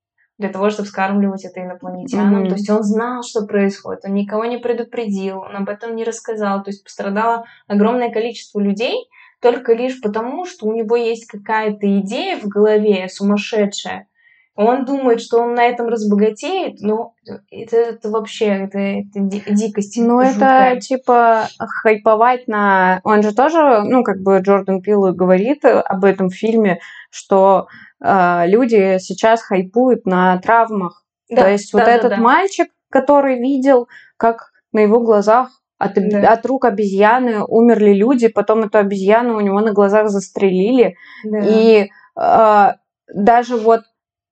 для 0.44 0.52
того, 0.52 0.70
чтобы 0.70 0.90
скармливать 0.90 1.46
это 1.46 1.62
инопланетянам. 1.62 2.44
Mm-hmm. 2.44 2.50
То 2.50 2.56
есть 2.56 2.70
он 2.70 2.84
знал, 2.84 3.24
что 3.24 3.46
происходит, 3.46 4.02
он 4.04 4.14
никого 4.14 4.44
не 4.44 4.58
предупредил, 4.58 5.40
он 5.40 5.56
об 5.56 5.70
этом 5.70 5.96
не 5.96 6.04
рассказал. 6.04 6.64
То 6.64 6.70
есть 6.70 6.84
пострадало 6.84 7.46
огромное 7.68 8.12
количество 8.12 8.60
людей 8.60 9.10
только 9.42 9.74
лишь 9.74 10.02
потому, 10.02 10.46
что 10.46 10.66
у 10.68 10.74
него 10.74 10.98
есть 10.98 11.28
какая-то 11.28 12.00
идея 12.00 12.38
в 12.38 12.48
голове 12.48 13.08
сумасшедшая. 13.08 14.08
Он 14.56 14.86
думает, 14.86 15.22
что 15.22 15.40
он 15.42 15.56
на 15.56 15.64
этом 15.64 15.88
разбогатеет, 15.88 16.80
но 16.82 17.14
это, 17.50 17.78
это 17.78 18.10
вообще 18.10 18.46
это, 18.46 18.78
это 18.78 19.20
дикость. 19.20 19.98
Ну, 19.98 20.20
это 20.20 20.78
типа 20.80 21.48
хайповать 21.58 22.48
на... 22.48 23.00
Он 23.04 23.24
же 23.24 23.34
тоже, 23.34 23.82
ну, 23.84 24.04
как 24.04 24.22
бы 24.22 24.40
Джордан 24.40 24.82
Пилл 24.82 25.12
говорит 25.14 25.66
об 25.66 26.06
этом 26.06 26.30
фильме, 26.30 26.80
что 27.10 27.68
люди 28.04 28.98
сейчас 29.00 29.42
хайпуют 29.42 30.06
на 30.06 30.38
травмах. 30.40 31.06
Да, 31.30 31.44
То 31.44 31.52
есть 31.52 31.72
да, 31.72 31.80
вот 31.80 31.86
да, 31.86 31.92
этот 31.92 32.10
да. 32.12 32.18
мальчик, 32.18 32.70
который 32.90 33.40
видел, 33.40 33.88
как 34.18 34.52
на 34.74 34.80
его 34.80 35.00
глазах 35.00 35.50
от, 35.84 35.94
да. 35.96 36.32
от 36.32 36.46
рук 36.46 36.66
обезьяны 36.66 37.44
умерли 37.44 37.94
люди, 37.94 38.28
потом 38.28 38.64
эту 38.64 38.78
обезьяну 38.78 39.38
у 39.38 39.42
него 39.42 39.60
на 39.60 39.74
глазах 39.74 40.10
застрелили. 40.10 40.96
Да. 41.24 41.40
И 41.44 41.90
э, 42.20 42.68
даже 43.14 43.58
вот 43.58 43.82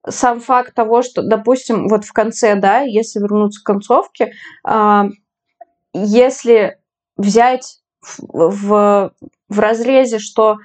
сам 0.08 0.40
факт 0.40 0.74
того, 0.74 1.02
что, 1.02 1.22
допустим, 1.22 1.88
вот 1.88 2.06
в 2.06 2.14
конце, 2.14 2.56
да, 2.56 2.82
если 2.82 3.20
вернуться 3.20 3.62
к 3.62 3.66
концовке, 3.66 4.34
э, 4.68 5.04
если 5.94 6.78
взять 7.18 7.80
в, 8.02 8.50
в, 8.50 9.14
в 9.50 9.60
разрезе, 9.60 10.20
что 10.20 10.58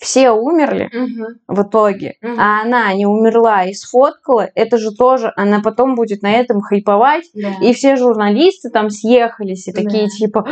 все 0.00 0.30
умерли 0.30 0.90
угу. 0.92 1.26
в 1.46 1.62
итоге, 1.62 2.16
угу. 2.22 2.32
а 2.38 2.62
она 2.62 2.92
не 2.94 3.06
умерла 3.06 3.64
и 3.64 3.74
сфоткала, 3.74 4.48
это 4.54 4.78
же 4.78 4.92
тоже, 4.92 5.32
она 5.36 5.60
потом 5.60 5.94
будет 5.94 6.22
на 6.22 6.32
этом 6.32 6.60
хайповать, 6.62 7.26
да. 7.34 7.54
и 7.60 7.72
все 7.74 7.96
журналисты 7.96 8.70
там 8.70 8.90
съехались 8.90 9.68
и 9.68 9.72
такие 9.72 10.04
да. 10.04 10.08
типа, 10.08 10.46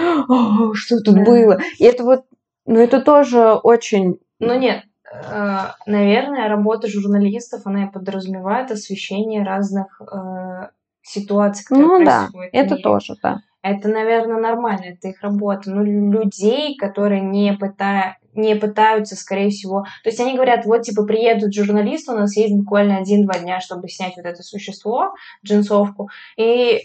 что 0.74 1.00
тут 1.00 1.14
да. 1.14 1.24
было, 1.24 1.60
и 1.78 1.84
это 1.84 2.04
вот, 2.04 2.24
ну 2.66 2.78
это 2.78 3.00
тоже 3.00 3.54
очень... 3.54 4.18
Ну 4.38 4.58
нет, 4.58 4.82
э, 5.10 5.58
наверное, 5.86 6.48
работа 6.48 6.86
журналистов, 6.86 7.62
она 7.64 7.84
и 7.84 7.90
подразумевает 7.90 8.70
освещение 8.70 9.42
разных 9.42 10.00
э, 10.02 10.68
ситуаций, 11.02 11.64
которые 11.64 11.86
ну, 11.86 12.04
происходят. 12.04 12.52
да, 12.52 12.58
это 12.58 12.76
тоже, 12.76 13.14
да. 13.22 13.38
Это, 13.62 13.88
наверное, 13.88 14.40
нормально, 14.40 14.84
это 14.84 15.08
их 15.08 15.20
работа. 15.20 15.70
Но 15.70 15.82
людей, 15.82 16.76
которые 16.76 17.20
не, 17.20 17.52
пытая, 17.54 18.18
не 18.38 18.56
пытаются, 18.56 19.16
скорее 19.16 19.50
всего... 19.50 19.84
То 20.02 20.10
есть 20.10 20.20
они 20.20 20.34
говорят, 20.34 20.64
вот, 20.64 20.82
типа, 20.82 21.04
приедут 21.04 21.52
журналисты, 21.52 22.12
у 22.12 22.16
нас 22.16 22.36
есть 22.36 22.54
буквально 22.54 22.98
один-два 22.98 23.38
дня, 23.38 23.60
чтобы 23.60 23.88
снять 23.88 24.16
вот 24.16 24.24
это 24.24 24.42
существо, 24.42 25.12
джинсовку, 25.44 26.08
и 26.36 26.84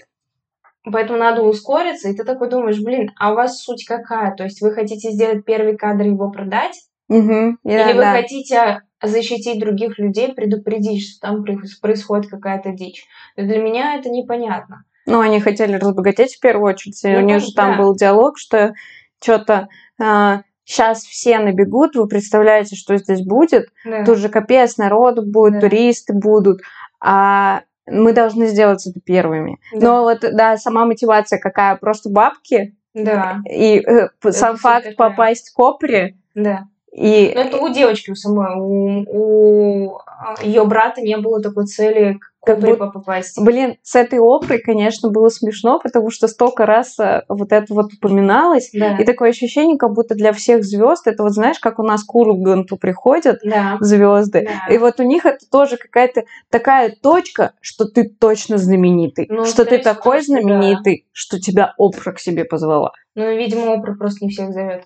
поэтому 0.84 1.20
надо 1.20 1.44
ускориться, 1.44 2.10
и 2.10 2.16
ты 2.16 2.24
такой 2.24 2.50
думаешь, 2.50 2.82
блин, 2.82 3.12
а 3.18 3.32
у 3.32 3.36
вас 3.36 3.62
суть 3.62 3.86
какая? 3.86 4.36
То 4.36 4.44
есть 4.44 4.62
вы 4.62 4.74
хотите 4.74 5.12
сделать 5.12 5.46
первый 5.46 5.78
кадр 5.78 6.06
и 6.06 6.10
его 6.10 6.30
продать? 6.30 6.78
Угу, 7.10 7.58
да, 7.64 7.90
Или 7.90 7.94
вы 7.94 8.02
да. 8.02 8.14
хотите 8.14 8.82
защитить 9.02 9.60
других 9.60 10.00
людей, 10.00 10.34
предупредить, 10.34 11.04
что 11.04 11.28
там 11.28 11.46
происходит 11.82 12.30
какая-то 12.30 12.72
дичь? 12.72 13.06
Для 13.38 13.62
меня 13.62 13.96
это 13.96 14.10
непонятно. 14.10 14.86
Ну, 15.06 15.20
они 15.20 15.40
хотели 15.42 15.76
разбогатеть 15.76 16.36
в 16.36 16.40
первую 16.40 16.74
очередь. 16.74 17.00
Ну, 17.04 17.18
у 17.18 17.22
них 17.22 17.42
же 17.42 17.54
там 17.54 17.78
был 17.78 17.96
диалог, 17.96 18.38
что 18.38 18.74
что-то 19.22 19.68
а, 20.02 20.42
сейчас 20.66 21.04
все 21.04 21.40
набегут, 21.40 21.96
вы 21.96 22.08
представляете, 22.08 22.76
что 22.76 22.98
здесь 22.98 23.26
будет. 23.26 23.68
Да. 23.86 24.04
Тут 24.06 24.18
же 24.18 24.30
капец, 24.30 24.78
народ 24.78 25.26
будет, 25.26 25.54
да. 25.54 25.62
туристы 25.62 26.14
будут. 26.14 26.62
А 27.00 27.62
мы 27.86 28.14
должны 28.14 28.48
сделать 28.48 28.86
это 28.88 29.00
первыми. 29.02 29.60
Да. 29.74 29.88
Но 29.88 30.04
вот, 30.04 30.20
да, 30.22 30.58
сама 30.58 30.86
мотивация 30.86 31.40
какая, 31.40 31.76
просто 31.76 32.10
бабки. 32.10 32.76
Да. 32.94 33.42
И 33.50 33.80
э, 33.80 34.10
сам 34.32 34.58
факт 34.58 34.86
такая. 34.86 35.10
попасть 35.10 35.52
к 35.54 35.60
опре. 35.60 36.16
Да. 36.36 36.66
И... 36.92 37.32
Ну, 37.34 37.42
это 37.42 37.58
у 37.58 37.70
девочки 37.70 38.12
у 38.12 38.16
самой. 38.16 38.56
У, 38.56 39.06
у 39.08 39.98
а, 39.98 40.36
ее 40.44 40.64
брата 40.66 41.02
не 41.02 41.18
было 41.18 41.42
такой 41.42 41.66
цели 41.66 42.20
к 42.46 42.50
опре 42.50 42.76
попасть. 42.76 43.42
Блин, 43.42 43.78
с 43.84 43.96
этой 43.96 44.20
опрой, 44.20 44.60
конечно, 44.60 45.10
было 45.10 45.30
смешно, 45.30 45.80
потому 45.80 46.10
что 46.10 46.28
столько 46.28 46.66
раз 46.66 47.00
э, 47.00 47.24
вот 47.30 47.52
это 47.52 47.74
вот 47.74 47.94
упоминалось. 47.94 48.70
Да. 48.74 48.98
И 48.98 49.06
такое 49.06 49.30
ощущение, 49.30 49.78
как 49.78 49.94
будто 49.94 50.14
для 50.14 50.34
всех 50.34 50.64
звезд, 50.64 51.08
это 51.08 51.24
вот 51.24 51.32
знаешь, 51.34 51.60
как 51.60 51.80
у 51.80 51.84
нас 51.84 52.04
к 52.04 52.14
Урганту 52.14 52.78
приходят 52.78 53.40
да. 53.44 53.78
звезды. 53.80 54.48
Да. 54.48 54.74
И 54.74 54.78
вот 54.78 55.00
у 55.00 55.04
них 55.04 55.26
это 55.26 55.50
тоже 55.50 55.78
какая-то 55.78 56.24
такая 56.50 56.94
точка, 57.02 57.54
что 57.62 57.86
ты 57.86 58.04
точно 58.10 58.58
знаменитый. 58.58 59.28
Ну, 59.30 59.46
что 59.46 59.64
ты 59.64 59.78
такой 59.78 60.22
знаменитый, 60.22 61.06
да. 61.06 61.10
что 61.14 61.40
тебя 61.40 61.74
опра 61.78 62.12
к 62.12 62.20
себе 62.20 62.44
позвала. 62.44 62.92
Ну, 63.16 63.36
видимо, 63.36 63.74
опра 63.74 63.96
просто 63.96 64.26
не 64.26 64.32
всех 64.32 64.52
зовет. 64.52 64.84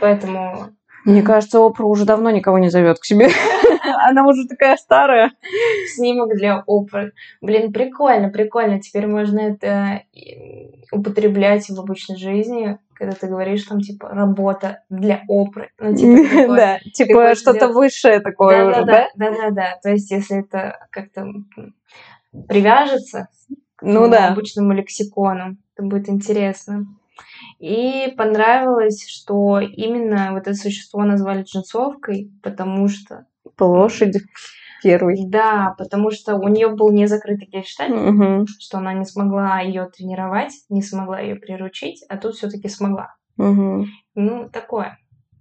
Поэтому 0.00 0.70
мне 1.04 1.22
кажется, 1.22 1.64
Опра 1.64 1.84
уже 1.84 2.04
давно 2.04 2.30
никого 2.30 2.58
не 2.58 2.70
зовет 2.70 2.98
к 2.98 3.04
себе. 3.04 3.28
Она 4.08 4.26
уже 4.26 4.46
такая 4.46 4.76
старая. 4.76 5.32
Снимок 5.94 6.36
для 6.36 6.62
Опры. 6.66 7.12
Блин, 7.40 7.72
прикольно, 7.72 8.28
прикольно. 8.28 8.80
Теперь 8.80 9.06
можно 9.06 9.40
это 9.40 10.02
употреблять 10.92 11.68
в 11.68 11.78
обычной 11.78 12.16
жизни, 12.16 12.78
когда 12.94 13.14
ты 13.14 13.26
говоришь 13.26 13.64
там, 13.64 13.80
типа, 13.80 14.08
работа 14.10 14.82
для 14.88 15.22
Опры. 15.28 15.70
Ну, 15.78 15.94
типа, 15.94 16.46
да, 16.56 16.78
типа 16.94 17.34
что-то 17.34 17.68
высшее 17.68 18.20
такое 18.20 18.70
уже, 18.70 18.84
да? 18.84 19.08
Да-да-да. 19.16 19.78
То 19.82 19.90
есть, 19.90 20.10
если 20.10 20.40
это 20.40 20.86
как-то 20.90 21.26
привяжется 22.48 23.28
ну, 23.80 24.08
к 24.08 24.28
обычному 24.28 24.72
лексикону, 24.72 25.56
это 25.74 25.86
будет 25.86 26.08
интересно. 26.08 26.86
И 27.58 28.12
понравилось, 28.16 29.06
что 29.08 29.60
именно 29.60 30.32
вот 30.32 30.42
это 30.42 30.54
существо 30.54 31.04
назвали 31.04 31.42
джинсовкой, 31.42 32.30
потому 32.42 32.88
что... 32.88 33.26
По 33.56 33.64
лошади 33.64 34.20
первый. 34.82 35.24
Да, 35.26 35.74
потому 35.78 36.10
что 36.10 36.36
у 36.36 36.48
нее 36.48 36.68
был 36.68 36.90
незакрытый 36.90 37.46
гештальт, 37.46 37.94
Мгм. 37.94 38.46
что 38.58 38.78
она 38.78 38.94
не 38.94 39.04
смогла 39.04 39.60
ее 39.60 39.88
тренировать, 39.96 40.52
не 40.68 40.82
смогла 40.82 41.20
ее 41.20 41.36
приручить, 41.36 42.04
а 42.08 42.16
тут 42.16 42.34
все-таки 42.34 42.68
смогла. 42.68 43.14
Мгм. 43.36 43.86
Ну, 44.14 44.48
такое. 44.50 44.98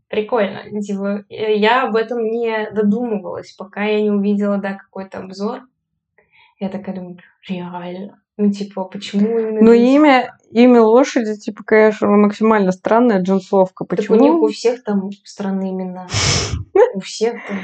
Прикольно. 0.09 0.63
Типа, 0.81 1.23
я 1.29 1.87
об 1.87 1.95
этом 1.95 2.23
не 2.23 2.69
додумывалась, 2.71 3.53
пока 3.53 3.83
я 3.85 4.01
не 4.01 4.11
увидела, 4.11 4.57
да, 4.57 4.73
какой-то 4.73 5.19
обзор. 5.19 5.61
Я 6.59 6.69
такая 6.69 6.95
думаю, 6.95 7.17
реально. 7.47 8.20
Ну, 8.41 8.51
типа, 8.51 8.85
почему 8.85 9.37
именно... 9.37 9.61
Ну, 9.61 9.71
имя, 9.71 10.35
имя 10.49 10.81
лошади, 10.81 11.37
типа, 11.37 11.63
конечно, 11.63 12.07
максимально 12.07 12.71
странная 12.71 13.21
джинсовка. 13.21 13.85
Так 13.85 13.99
у 14.09 14.15
них 14.15 14.33
у 14.33 14.47
Почему? 14.47 14.47
всех 14.47 14.83
там 14.83 15.11
странные 15.23 15.71
имена. 15.71 16.07
У 16.95 17.01
всех 17.01 17.35
там. 17.47 17.59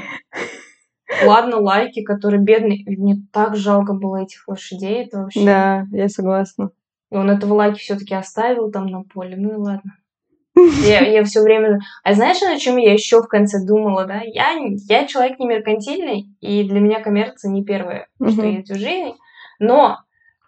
Ладно, 1.26 1.56
лайки, 1.58 2.04
которые 2.04 2.40
бедные. 2.40 2.84
Мне 2.86 3.16
так 3.32 3.56
жалко 3.56 3.92
было 3.92 4.22
этих 4.22 4.46
лошадей. 4.46 5.06
Это 5.06 5.22
вообще... 5.22 5.44
Да, 5.44 5.86
я 5.90 6.08
согласна. 6.08 6.70
И 7.10 7.16
он 7.16 7.28
этого 7.28 7.54
лайки 7.54 7.80
все-таки 7.80 8.14
оставил 8.14 8.70
там 8.70 8.86
на 8.86 9.02
поле. 9.02 9.34
Ну 9.36 9.54
и 9.54 9.56
ладно. 9.56 9.96
Я, 10.86 11.00
я 11.00 11.24
все 11.24 11.42
время... 11.42 11.80
А 12.04 12.14
знаешь, 12.14 12.40
о 12.40 12.56
чем 12.56 12.76
я 12.76 12.92
еще 12.92 13.20
в 13.20 13.26
конце 13.26 13.66
думала, 13.66 14.04
да? 14.04 14.20
Я, 14.24 14.52
я 14.60 15.08
человек 15.08 15.40
не 15.40 15.48
меркантильный, 15.48 16.36
и 16.40 16.62
для 16.68 16.78
меня 16.78 17.00
коммерция 17.00 17.50
не 17.50 17.64
первое, 17.64 18.06
что 18.20 18.46
есть 18.46 18.70
в 18.70 18.76
жизни. 18.76 19.16
Но 19.58 19.98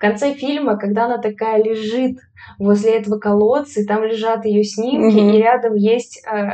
конце 0.00 0.34
фильма, 0.34 0.76
когда 0.76 1.04
она 1.06 1.18
такая 1.18 1.62
лежит 1.62 2.16
возле 2.58 2.92
этого 2.98 3.18
колодца, 3.18 3.80
и 3.80 3.84
там 3.86 4.02
лежат 4.04 4.44
ее 4.44 4.64
снимки, 4.64 5.16
Мгм. 5.16 5.30
и 5.30 5.38
рядом 5.38 5.74
есть 5.74 6.22
э, 6.26 6.50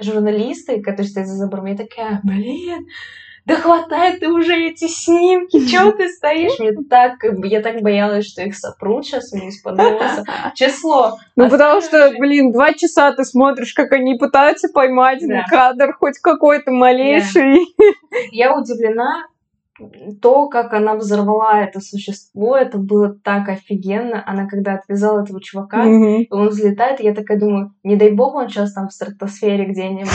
журналисты, 0.00 0.82
которые 0.82 1.08
стоят 1.08 1.28
за 1.28 1.34
забором, 1.36 1.66
я 1.66 1.76
такая, 1.76 2.20
блин, 2.24 2.86
да 3.46 3.56
хватай 3.56 4.18
ты 4.18 4.28
уже 4.30 4.54
эти 4.56 4.88
снимки, 4.88 5.66
чего 5.70 5.92
ты 5.92 6.08
стоишь? 6.08 6.58
Мне 6.58 6.72
так, 6.88 7.14
я 7.44 7.60
так 7.60 7.82
боялась, 7.82 8.26
что 8.26 8.42
их 8.42 8.56
сопрут 8.56 9.04
сейчас 9.04 9.32
мне 9.32 9.48
из-под 9.48 9.76
носа. 9.76 10.24
Число. 10.54 11.18
Ну, 11.36 11.44
А 11.46 11.48
потому 11.50 11.80
что, 11.82 12.10
блин, 12.18 12.52
два 12.52 12.72
часа 12.72 13.12
ты 13.12 13.24
смотришь, 13.24 13.74
как 13.74 13.92
они 13.92 14.14
пытаются 14.14 14.68
поймать 14.72 15.18
Да. 15.28 15.44
кадр 15.50 15.92
хоть 15.92 16.18
какой-то 16.18 16.70
малейший. 16.70 17.58
Я 18.32 18.56
удивлена, 18.56 19.26
то, 20.22 20.48
как 20.48 20.72
она 20.72 20.94
взорвала 20.94 21.60
это 21.60 21.80
существо, 21.80 22.56
это 22.56 22.78
было 22.78 23.14
так 23.14 23.48
офигенно. 23.48 24.22
Она 24.26 24.46
когда 24.46 24.74
отвязала 24.74 25.22
этого 25.22 25.42
чувака, 25.42 25.84
и 25.86 26.26
он 26.30 26.48
взлетает, 26.48 27.00
и 27.00 27.04
я 27.04 27.14
такая 27.14 27.38
думаю, 27.38 27.74
не 27.82 27.96
дай 27.96 28.12
бог 28.12 28.34
он 28.34 28.48
сейчас 28.48 28.72
там 28.72 28.88
в 28.88 28.92
стратосфере 28.92 29.66
где-нибудь 29.66 30.10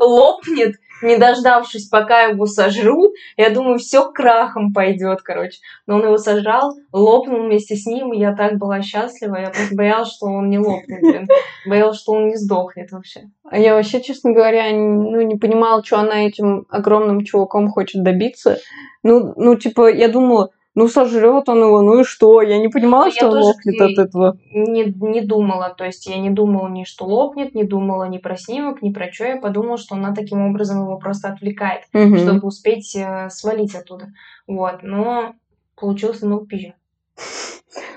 лопнет, 0.00 0.76
не 1.02 1.16
дождавшись, 1.16 1.88
пока 1.88 2.22
его 2.22 2.46
сожрут. 2.46 3.12
Я 3.36 3.50
думаю, 3.50 3.78
все 3.78 4.10
крахом 4.10 4.72
пойдет, 4.72 5.22
короче. 5.22 5.58
Но 5.86 5.96
он 5.96 6.04
его 6.04 6.18
сожрал, 6.18 6.74
лопнул 6.92 7.44
вместе 7.44 7.76
с 7.76 7.86
ним, 7.86 8.12
и 8.12 8.18
я 8.18 8.34
так 8.34 8.58
была 8.58 8.82
счастлива. 8.82 9.36
Я 9.36 9.50
просто 9.50 9.74
боялась, 9.74 10.12
что 10.12 10.26
он 10.26 10.48
не 10.48 10.58
лопнет, 10.58 11.00
блин. 11.00 11.28
Боялась, 11.66 11.98
что 11.98 12.12
он 12.12 12.28
не 12.28 12.36
сдохнет 12.36 12.90
вообще. 12.92 13.22
А 13.44 13.58
я 13.58 13.74
вообще, 13.74 14.00
честно 14.00 14.32
говоря, 14.32 14.70
ну, 14.72 15.20
не 15.20 15.36
понимала, 15.36 15.84
что 15.84 15.98
она 15.98 16.26
этим 16.26 16.66
огромным 16.70 17.24
чуваком 17.24 17.70
хочет 17.70 18.02
добиться. 18.02 18.58
Ну, 19.02 19.34
ну, 19.36 19.56
типа, 19.56 19.92
я 19.92 20.08
думала, 20.08 20.50
ну, 20.76 20.88
сожрет 20.88 21.48
он 21.48 21.58
его, 21.58 21.80
ну 21.82 22.00
и 22.00 22.04
что? 22.04 22.40
Я 22.42 22.58
не 22.58 22.68
понимала, 22.68 23.06
Ну, 23.06 23.10
что 23.10 23.30
он 23.30 23.38
лопнет 23.42 23.80
от 23.80 23.98
этого. 23.98 24.38
не, 24.52 24.84
не 24.84 25.22
думала, 25.22 25.70
то 25.76 25.84
есть 25.84 26.06
я 26.06 26.18
не 26.18 26.30
думала 26.30 26.68
ни 26.68 26.84
что 26.84 27.06
лопнет, 27.06 27.54
не 27.54 27.64
думала 27.64 28.04
ни 28.08 28.18
про 28.18 28.36
снимок, 28.36 28.82
ни 28.82 28.92
про 28.92 29.10
что, 29.10 29.24
я 29.24 29.36
подумала, 29.38 29.78
что 29.78 29.94
она 29.96 30.14
таким 30.14 30.42
образом 30.42 30.82
его 30.82 30.98
просто 30.98 31.28
отвлекает, 31.30 31.84
Мгм. 31.92 32.18
чтобы 32.18 32.46
успеть 32.46 32.94
э, 32.94 33.28
свалить 33.30 33.74
оттуда. 33.74 34.12
Вот, 34.46 34.82
но 34.82 35.34
получилось 35.76 36.22
много 36.22 36.46
пизжа. 36.46 36.74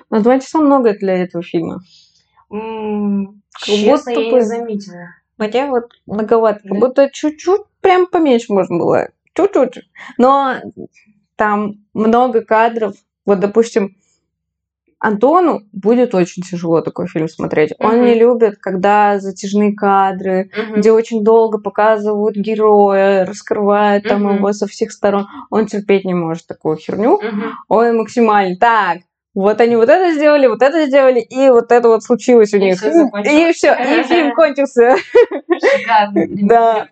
На 0.09 0.21
два 0.21 0.39
часа 0.39 0.59
много 0.59 0.93
для 0.93 1.17
этого 1.23 1.43
фильма. 1.43 1.81
Как 2.49 3.65
Честно, 3.65 4.09
я 4.11 4.31
не 4.31 4.41
заметила. 4.41 5.03
Хотя 5.37 5.67
вот 5.67 5.85
многовато. 6.05 6.59
Как 6.61 6.71
Да? 6.73 6.79
будто 6.79 7.09
чуть-чуть 7.11 7.61
прям 7.81 8.07
поменьше 8.07 8.51
можно 8.53 8.77
было. 8.77 9.09
Чуть-чуть. 9.33 9.83
Но 10.17 10.55
там 11.39 11.75
много 11.93 12.41
кадров. 12.41 12.95
Вот, 13.25 13.39
допустим, 13.39 13.95
Антону 14.99 15.61
будет 15.71 16.13
очень 16.13 16.43
тяжело 16.43 16.81
такой 16.81 17.07
фильм 17.07 17.29
смотреть. 17.29 17.73
Он 17.79 17.95
Мгм. 17.99 18.05
не 18.05 18.15
любит, 18.15 18.57
когда 18.59 19.17
затяжные 19.19 19.73
кадры, 19.73 20.51
Мгм. 20.53 20.81
где 20.81 20.91
очень 20.91 21.23
долго 21.23 21.57
показывают 21.57 22.35
героя, 22.35 23.25
раскрывают 23.25 24.05
там 24.05 24.23
Мгм. 24.23 24.35
его 24.35 24.51
со 24.51 24.67
всех 24.67 24.91
сторон. 24.91 25.25
Он 25.49 25.67
терпеть 25.67 26.03
не 26.03 26.13
может 26.13 26.47
такую 26.47 26.75
херню. 26.75 27.17
Мгм. 27.21 27.43
Ой, 27.69 27.93
максимально. 27.93 28.57
Так, 28.57 28.97
вот 29.35 29.61
они 29.61 29.75
вот 29.75 29.89
это 29.89 30.11
сделали, 30.13 30.47
вот 30.47 30.61
это 30.61 30.85
сделали, 30.87 31.19
и 31.19 31.49
вот 31.49 31.71
это 31.71 31.87
вот 31.87 32.03
случилось 32.03 32.53
у 32.53 32.57
И 32.57 32.61
них. 32.61 32.79
закончилось. 32.79 33.27
И 33.31 33.51
все, 33.53 33.73
и 33.73 34.03
фильм 34.03 34.33
кончился. 34.35 34.95
Да. 36.43 36.87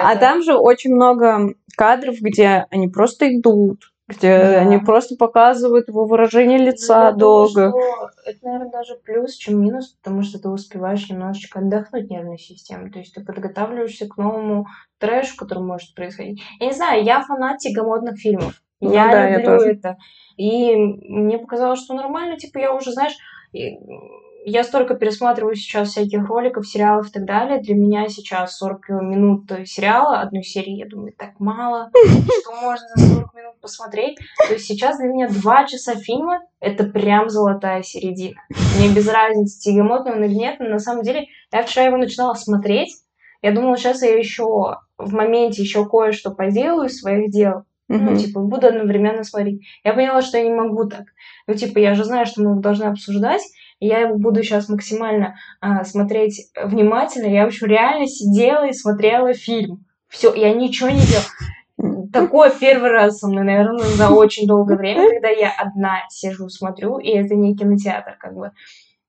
А 0.00 0.16
там 0.16 0.42
же 0.42 0.54
очень 0.56 0.94
много 0.94 1.54
кадров, 1.76 2.16
где 2.20 2.66
они 2.70 2.88
просто 2.88 3.34
идут, 3.36 3.92
где 4.08 4.38
Да. 4.38 4.60
они 4.60 4.78
просто 4.78 5.14
показывают 5.16 5.88
его 5.88 6.06
выражение 6.06 6.58
Ну, 6.58 6.64
лица 6.66 7.12
думаю, 7.12 7.18
долго. 7.18 7.68
что 7.70 8.10
это, 8.26 8.38
наверное, 8.42 8.70
даже 8.70 8.94
плюс, 9.04 9.34
чем 9.36 9.60
минус, 9.60 9.94
потому 10.02 10.22
что 10.22 10.38
ты 10.40 10.48
успеваешь 10.48 11.08
немножечко 11.08 11.60
отдохнуть 11.60 12.10
нервной 12.10 12.38
системе. 12.38 12.90
То 12.90 12.98
есть 12.98 13.14
ты 13.14 13.24
подготавливаешься 13.24 14.08
к 14.08 14.16
новому 14.16 14.66
трэшу, 14.98 15.36
который 15.36 15.62
может 15.62 15.94
происходить. 15.94 16.40
Я 16.58 16.66
не 16.66 16.72
знаю, 16.72 17.04
я 17.04 17.22
фанат 17.22 17.58
тягомотных 17.58 18.18
фильмов. 18.18 18.54
Ну 18.80 18.92
я 18.92 19.08
да, 19.10 19.28
я 19.28 19.38
люблю 19.38 19.58
тоже. 19.58 19.72
это. 19.72 19.96
И 20.38 20.74
мне 20.76 21.38
показалось, 21.38 21.80
что 21.80 21.94
нормально, 21.94 22.38
типа, 22.38 22.58
я 22.58 22.72
уже, 22.72 22.92
знаешь, 22.92 23.16
я 23.52 24.64
столько 24.64 24.94
пересматриваю 24.94 25.56
сейчас 25.56 25.90
всяких 25.90 26.26
роликов, 26.28 26.66
сериалов 26.66 27.08
и 27.08 27.10
так 27.10 27.24
далее. 27.24 27.60
Для 27.60 27.74
меня 27.74 28.08
сейчас 28.08 28.56
40 28.56 28.88
минут 29.02 29.50
сериала, 29.66 30.20
одной 30.20 30.44
серии, 30.44 30.76
я 30.76 30.86
думаю, 30.86 31.12
так 31.12 31.40
мало. 31.40 31.90
Что 32.40 32.52
можно 32.62 32.86
за 32.94 33.14
40 33.14 33.34
минут 33.34 33.60
посмотреть? 33.60 34.16
То 34.46 34.54
есть 34.54 34.66
сейчас 34.66 34.98
для 34.98 35.08
меня 35.08 35.28
2 35.28 35.66
часа 35.66 35.96
фильма— 35.96 36.40
это 36.60 36.84
прям 36.84 37.28
золотая 37.28 37.82
середина. 37.82 38.40
Мне 38.78 38.94
без 38.94 39.08
разницы, 39.08 39.60
тягомотный 39.60 40.12
он 40.12 40.24
или 40.24 40.34
нет, 40.34 40.60
но 40.60 40.68
на 40.68 40.78
самом 40.78 41.02
деле 41.02 41.26
я 41.52 41.62
вчера 41.64 41.86
его 41.86 41.96
начинала 41.96 42.34
смотреть, 42.34 42.94
я 43.42 43.52
думала, 43.52 43.76
сейчас 43.76 44.02
я 44.02 44.16
еще 44.16 44.78
в 44.96 45.12
моменте 45.12 45.62
еще 45.62 45.88
кое-что 45.88 46.32
поделаю 46.32 46.88
из 46.88 47.00
своих 47.00 47.30
дел, 47.30 47.62
ну, 47.88 47.96
Мгм. 47.96 48.16
типа, 48.16 48.40
буду 48.40 48.66
одновременно 48.66 49.24
смотреть. 49.24 49.62
Я 49.82 49.94
поняла, 49.94 50.20
что 50.20 50.38
я 50.38 50.44
не 50.44 50.54
могу 50.54 50.84
так. 50.86 51.04
Ну, 51.46 51.54
типа, 51.54 51.78
я 51.78 51.94
же 51.94 52.04
знаю, 52.04 52.26
что 52.26 52.42
мы 52.42 52.50
его 52.50 52.60
должны 52.60 52.84
обсуждать, 52.84 53.42
и 53.80 53.86
я 53.86 54.00
его 54.00 54.16
буду 54.18 54.42
сейчас 54.42 54.68
максимально 54.68 55.36
а, 55.60 55.84
смотреть 55.84 56.50
внимательно. 56.62 57.26
Я, 57.26 57.44
в 57.44 57.48
общем, 57.48 57.68
реально 57.68 58.06
сидела 58.06 58.66
и 58.66 58.72
смотрела 58.72 59.32
фильм. 59.32 59.84
Все, 60.08 60.34
я 60.34 60.52
ничего 60.52 60.90
не 60.90 61.00
делала. 61.00 62.08
Такое 62.12 62.50
первый 62.50 62.90
раз 62.90 63.18
со 63.18 63.28
мной, 63.28 63.44
наверное, 63.44 63.78
за 63.78 64.08
очень 64.14 64.46
долгое 64.46 64.76
время, 64.76 65.08
когда 65.08 65.28
я 65.28 65.50
одна 65.50 66.02
сижу, 66.10 66.48
смотрю, 66.48 66.98
и 66.98 67.08
это 67.10 67.34
не 67.34 67.56
кинотеатр, 67.56 68.16
как 68.18 68.34
бы. 68.34 68.50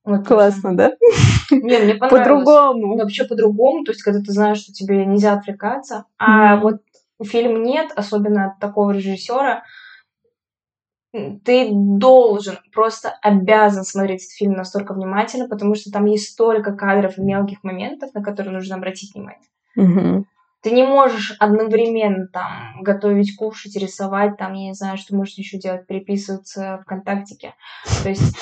Вот, 0.06 0.26
Классно, 0.26 0.76
да? 0.76 0.94
Не, 1.52 1.78
мне 1.80 1.94
понравилось. 1.96 2.46
По-другому. 2.46 2.98
Вообще 2.98 3.26
по-другому, 3.26 3.84
то 3.84 3.92
есть, 3.92 4.02
когда 4.02 4.20
ты 4.20 4.32
знаешь, 4.32 4.60
что 4.60 4.72
тебе 4.72 5.06
нельзя 5.06 5.34
отвлекаться, 5.34 6.06
а 6.18 6.56
Мгм. 6.56 6.62
вот 6.62 6.76
фильм 7.24 7.64
нет, 7.64 7.92
особенно 7.96 8.52
от 8.52 8.60
такого 8.60 8.92
режиссера, 8.92 9.64
ты 11.12 11.70
должен, 11.72 12.60
просто 12.72 13.10
обязан 13.22 13.84
смотреть 13.84 14.22
этот 14.22 14.34
фильм 14.34 14.54
настолько 14.54 14.94
внимательно, 14.94 15.48
потому 15.48 15.76
что 15.76 15.92
там 15.92 16.06
есть 16.06 16.30
столько 16.30 16.74
кадров 16.74 17.18
и 17.18 17.22
мелких 17.22 17.64
моментов, 17.64 18.14
на 18.14 18.24
которые 18.24 18.54
нужно 18.54 18.76
обратить 18.76 19.16
внимание. 19.16 19.48
Мгм. 19.76 20.26
Ты 20.62 20.72
не 20.72 20.84
можешь 20.84 21.36
одновременно 21.40 22.28
там 22.28 22.84
готовить, 22.84 23.36
кушать, 23.38 23.78
рисовать, 23.78 24.38
там, 24.38 24.54
я 24.54 24.68
не 24.68 24.74
знаю, 24.74 24.98
что 24.98 25.16
можешь 25.16 25.36
еще 25.36 25.58
делать, 25.58 25.88
переписываться 25.88 26.80
ВКонтактике. 26.84 27.56
То 28.04 28.10
есть, 28.10 28.36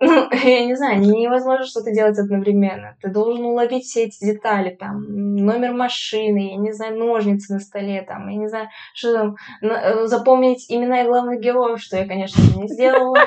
ну, 0.00 0.28
я 0.44 0.66
не 0.66 0.74
знаю, 0.76 1.00
невозможно 1.00 1.66
что-то 1.66 1.92
делать 1.92 2.18
одновременно. 2.18 2.96
Ты 3.00 3.10
должен 3.10 3.44
уловить 3.44 3.84
все 3.84 4.04
эти 4.04 4.24
детали, 4.24 4.70
там, 4.70 5.02
номер 5.36 5.72
машины, 5.72 6.50
я 6.50 6.56
не 6.56 6.72
знаю, 6.72 6.98
ножницы 6.98 7.52
на 7.52 7.60
столе, 7.60 8.02
там, 8.02 8.28
я 8.28 8.36
не 8.36 8.48
знаю, 8.48 8.68
что 8.94 9.12
там, 9.12 9.36
э, 9.62 10.06
запомнить 10.06 10.66
имена 10.68 11.04
главных 11.04 11.40
героев, 11.40 11.80
что 11.80 11.96
я, 11.96 12.06
конечно 12.06 12.40
не 12.56 12.68
сделала. 12.68 13.18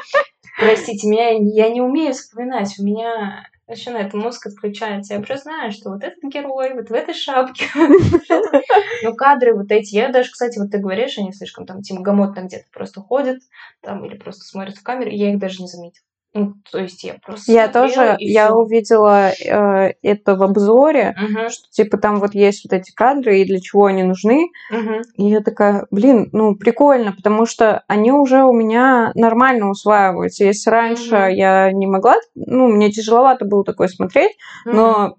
Простите 0.59 1.07
меня, 1.07 1.29
я 1.29 1.69
не 1.69 1.81
умею 1.81 2.13
вспоминать, 2.13 2.73
у 2.79 2.83
меня 2.83 3.43
начинает 3.67 4.13
мозг 4.13 4.47
отключается. 4.47 5.13
Я 5.13 5.19
просто 5.19 5.43
знаю, 5.43 5.71
что 5.71 5.91
вот 5.91 6.03
этот 6.03 6.23
герой, 6.23 6.73
вот 6.73 6.89
в 6.89 6.93
этой 6.93 7.13
шапке. 7.13 7.65
Ну, 9.03 9.15
кадры 9.15 9.53
вот 9.53 9.71
эти. 9.71 9.93
Я 9.93 10.09
даже, 10.09 10.31
кстати, 10.31 10.57
вот 10.57 10.71
ты 10.71 10.79
говоришь, 10.79 11.19
они 11.19 11.31
слишком 11.31 11.67
там 11.67 11.81
тягомотно 11.81 12.41
где-то 12.41 12.65
просто 12.73 12.99
ходят, 12.99 13.37
там, 13.81 14.03
или 14.05 14.17
просто 14.17 14.43
смотрят 14.43 14.75
в 14.75 14.83
камеру, 14.83 15.11
я 15.11 15.31
их 15.31 15.39
даже 15.39 15.61
не 15.61 15.67
заметила. 15.67 16.03
Ну, 16.33 16.53
то 16.71 16.77
есть 16.79 17.03
я 17.03 17.15
просто 17.25 17.51
Я 17.51 17.67
тоже, 17.67 18.15
я 18.19 18.47
всё. 18.47 18.55
увидела 18.57 19.29
э, 19.31 19.93
это 20.03 20.35
в 20.35 20.43
обзоре, 20.43 21.15
Мгм, 21.19 21.49
что 21.49 21.69
типа 21.71 21.97
там 21.97 22.19
вот 22.19 22.35
есть 22.35 22.63
вот 22.65 22.73
эти 22.73 22.91
кадры 22.93 23.39
и 23.39 23.45
для 23.45 23.59
чего 23.59 23.85
они 23.85 24.03
нужны. 24.03 24.47
мгм. 24.69 25.01
И 25.15 25.23
я 25.29 25.41
такая, 25.41 25.87
блин, 25.89 26.29
ну 26.33 26.55
прикольно, 26.55 27.11
потому 27.13 27.45
что 27.45 27.83
они 27.87 28.11
уже 28.11 28.43
у 28.43 28.53
меня 28.53 29.11
нормально 29.15 29.69
усваиваются. 29.69 30.43
Если 30.43 30.69
раньше 30.69 31.15
Мгм. 31.15 31.29
я 31.33 31.71
не 31.71 31.87
могла, 31.87 32.15
ну 32.35 32.67
мне 32.67 32.91
тяжеловато 32.91 33.45
было 33.45 33.63
такое 33.63 33.87
смотреть, 33.87 34.33
Мгм. 34.65 34.75
но 34.75 35.15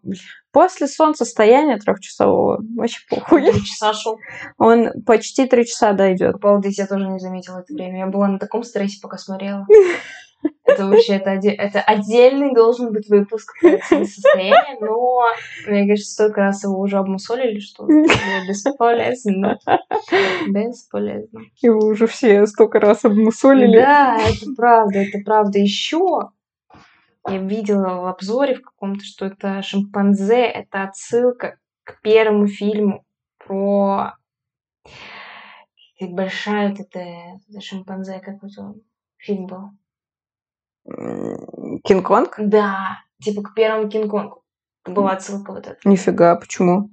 после 0.53 0.87
солнцестояния 0.87 1.79
трехчасового 1.79 2.63
вообще 2.77 3.01
похуй. 3.11 3.51
Три 3.51 3.65
часа 3.65 3.93
шел. 3.93 4.19
Он 4.59 4.91
почти 5.05 5.47
три 5.47 5.67
часа 5.67 5.93
дойдет. 5.95 6.37
Обалдеть, 6.37 6.79
я 6.79 6.87
тоже 6.87 7.09
не 7.09 7.19
заметила 7.19 7.59
это 7.59 7.73
время. 7.75 8.01
Я 8.01 8.07
была 8.07 8.29
на 8.29 8.39
таком 8.39 8.63
стрессе, 8.63 8.99
пока 9.03 9.17
смотрела. 9.19 9.67
Это 10.65 10.87
вообще, 10.87 11.15
это, 11.15 11.33
оде- 11.33 11.55
это 11.55 11.81
отдельный 11.81 12.55
должен 12.55 12.93
быть 12.93 13.09
выпуск 13.09 13.53
про 13.61 13.79
состояние, 14.05 14.79
но 14.81 15.25
мне 15.67 15.89
кажется, 15.89 16.13
столько 16.13 16.41
раз 16.43 16.63
его 16.63 16.79
уже 16.79 16.99
обмусолили, 16.99 17.59
что 17.59 17.87
бесполезно. 18.47 19.59
Бесполезно. 20.49 21.41
Его 21.63 21.87
уже 21.87 22.07
все 22.07 22.47
столько 22.47 22.81
раз 22.81 23.05
обмусолили. 23.05 23.79
Да, 23.79 24.19
это 24.21 24.53
правда, 24.57 24.99
это 25.01 25.19
правда. 25.25 25.59
Еще 25.59 26.31
я 27.29 27.39
видела 27.39 28.03
в 28.03 28.07
обзоре 28.07 28.55
в 28.55 28.63
каком-то, 28.63 29.05
что 29.05 29.27
это 29.27 29.63
шимпанзе, 29.63 30.45
это 30.45 30.85
отсылка 30.85 31.59
к 31.85 32.01
первому 32.03 32.47
фильму 32.47 33.05
про 33.45 34.15
большая 36.01 36.71
вот 36.71 36.81
эта, 36.81 37.01
эта 37.49 37.61
шимпанзе, 37.61 38.21
какой-то 38.21 38.75
фильм 39.17 39.47
был. 39.47 39.71
Кинг-Конг? 41.85 42.35
Да, 42.39 43.01
типа 43.23 43.43
к 43.43 43.55
первому 43.55 43.89
Кинг-Конгу. 43.89 44.43
Была 44.87 45.13
отсылка 45.13 45.53
вот 45.53 45.67
эта. 45.67 45.77
Нифига, 45.85 46.37
почему? 46.37 46.91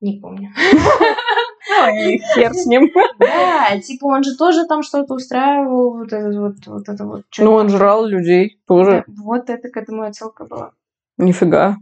Не 0.00 0.20
помню. 0.20 0.50
Хер 2.34 2.52
с 2.54 2.66
ним. 2.66 2.90
Да, 3.18 3.78
типа 3.80 4.06
он 4.06 4.24
же 4.24 4.36
тоже 4.36 4.66
там 4.66 4.82
что-то 4.82 5.14
устраивал, 5.14 5.98
вот 5.98 6.12
это 6.12 6.40
вот, 6.40 6.66
вот 6.66 6.88
это 6.88 7.04
вот. 7.04 7.24
Ну, 7.38 7.52
он 7.52 7.68
жрал 7.68 8.06
людей 8.06 8.60
тоже. 8.66 9.04
Вот 9.06 9.50
это 9.50 9.68
к 9.68 9.76
этому 9.76 10.02
отсылка 10.02 10.46
была. 10.46 10.72
Нифига. 11.18 11.76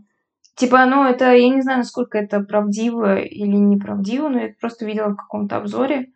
Типа, 0.56 0.84
ну, 0.86 1.04
это, 1.04 1.32
я 1.32 1.48
не 1.48 1.62
знаю, 1.62 1.78
насколько 1.78 2.18
это 2.18 2.40
правдиво 2.40 3.16
или 3.20 3.54
неправдиво, 3.54 4.28
но 4.28 4.40
я 4.40 4.46
это 4.46 4.56
просто 4.60 4.84
видела 4.84 5.10
в 5.10 5.16
каком-то 5.16 5.56
обзоре. 5.56 6.08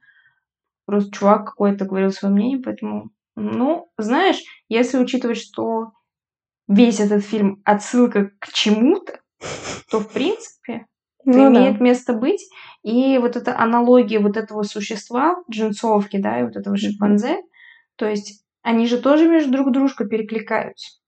Просто 0.84 1.12
чувак 1.12 1.46
какой-то 1.46 1.84
говорил 1.84 2.10
свое 2.10 2.34
мнение, 2.34 2.58
поэтому, 2.58 3.10
ну, 3.36 3.90
знаешь, 3.98 4.42
если 4.68 4.98
учитывать, 4.98 5.38
что 5.38 5.92
весь 6.68 7.00
этот 7.00 7.24
фильм 7.24 7.62
отсылка 7.64 8.30
к 8.38 8.48
чему-то, 8.52 9.20
то, 9.90 10.00
в 10.00 10.08
принципе, 10.08 10.86
это 11.24 11.38
Ну 11.38 11.52
да. 11.52 11.60
имеет 11.60 11.80
место 11.80 12.12
быть. 12.12 12.42
И 12.82 13.18
вот 13.18 13.36
эта 13.36 13.58
аналогия 13.58 14.18
вот 14.18 14.36
этого 14.36 14.62
существа, 14.62 15.36
джинсовки, 15.50 16.16
да, 16.16 16.40
и 16.40 16.44
вот 16.44 16.56
этого 16.56 16.76
шимпанзе, 16.76 17.42
то 17.96 18.06
есть 18.06 18.44
они 18.62 18.86
же 18.86 19.00
тоже 19.00 19.28
между 19.28 19.52
друг 19.52 19.72
дружкой 19.72 20.08
перекликаются. 20.08 21.01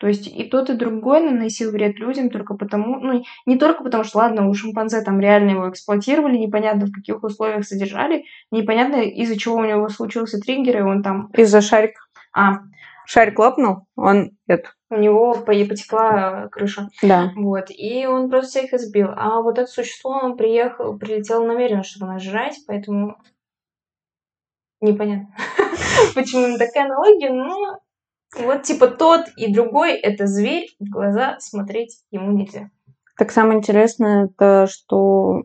То 0.00 0.08
есть 0.08 0.26
и 0.26 0.44
тот, 0.44 0.70
и 0.70 0.72
другой 0.72 1.20
наносил 1.20 1.70
вред 1.72 1.98
людям 1.98 2.30
только 2.30 2.54
потому, 2.54 2.98
ну, 3.00 3.22
не 3.44 3.58
только 3.58 3.84
потому, 3.84 4.02
что, 4.02 4.16
ладно, 4.18 4.48
у 4.48 4.54
шимпанзе 4.54 5.02
там 5.02 5.20
реально 5.20 5.50
его 5.50 5.68
эксплуатировали, 5.68 6.38
непонятно 6.38 6.86
в 6.86 6.92
каких 6.92 7.22
условиях 7.22 7.66
содержали, 7.66 8.24
непонятно 8.50 8.96
из-за 9.02 9.36
чего 9.38 9.56
у 9.56 9.64
него 9.64 9.90
случился 9.90 10.40
триггер, 10.40 10.78
и 10.78 10.80
он 10.80 11.02
там, 11.02 11.28
Из-за 11.36 11.60
шарика. 11.60 12.00
а, 12.32 12.60
Шарик 13.04 13.38
лопнул, 13.38 13.86
он 13.94 14.30
это. 14.46 14.70
у 14.88 14.96
него 14.96 15.34
по- 15.34 15.52
потекла 15.52 16.48
крыша. 16.48 16.88
Да. 17.02 17.32
Вот, 17.36 17.66
и 17.68 18.06
он 18.06 18.30
просто 18.30 18.60
всех 18.60 18.72
избил. 18.72 19.08
А 19.14 19.42
вот 19.42 19.58
это 19.58 19.66
существо, 19.66 20.12
он 20.12 20.36
приехал, 20.38 20.96
прилетел 20.96 21.44
намеренно, 21.44 21.82
чтобы 21.82 22.06
нас 22.12 22.22
жрать, 22.22 22.56
поэтому 22.66 23.16
непонятно, 24.80 25.28
почему 26.14 26.56
такая 26.56 26.86
аналогия, 26.86 27.30
но 27.30 27.80
вот 28.36 28.62
типа 28.62 28.88
тот 28.88 29.28
и 29.36 29.52
другой— 29.52 29.92
это 29.94 30.26
зверь, 30.26 30.68
в 30.78 30.88
глаза 30.88 31.36
смотреть 31.40 32.00
ему 32.10 32.32
нельзя. 32.32 32.70
Так 33.16 33.30
самое 33.32 33.58
интересное, 33.58 34.26
это 34.26 34.66
что 34.70 35.44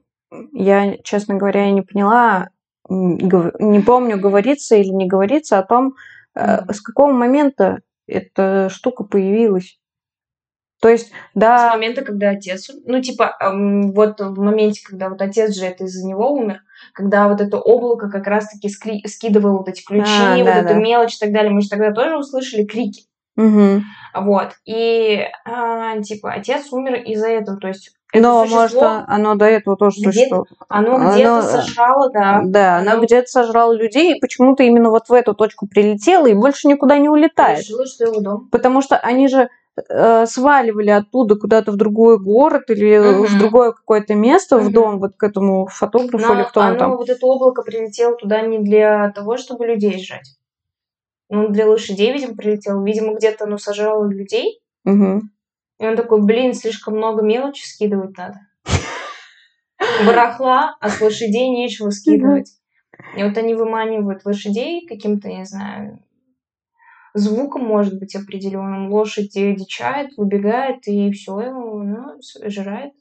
я, 0.54 0.98
честно 1.04 1.36
говоря, 1.36 1.70
не 1.72 1.82
поняла, 1.82 2.50
не 2.90 3.82
помню, 3.82 4.20
говорится 4.20 4.76
или 4.76 4.90
не 4.90 5.08
говорится 5.08 5.60
о 5.60 5.64
том, 5.64 5.96
Мгм. 6.36 6.74
с 6.74 6.82
какого 6.82 7.12
момента 7.12 7.80
эта 8.08 8.70
штука 8.70 9.04
появилась. 9.04 9.80
То 10.82 10.90
есть, 10.90 11.08
С 11.08 11.12
да, 11.34 11.72
момента, 11.72 12.04
когда 12.04 12.32
отец, 12.32 12.70
ну 12.86 13.02
типа 13.02 13.36
эм, 13.40 13.94
вот 13.94 14.20
в 14.20 14.40
моменте, 14.40 14.82
когда 14.86 15.10
вот 15.10 15.22
отец 15.22 15.56
же 15.56 15.66
это 15.66 15.86
из-за 15.86 16.06
него 16.06 16.32
умер, 16.32 16.62
когда 16.94 17.28
вот 17.28 17.42
это 17.42 17.58
облако 17.58 18.10
как 18.10 18.28
раз-таки 18.28 18.70
скидывало 19.08 19.58
вот 19.60 19.70
эти 19.70 19.84
ключи, 19.84 20.06
А, 20.08 20.36
вот 20.38 20.46
да, 20.46 20.56
эту 20.60 20.68
да. 20.70 20.80
мелочь 20.80 21.16
и 21.16 21.20
так 21.20 21.32
далее, 21.32 21.52
мы 21.52 21.62
же 21.62 21.70
тогда 21.70 21.92
тоже 21.92 22.18
услышали 22.18 22.64
крики. 22.66 23.04
мгм. 23.36 23.84
Вот. 24.14 24.52
И 24.66 25.26
а, 25.46 26.00
типа 26.02 26.32
отец 26.34 26.72
умер 26.72 26.96
из-за 27.04 27.28
этого. 27.28 27.58
То 27.60 27.68
есть 27.68 27.92
это 28.14 28.24
но 28.24 28.46
может 28.46 28.72
существо, 28.72 29.04
оно 29.08 29.36
до 29.36 29.44
этого 29.46 29.76
тоже 29.76 29.98
где-то 30.00 30.14
существовало. 30.14 30.48
оно 30.70 30.96
оно, 30.96 31.12
где-то 31.14 31.40
э, 31.40 31.42
сожрало, 31.42 32.12
да. 32.14 32.42
Да, 32.46 32.78
она 32.78 32.94
Оно 32.94 33.04
где-то 33.04 33.28
сожрала 33.28 33.74
людей 33.74 34.16
и 34.16 34.20
почему-то 34.22 34.64
именно 34.64 34.90
вот 34.90 35.10
в 35.10 35.14
эту 35.14 35.34
точку 35.34 35.68
прилетела 35.68 36.28
и 36.28 36.34
больше 36.34 36.70
никуда 36.70 36.98
не 36.98 37.10
улетает. 37.10 37.60
решила, 37.60 37.86
что 37.86 38.06
его 38.06 38.22
дом. 38.22 38.48
Потому 38.52 38.82
что 38.82 38.96
они 38.96 39.28
же 39.28 39.50
э, 39.90 40.26
сваливали 40.26 40.90
оттуда 40.90 41.36
куда-то 41.36 41.72
в 41.72 41.76
другой 41.76 42.20
город 42.20 42.64
или 42.70 42.92
э, 42.92 43.22
в 43.28 43.38
другое 43.38 43.72
какое-то 43.72 44.16
место, 44.16 44.58
в 44.58 44.66
Мгм. 44.66 44.74
дом, 44.74 45.00
вот 45.00 45.12
к 45.18 45.24
этому 45.24 45.68
фотографу 45.68 46.18
Но 46.28 46.34
или 46.34 46.44
кто 46.44 46.62
он 46.62 46.78
там. 46.78 46.98
вот 46.98 47.10
это 47.10 47.26
облако 47.26 47.62
прилетело 47.62 48.16
туда 48.16 48.42
не 48.42 48.60
для 48.60 49.12
того, 49.12 49.38
чтобы 49.38 49.66
людей 49.66 49.98
сжать. 50.02 50.36
Он 51.30 51.52
для 51.52 51.68
лошадей, 51.68 52.14
видимо, 52.14 52.36
прилетел. 52.36 52.84
Видимо, 52.84 53.16
где-то 53.16 53.46
оно 53.46 53.58
сожрало 53.58 54.06
людей. 54.06 54.60
Мгм. 54.84 55.32
И 55.80 55.86
он 55.86 55.96
такой, 55.96 56.22
блин, 56.22 56.54
слишком 56.54 56.96
много 56.96 57.24
мелочи 57.24 57.66
скидывать 57.66 58.16
надо. 58.18 58.40
Барахла, 60.06 60.76
а 60.80 60.90
с 60.90 61.02
лошадей 61.02 61.50
нечего 61.50 61.90
скидывать. 61.90 62.52
И 63.18 63.24
вот 63.24 63.38
они 63.38 63.56
выманивают 63.56 64.26
лошадей 64.26 64.86
каким-то, 64.88 65.28
не 65.28 65.46
знаю, 65.46 66.00
звуком, 67.16 67.66
может 67.66 67.98
быть, 68.00 68.16
определенным. 68.16 68.92
Лошадь 68.92 69.32
дичает, 69.34 70.12
выбегает, 70.18 70.88
и 70.88 71.12
все, 71.12 71.42
с- 72.22 72.50
жрает. 72.50 72.94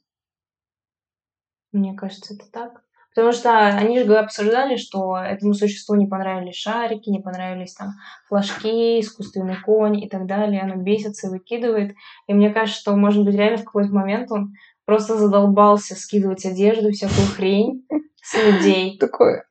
Мне 1.72 1.94
кажется, 1.94 2.34
это 2.34 2.44
так. 2.50 2.84
Потому 3.14 3.32
что 3.32 3.56
они 3.68 4.00
же 4.02 4.16
обсуждали, 4.16 4.76
что 4.76 5.16
этому 5.16 5.54
существу 5.54 5.94
не 5.94 6.06
понравились 6.06 6.56
шарики, 6.56 7.10
не 7.10 7.20
понравились 7.20 7.74
там 7.74 7.92
флажки, 8.28 8.98
искусственный 9.00 9.56
конь 9.64 10.02
и 10.02 10.08
так 10.08 10.26
далее. 10.26 10.62
Оно 10.62 10.76
бесится, 10.76 11.30
выкидывает. 11.30 11.94
И 12.26 12.34
мне 12.34 12.50
кажется, 12.52 12.80
что, 12.80 12.96
может 12.96 13.24
быть, 13.24 13.36
реально 13.36 13.58
в 13.58 13.64
какой-то 13.64 13.92
момент 13.94 14.32
он 14.32 14.54
просто 14.84 15.16
задолбался 15.16 15.94
скидывать 15.94 16.44
одежду, 16.44 16.90
всякую 16.90 17.28
хрень 17.28 17.86
с 18.20 18.34
людей. 18.34 18.98
Такой. 18.98 19.42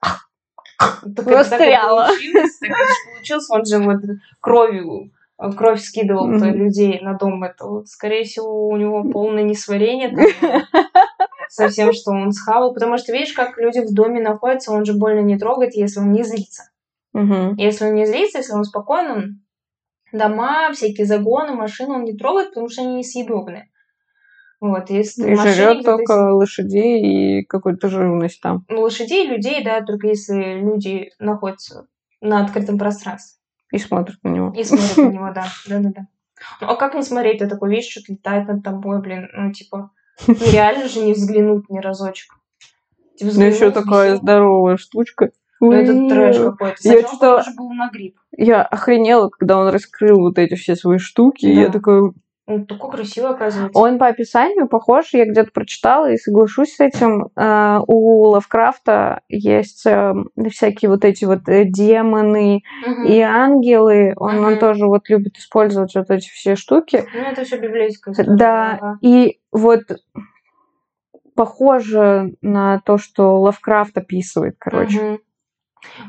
И 0.81 1.09
Застряла. 1.33 2.07
получилось, 2.07 2.57
так 2.59 2.71
получилось, 3.13 3.49
он 3.49 3.65
же 3.65 3.79
вот 3.79 4.01
кровью, 4.39 5.12
э, 5.39 5.51
кровь 5.51 5.81
скидывал 5.81 6.27
Мгм. 6.27 6.53
людей 6.55 6.99
на 7.01 7.13
дом. 7.17 7.43
Это 7.43 7.65
вот, 7.65 7.88
скорее 7.88 8.23
всего, 8.23 8.67
у 8.67 8.75
него 8.77 9.03
полное 9.12 9.43
несварение 9.43 10.09
со 11.49 11.69
всем, 11.69 11.93
что 11.93 12.12
он 12.12 12.31
схавал. 12.31 12.73
Потому 12.73 12.97
что 12.97 13.13
видишь, 13.13 13.33
как 13.33 13.57
люди 13.57 13.79
в 13.79 13.93
доме 13.93 14.21
находятся, 14.21 14.71
он 14.71 14.86
же 14.86 14.93
больно 14.93 15.19
не 15.21 15.38
трогает, 15.38 15.75
если 15.75 15.99
он 15.99 16.12
не 16.12 16.23
злится. 16.23 16.63
Мгм. 17.13 17.55
Если 17.55 17.86
он 17.86 17.95
не 17.95 18.05
злится, 18.05 18.39
если 18.39 18.53
он 18.53 18.63
спокоен, 18.63 19.12
он 19.12 19.41
дома, 20.12 20.71
всякие 20.73 21.05
загоны, 21.05 21.53
машины 21.53 21.93
он 21.95 22.03
не 22.03 22.17
трогает, 22.17 22.49
потому 22.49 22.69
что 22.69 22.81
они 22.81 22.95
несъедобные. 22.95 23.69
Вот, 24.65 24.89
если 24.89 25.30
И 25.30 25.36
жрет 25.36 25.84
только 25.84 26.34
лошадей 26.34 27.02
и 27.41 27.43
какую-то 27.43 27.89
живность 27.89 28.39
там. 28.41 28.65
ну, 28.69 28.80
лошадей, 28.84 29.28
людей, 29.28 29.62
да, 29.62 29.82
только 29.82 30.08
если 30.08 30.62
люди 30.62 31.12
находятся 31.19 31.88
на 32.21 32.45
открытом 32.45 32.78
пространстве 32.78 33.41
И 33.73 33.78
смотрит 33.78 34.15
на 34.23 34.30
него. 34.30 34.54
и 34.58 34.63
смотрят 34.63 34.95
на 34.97 35.02
него, 35.15 35.32
да, 35.36 35.47
да, 35.67 35.80
да, 35.80 35.89
да. 35.93 36.08
Ну, 36.62 36.67
а 36.67 36.76
как 36.78 36.93
не 36.95 37.04
смотреть, 37.04 37.39
ты 37.39 37.47
такой 37.47 37.71
видишь, 37.71 37.91
что-то 37.91 38.13
летает 38.13 38.47
над 38.47 38.63
тобой, 38.63 39.02
блин, 39.02 39.28
ну, 39.34 39.52
типа, 39.52 39.91
реально 40.28 40.88
же 40.88 41.02
не 41.02 41.12
взглянуть 41.12 41.69
ни 41.69 41.80
разочек. 41.80 42.32
Типа, 43.17 43.32
Ну 43.36 43.43
еще 43.43 43.69
такая 43.69 44.15
здоровая 44.15 44.78
штучка. 44.78 45.32
Ну, 45.60 45.73
это 45.73 45.93
трэш 46.08 46.38
какой-то. 46.38 46.78
Я 46.84 46.91
Сначала 46.93 47.13
читала- 47.13 47.38
похоже 47.39 47.56
был 47.58 47.73
на 47.73 47.89
гриб. 47.89 48.15
Я 48.38 48.63
охренела, 48.63 49.28
когда 49.30 49.58
он 49.60 49.67
раскрыл 49.69 50.19
вот 50.21 50.38
эти 50.38 50.56
все 50.56 50.78
свои 50.78 50.99
штуки. 50.99 51.45
и 51.45 51.54
Я 51.54 51.65
Да. 51.67 51.73
такая, 51.73 52.13
Он 52.45 52.65
такой 52.65 52.91
красивый, 52.91 53.32
оказывается. 53.32 53.79
Он 53.79 53.97
по 53.97 54.08
описанию 54.08 54.67
похож, 54.67 55.13
я 55.13 55.25
где-то 55.25 55.51
прочитала 55.53 56.12
и 56.12 56.17
соглашусь 56.17 56.75
с 56.75 56.79
этим. 56.82 57.29
Э, 57.38 57.79
У 57.88 58.23
Лавкрафта 58.27 59.21
есть 59.29 59.86
э, 59.86 60.13
всякие 60.49 60.89
вот 60.89 61.06
эти 61.06 61.23
вот 61.23 61.47
э, 61.47 61.63
демоны 61.63 62.63
Мгм. 62.86 63.03
и 63.06 63.19
ангелы. 63.21 64.13
Он, 64.17 64.39
он 64.39 64.51
Мгм. 64.51 64.60
тоже 64.60 64.88
вот 64.88 65.08
любит 65.08 65.38
использовать 65.38 65.95
вот 65.95 66.10
эти 66.10 66.29
все 66.29 66.56
штуки. 66.58 67.06
Ну, 67.13 67.21
это 67.32 67.45
все 67.45 67.58
библейская 67.58 68.12
история. 68.12 68.36
Да, 68.36 68.71
ага. 68.73 68.97
и 69.01 69.39
вот 69.53 69.84
похоже 71.36 72.34
на 72.41 72.82
то, 72.86 72.97
что 72.97 73.39
Лавкрафт 73.39 73.97
описывает, 73.97 74.56
короче. 74.60 74.99
Мгм. 74.99 75.19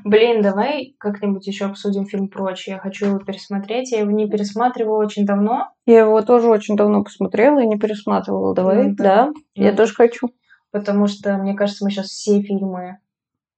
Блин, 0.05 0.43
давай 0.43 0.95
как-нибудь 0.99 1.47
еще 1.47 1.67
обсудим 1.67 2.07
фильм 2.07 2.29
«Прочь». 2.29 2.69
Я 2.69 2.79
хочу 2.79 3.07
его 3.07 3.19
пересмотреть. 3.19 3.93
Я 3.93 4.01
его 4.01 4.11
не 4.11 4.29
пересматривала 4.29 5.05
очень 5.05 5.27
давно. 5.27 5.71
Я 5.87 6.01
его 6.01 6.23
тоже 6.23 6.49
очень 6.49 6.77
давно 6.77 7.03
посмотрела 7.03 7.61
и 7.61 7.67
не 7.67 7.79
пересматривала. 7.79 8.55
Давай, 8.55 8.89
Ну, 8.89 8.95
да, 8.97 9.05
да. 9.27 9.33
я 9.55 9.71
Ну, 9.71 9.77
тоже 9.77 9.95
хочу. 9.95 10.31
Потому 10.71 11.07
что, 11.07 11.37
мне 11.39 11.55
кажется, 11.55 11.85
мы 11.85 11.91
сейчас 11.91 12.07
все 12.07 12.41
фильмы, 12.43 12.99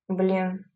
блин, 0.08 0.66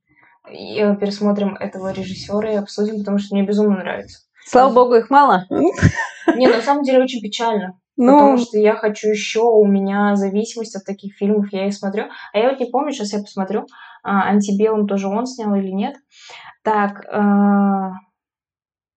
пересмотрим 0.46 1.54
этого 1.54 1.92
режиссера 1.92 2.52
и 2.52 2.56
обсудим, 2.56 2.98
потому 2.98 3.18
что 3.18 3.34
мне 3.34 3.44
безумно 3.44 3.78
нравится. 3.78 4.20
Слава 4.46 4.72
богу, 4.72 4.94
их 4.94 5.10
мало. 5.10 5.46
Не, 5.50 6.48
на 6.48 6.62
самом 6.62 6.82
деле 6.82 7.02
очень 7.02 7.20
печально. 7.20 7.78
Ну, 7.96 8.14
Потому 8.14 8.38
что 8.38 8.56
я 8.58 8.74
хочу 8.76 9.08
еще, 9.08 9.40
у 9.40 9.66
меня 9.66 10.16
зависимость 10.16 10.74
от 10.74 10.84
таких 10.86 11.14
фильмов, 11.16 11.48
я 11.52 11.66
их 11.66 11.74
смотрю. 11.74 12.04
А 12.32 12.38
я 12.38 12.48
вот 12.48 12.58
не 12.58 12.64
помню, 12.70 12.92
сейчас 12.92 13.12
я 13.12 13.18
посмотрю, 13.18 13.66
а, 14.02 14.28
«Антибелым» 14.28 14.86
тоже 14.86 15.08
он 15.08 15.26
снял 15.26 15.54
или 15.54 15.70
нет. 15.70 15.96
Так, 16.62 17.04
а, 17.12 17.92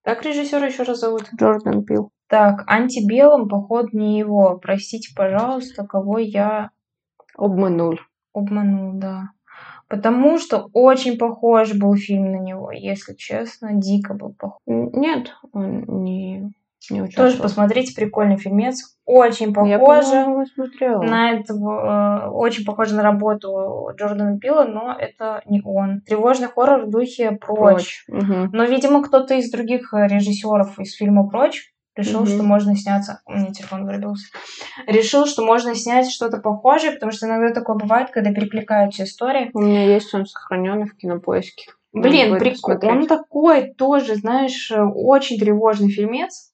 как 0.04 0.24
режиссера 0.24 0.68
еще 0.68 0.84
раз 0.84 1.00
зовут? 1.00 1.30
Джордан 1.36 1.84
Пил. 1.84 2.12
Так, 2.28 2.64
«Антибелым», 2.68 3.48
походу, 3.48 3.90
не 3.94 4.18
его. 4.20 4.58
Простите, 4.58 5.14
пожалуйста, 5.16 5.86
кого 5.86 6.18
я 6.18 6.72
Обманул. 7.38 8.00
обманул, 8.34 8.94
да. 9.00 9.30
Потому 9.88 10.40
что 10.40 10.70
очень 10.74 11.18
похож 11.18 11.74
был 11.74 11.96
фильм 11.96 12.32
на 12.32 12.40
него, 12.40 12.72
если 12.72 13.14
честно, 13.14 13.74
дико 13.74 14.14
был 14.14 14.34
похож. 14.34 14.60
Нет, 14.66 15.34
он 15.52 15.84
не, 16.04 16.52
не 16.90 17.08
Тоже 17.08 17.38
посмотрите, 17.38 17.96
прикольный 17.96 18.38
фильмец. 18.38 18.98
Очень 19.06 19.54
Я, 19.68 19.80
похоже. 19.80 20.46
смотрела. 20.54 21.02
на 21.02 21.32
этого, 21.32 22.26
э, 22.26 22.30
очень 22.30 22.66
похоже 22.66 22.96
на 22.96 23.04
работу 23.04 23.90
Джордана 23.98 24.40
Пила, 24.40 24.66
но 24.66 24.96
это 24.98 25.42
не 25.46 25.62
он. 25.64 26.02
Тревожный 26.02 26.48
хоррор 26.48 26.86
в 26.86 26.90
духе 26.90 27.32
«Прочь». 27.32 28.06
Мгм. 28.08 28.50
Но, 28.54 28.64
видимо, 28.66 29.04
кто-то 29.04 29.34
из 29.36 29.52
других 29.52 29.94
э, 29.94 30.08
режиссеров 30.08 30.80
из 30.80 30.94
фильма 30.96 31.28
«Прочь» 31.28 31.74
решил, 31.96 32.22
Мгм. 32.22 32.28
что 32.30 32.44
можно 32.44 32.76
сняться... 32.76 33.22
У 33.26 33.34
меня 33.34 33.52
телефон 33.52 33.86
вырубился. 33.86 34.26
Решил, 34.88 35.26
что 35.26 35.44
можно 35.46 35.76
снять 35.76 36.10
что-то 36.10 36.38
похожее, 36.40 36.94
потому 36.94 37.12
что 37.12 37.28
иногда 37.28 37.54
такое 37.54 37.76
бывает, 37.76 38.10
когда 38.12 38.32
перекликаются 38.34 39.04
истории. 39.04 39.52
У 39.54 39.60
меня 39.62 39.86
есть 39.94 40.14
он 40.14 40.26
сохраненный 40.26 40.86
в 40.88 40.96
кинопоиске. 40.96 41.72
Блин, 41.92 42.40
прикольно. 42.40 42.90
Он 42.90 43.06
такой 43.06 43.74
тоже, 43.76 44.16
знаешь, 44.16 44.72
э, 44.72 44.82
очень 44.82 45.38
тревожный 45.40 45.90
фильмец. 45.90 46.53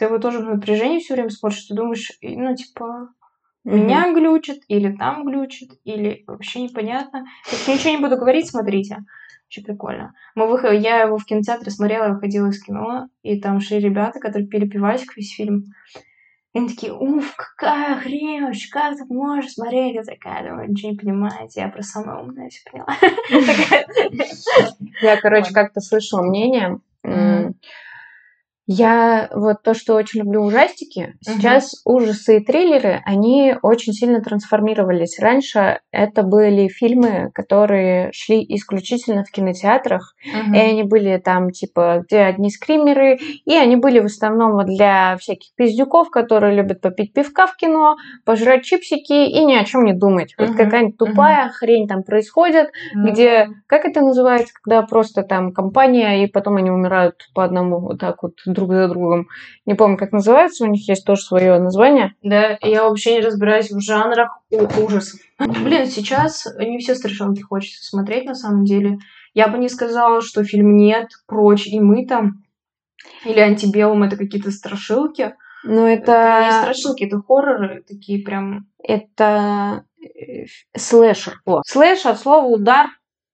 Ты 0.00 0.06
его 0.06 0.18
тоже 0.18 0.38
в 0.38 0.46
напряжении 0.46 0.98
все 1.00 1.12
время 1.12 1.28
смотришь, 1.28 1.66
ты 1.66 1.74
думаешь, 1.74 2.10
ну, 2.22 2.56
типа, 2.56 3.10
меня 3.64 4.14
глючит, 4.14 4.62
или 4.66 4.96
там 4.96 5.26
глючит, 5.26 5.72
или 5.84 6.24
вообще 6.26 6.62
непонятно. 6.62 7.26
Что 7.44 7.74
ничего 7.74 7.90
не 7.90 7.98
буду 7.98 8.16
говорить, 8.16 8.48
смотрите. 8.48 9.04
Очень 9.50 9.64
прикольно. 9.64 10.14
Мы 10.34 10.48
выход... 10.48 10.72
Я 10.72 11.02
его 11.02 11.18
в 11.18 11.26
кинотеатре 11.26 11.70
смотрела, 11.70 12.04
я 12.04 12.12
выходила 12.14 12.46
из 12.46 12.62
кино, 12.62 13.08
и 13.22 13.38
там 13.42 13.60
шли 13.60 13.78
ребята, 13.78 14.20
которые 14.20 14.48
пели 14.48 14.66
пивасик 14.66 15.18
весь 15.18 15.34
фильм. 15.34 15.66
И 16.54 16.58
они 16.58 16.68
такие, 16.68 16.94
уф, 16.94 17.34
какая 17.36 18.00
хрень 18.00 18.50
как 18.72 18.96
так 18.96 19.08
можно 19.10 19.50
смотреть? 19.50 19.96
Я 19.96 20.02
такая, 20.02 20.48
думаю, 20.48 20.70
ничего 20.70 20.92
не 20.92 20.96
понимаете, 20.96 21.60
я 21.60 21.68
про 21.68 21.82
самое 21.82 22.22
умное 22.22 22.48
все 22.48 22.62
поняла. 22.70 22.96
Я, 25.02 25.20
короче, 25.20 25.50
Вот. 25.50 25.54
как-то 25.54 25.80
слышала 25.82 26.22
мнение. 26.22 26.80
Я 28.72 29.28
вот 29.34 29.64
то, 29.64 29.74
что 29.74 29.96
очень 29.96 30.20
люблю 30.20 30.42
ужастики, 30.42 31.14
сейчас 31.22 31.82
ужасы 31.84 32.36
и 32.36 32.44
триллеры, 32.44 33.00
они 33.04 33.56
очень 33.62 33.92
сильно 33.92 34.20
трансформировались. 34.22 35.18
Раньше 35.18 35.80
это 35.90 36.22
были 36.22 36.68
фильмы, 36.68 37.32
которые 37.34 38.10
шли 38.12 38.44
исключительно 38.48 39.24
в 39.24 39.32
кинотеатрах, 39.32 40.14
Мгм. 40.32 40.54
и 40.54 40.58
они 40.58 40.82
были 40.84 41.16
там, 41.16 41.50
типа, 41.50 42.04
где 42.06 42.18
одни 42.20 42.48
скримеры, 42.48 43.18
и 43.44 43.56
они 43.56 43.74
были 43.74 43.98
в 43.98 44.04
основном 44.04 44.52
вот 44.52 44.66
для 44.66 45.16
всяких 45.16 45.52
пиздюков, 45.56 46.10
которые 46.10 46.54
любят 46.54 46.80
попить 46.80 47.12
пивка 47.12 47.48
в 47.48 47.56
кино, 47.56 47.96
пожрать 48.24 48.62
чипсики 48.62 49.26
и 49.28 49.44
ни 49.46 49.54
о 49.56 49.64
чем 49.64 49.84
не 49.84 49.94
думать. 49.94 50.34
Вот 50.38 50.50
Мгм, 50.50 50.56
какая-нибудь 50.56 50.96
тупая 50.96 51.48
хрень 51.48 51.88
там 51.88 52.04
происходит, 52.04 52.68
Ну, 52.94 53.10
где, 53.10 53.48
как 53.66 53.84
это 53.84 54.00
называется, 54.00 54.54
когда 54.62 54.82
просто 54.82 55.24
там 55.24 55.52
компания, 55.52 56.22
и 56.22 56.28
потом 56.28 56.56
они 56.56 56.70
умирают 56.70 57.16
по 57.34 57.42
одному 57.42 57.80
вот 57.80 57.98
так 57.98 58.22
вот 58.22 58.34
друг 58.60 58.72
за 58.72 58.88
другом. 58.88 59.28
Не 59.66 59.74
помню, 59.74 59.96
как 59.96 60.12
называется, 60.12 60.64
у 60.64 60.68
них 60.68 60.88
есть 60.88 61.04
тоже 61.04 61.22
свое 61.22 61.58
название. 61.58 62.14
Да, 62.22 62.58
я 62.62 62.84
вообще 62.84 63.14
не 63.14 63.20
разбираюсь 63.20 63.70
в 63.70 63.80
жанрах 63.80 64.38
ужасов. 64.50 65.20
Блин, 65.38 65.86
сейчас 65.86 66.46
не 66.58 66.78
все 66.78 66.94
страшилки 66.94 67.40
хочется 67.40 67.84
смотреть, 67.84 68.26
на 68.26 68.34
самом 68.34 68.64
деле. 68.64 68.98
Я 69.34 69.48
бы 69.48 69.58
не 69.58 69.68
сказала, 69.68 70.20
что 70.20 70.44
фильм 70.44 70.76
«Нет», 70.76 71.08
«Прочь» 71.26 71.66
и 71.66 71.80
«Мы» 71.80 72.06
там, 72.06 72.44
или 73.24 73.40
«Антибелум»— 73.40 74.02
это 74.04 74.16
какие-то 74.16 74.50
страшилки. 74.50 75.34
Ну, 75.62 75.86
Это 75.86 76.12
не 76.12 76.48
это, 76.48 76.62
страшилки, 76.62 77.04
это 77.04 77.20
хорроры 77.20 77.84
такие 77.86 78.24
прям... 78.24 78.66
это 78.82 79.84
э, 80.02 80.46
слэшер. 80.76 81.40
Вот. 81.44 81.62
Слэш 81.66 82.06
от 82.06 82.18
слова 82.18 82.46
удар, 82.46 82.86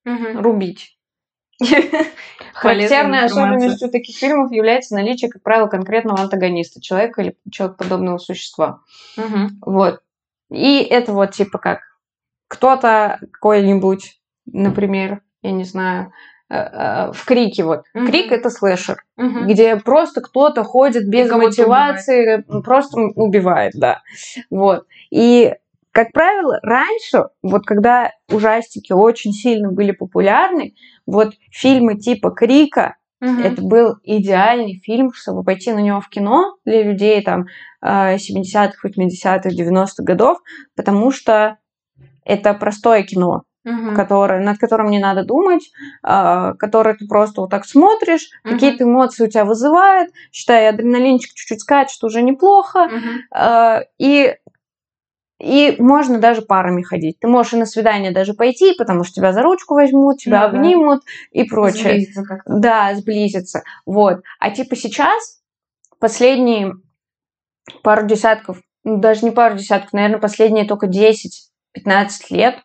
рубить. 0.04 0.95
Характерной 2.54 3.24
особенностью 3.24 3.90
таких 3.90 4.16
фильмов 4.16 4.52
является 4.52 4.94
наличие, 4.94 5.30
как 5.30 5.42
правило, 5.42 5.68
конкретного 5.68 6.20
антагониста, 6.20 6.80
человека 6.80 7.22
или 7.22 7.36
человекоподобного 7.50 8.18
существа. 8.18 8.80
Вот. 9.60 10.00
И 10.50 10.78
это 10.82 11.12
вот 11.12 11.32
типа 11.32 11.58
как 11.58 11.80
кто-то 12.48 13.18
какой-нибудь, 13.32 14.20
например, 14.46 15.22
я 15.42 15.50
не 15.50 15.64
знаю, 15.64 16.12
э, 16.48 16.54
э, 16.56 17.12
в 17.12 17.24
крике 17.24 17.64
вот. 17.64 17.82
Мгм. 17.94 18.06
Крик 18.06 18.30
это 18.32 18.50
слэшер, 18.50 19.02
Мгм. 19.16 19.48
где 19.48 19.76
просто 19.76 20.20
кто-то 20.20 20.62
ходит 20.62 21.08
без 21.08 21.30
мотивации, 21.30 22.44
просто 22.62 23.00
убивает, 23.00 23.72
да. 23.74 24.02
Вот. 24.50 24.86
И 25.10 25.54
как 25.96 26.12
правило, 26.12 26.58
раньше, 26.62 27.24
вот 27.42 27.64
когда 27.64 28.10
ужастики 28.30 28.92
очень 28.92 29.32
сильно 29.32 29.72
были 29.72 29.92
популярны, 29.92 30.74
вот 31.06 31.32
фильмы 31.50 31.94
типа 31.96 32.32
Крика, 32.32 32.96
Мгм. 33.22 33.40
это 33.42 33.62
был 33.62 33.94
идеальный 34.02 34.78
фильм, 34.84 35.14
чтобы 35.14 35.42
пойти 35.42 35.72
на 35.72 35.78
него 35.78 36.02
в 36.02 36.10
кино 36.10 36.58
для 36.66 36.82
людей 36.82 37.22
там 37.22 37.46
э, 37.80 38.18
70-х, 38.18 38.86
80-х, 38.86 39.48
90-х 39.48 40.04
годов, 40.04 40.36
потому 40.76 41.10
что 41.12 41.56
это 42.26 42.52
простое 42.52 43.02
кино, 43.02 43.44
Мгм. 43.64 43.94
которое, 43.96 44.40
над 44.40 44.58
которым 44.58 44.90
не 44.90 44.98
надо 44.98 45.24
думать, 45.24 45.70
э, 46.06 46.52
которое 46.58 46.94
ты 46.94 47.06
просто 47.06 47.40
вот 47.40 47.50
так 47.50 47.64
смотришь, 47.64 48.28
Мгм. 48.44 48.52
какие-то 48.54 48.84
эмоции 48.84 49.24
у 49.24 49.30
тебя 49.30 49.46
вызывает, 49.46 50.10
считай, 50.30 50.68
адреналинчик 50.68 51.32
чуть-чуть 51.32 51.62
скачет, 51.62 52.04
уже 52.04 52.20
неплохо, 52.20 52.90
э, 53.34 53.80
и 53.96 54.34
и 55.38 55.76
можно 55.78 56.18
даже 56.18 56.42
парами 56.42 56.82
ходить. 56.82 57.18
Ты 57.20 57.28
можешь 57.28 57.52
и 57.54 57.56
на 57.56 57.66
свидание 57.66 58.10
даже 58.10 58.34
пойти, 58.34 58.74
потому 58.76 59.04
что 59.04 59.14
тебя 59.16 59.32
за 59.32 59.42
ручку 59.42 59.74
возьмут, 59.74 60.18
тебя 60.18 60.46
Ну 60.46 60.52
да. 60.52 60.58
обнимут 60.58 61.02
и 61.30 61.44
прочее. 61.44 61.82
Сблизиться 61.90 62.22
как-то. 62.22 62.52
Да, 62.58 62.94
сблизиться. 62.94 63.62
Вот. 63.84 64.22
А 64.38 64.50
типа 64.50 64.76
сейчас, 64.76 65.40
последние 65.98 66.72
пару 67.82 68.06
десятков, 68.06 68.60
ну, 68.84 68.98
даже 68.98 69.24
не 69.24 69.30
пару 69.30 69.56
десятков, 69.56 69.92
наверное, 69.92 70.20
последние 70.20 70.64
только 70.64 70.86
10-15 70.86 72.30
лет 72.30 72.56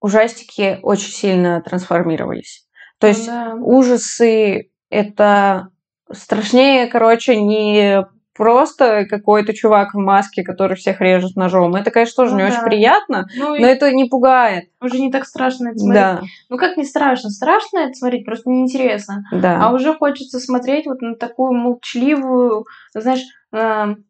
ужастики 0.00 0.78
очень 0.82 1.10
сильно 1.12 1.60
трансформировались. 1.60 2.66
То 2.98 3.06
есть 3.06 3.26
Да. 3.26 3.54
ужасы 3.54 4.70
это 4.88 5.68
страшнее, 6.10 6.86
короче, 6.86 7.40
не 7.40 8.04
просто 8.40 9.04
какой-то 9.04 9.52
чувак 9.52 9.92
в 9.92 9.98
маске, 9.98 10.42
который 10.42 10.74
всех 10.74 11.02
режет 11.02 11.36
ножом. 11.36 11.74
Это, 11.74 11.90
конечно, 11.90 12.24
тоже 12.24 12.32
Ну 12.32 12.38
не 12.40 12.46
да. 12.48 12.54
очень 12.54 12.64
приятно, 12.64 13.26
Ну, 13.36 13.54
и 13.54 13.60
но 13.60 13.66
это 13.66 13.92
не 13.92 14.06
пугает. 14.06 14.70
уже 14.80 14.98
не 14.98 15.12
так 15.12 15.26
страшно 15.26 15.68
это 15.68 15.78
смотреть. 15.78 16.02
Да, 16.02 16.22
Ну, 16.48 16.56
как 16.56 16.78
не 16.78 16.84
страшно? 16.86 17.28
Страшно 17.28 17.80
это 17.80 17.92
смотреть, 17.92 18.24
просто 18.24 18.48
неинтересно. 18.48 19.24
да. 19.30 19.58
А 19.62 19.72
уже 19.74 19.92
хочется 19.92 20.40
смотреть 20.40 20.86
вот 20.86 21.02
на 21.02 21.16
такую 21.16 21.52
молчаливую, 21.52 22.64
знаешь, 22.94 23.24
эм, 23.52 24.04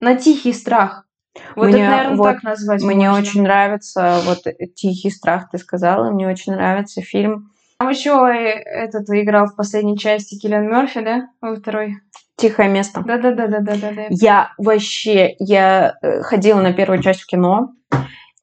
на 0.00 0.16
тихий 0.16 0.52
страх. 0.52 1.06
Вот 1.54 1.68
Мне 1.68 1.82
это, 1.84 1.90
наверное, 1.92 2.16
вот- 2.16 2.32
так 2.32 2.42
назвать 2.42 2.82
Мне 2.82 3.08
можно. 3.10 3.22
очень 3.22 3.42
нравится, 3.42 4.18
вот 4.24 4.44
э, 4.46 4.54
«Тихий 4.74 5.10
страх» 5.10 5.50
ты 5.52 5.58
сказала, 5.58 6.10
мне 6.10 6.26
очень 6.26 6.52
нравится 6.54 7.00
фильм. 7.00 7.52
Там 7.78 7.90
еще 7.90 8.10
этот 8.26 9.04
играл 9.10 9.46
в 9.48 9.54
последней 9.54 9.98
части 9.98 10.38
Киллиан 10.40 10.66
Мерфи, 10.66 11.00
да? 11.02 11.28
Во 11.42 11.54
второй. 11.56 11.96
Тихое 12.36 12.68
место. 12.68 13.02
Да-да-да-да-да-да. 13.06 14.06
Я 14.10 14.52
вообще, 14.58 15.34
я 15.38 15.94
э, 16.02 16.20
ходила 16.22 16.60
на 16.60 16.72
первую 16.74 17.02
часть 17.02 17.22
в 17.22 17.26
кино, 17.26 17.70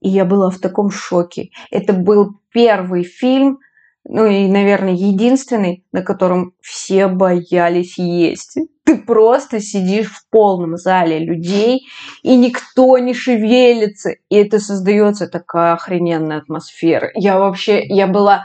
и 0.01 0.09
я 0.09 0.25
была 0.25 0.49
в 0.49 0.59
таком 0.59 0.89
шоке. 0.89 1.49
Это 1.69 1.93
был 1.93 2.39
первый 2.51 3.03
фильм, 3.03 3.59
ну 4.05 4.25
и, 4.25 4.47
наверное, 4.47 4.93
единственный, 4.93 5.85
на 5.91 6.01
котором 6.01 6.53
все 6.61 7.07
боялись 7.07 7.97
есть. 7.97 8.57
Ты 8.83 8.97
просто 8.97 9.61
сидишь 9.61 10.11
в 10.11 10.29
полном 10.29 10.75
зале 10.75 11.19
людей, 11.19 11.87
и 12.21 12.35
никто 12.35 12.97
не 12.97 13.13
шевелится. 13.13 14.15
И 14.29 14.35
это 14.35 14.59
создается 14.59 15.27
такая 15.27 15.73
охрененная 15.73 16.39
атмосфера. 16.39 17.11
Я 17.13 17.39
вообще, 17.39 17.85
я 17.85 18.07
была 18.07 18.43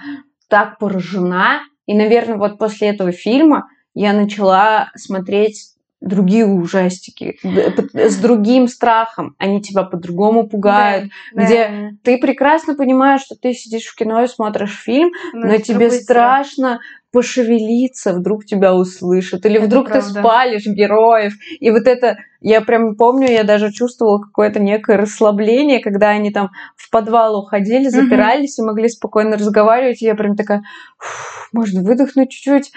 так 0.48 0.78
поражена. 0.78 1.62
И, 1.86 1.96
наверное, 1.96 2.36
вот 2.36 2.58
после 2.58 2.88
этого 2.88 3.12
фильма 3.12 3.66
я 3.94 4.12
начала 4.12 4.90
смотреть 4.94 5.74
другие 6.00 6.46
ужастики 6.46 7.38
с 7.42 8.16
другим 8.18 8.68
страхом. 8.68 9.34
Они 9.38 9.60
тебя 9.60 9.82
по-другому 9.82 10.48
пугают. 10.48 11.10
Да, 11.34 11.44
где 11.44 11.68
да. 11.68 11.90
ты 12.04 12.18
прекрасно 12.18 12.76
понимаешь, 12.76 13.22
что 13.22 13.34
ты 13.34 13.52
сидишь 13.52 13.86
в 13.86 13.96
кино 13.96 14.22
и 14.22 14.28
смотришь 14.28 14.80
фильм, 14.80 15.10
но, 15.32 15.48
это 15.48 15.64
тебе 15.64 15.90
страшно 15.90 16.80
пошевелиться, 17.10 18.12
вдруг 18.12 18.44
тебя 18.44 18.74
услышат, 18.74 19.46
или 19.46 19.56
Это 19.56 19.66
вдруг 19.66 19.86
ты 19.86 20.00
правда. 20.00 20.20
спалишь 20.20 20.66
героев. 20.66 21.34
И 21.60 21.70
вот 21.70 21.86
это, 21.86 22.18
я 22.40 22.60
прям 22.60 22.96
помню, 22.96 23.30
я 23.30 23.44
даже 23.44 23.72
чувствовала 23.72 24.20
какое-то 24.20 24.60
некое 24.60 24.96
расслабление, 24.98 25.80
когда 25.80 26.10
они 26.10 26.30
там 26.30 26.50
в 26.76 26.90
подвал 26.90 27.38
уходили, 27.38 27.88
запирались 27.88 28.58
и 28.58 28.62
могли 28.62 28.88
спокойно 28.88 29.36
разговаривать. 29.36 30.02
И 30.02 30.06
я 30.06 30.14
прям 30.14 30.36
такая, 30.36 30.62
«Фух, 30.98 31.48
можно 31.52 31.82
выдохнуть 31.82 32.30
чуть-чуть, 32.30 32.72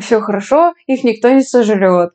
все 0.00 0.20
хорошо, 0.20 0.74
их 0.86 1.04
никто 1.04 1.30
не 1.30 1.42
сожрет. 1.42 2.12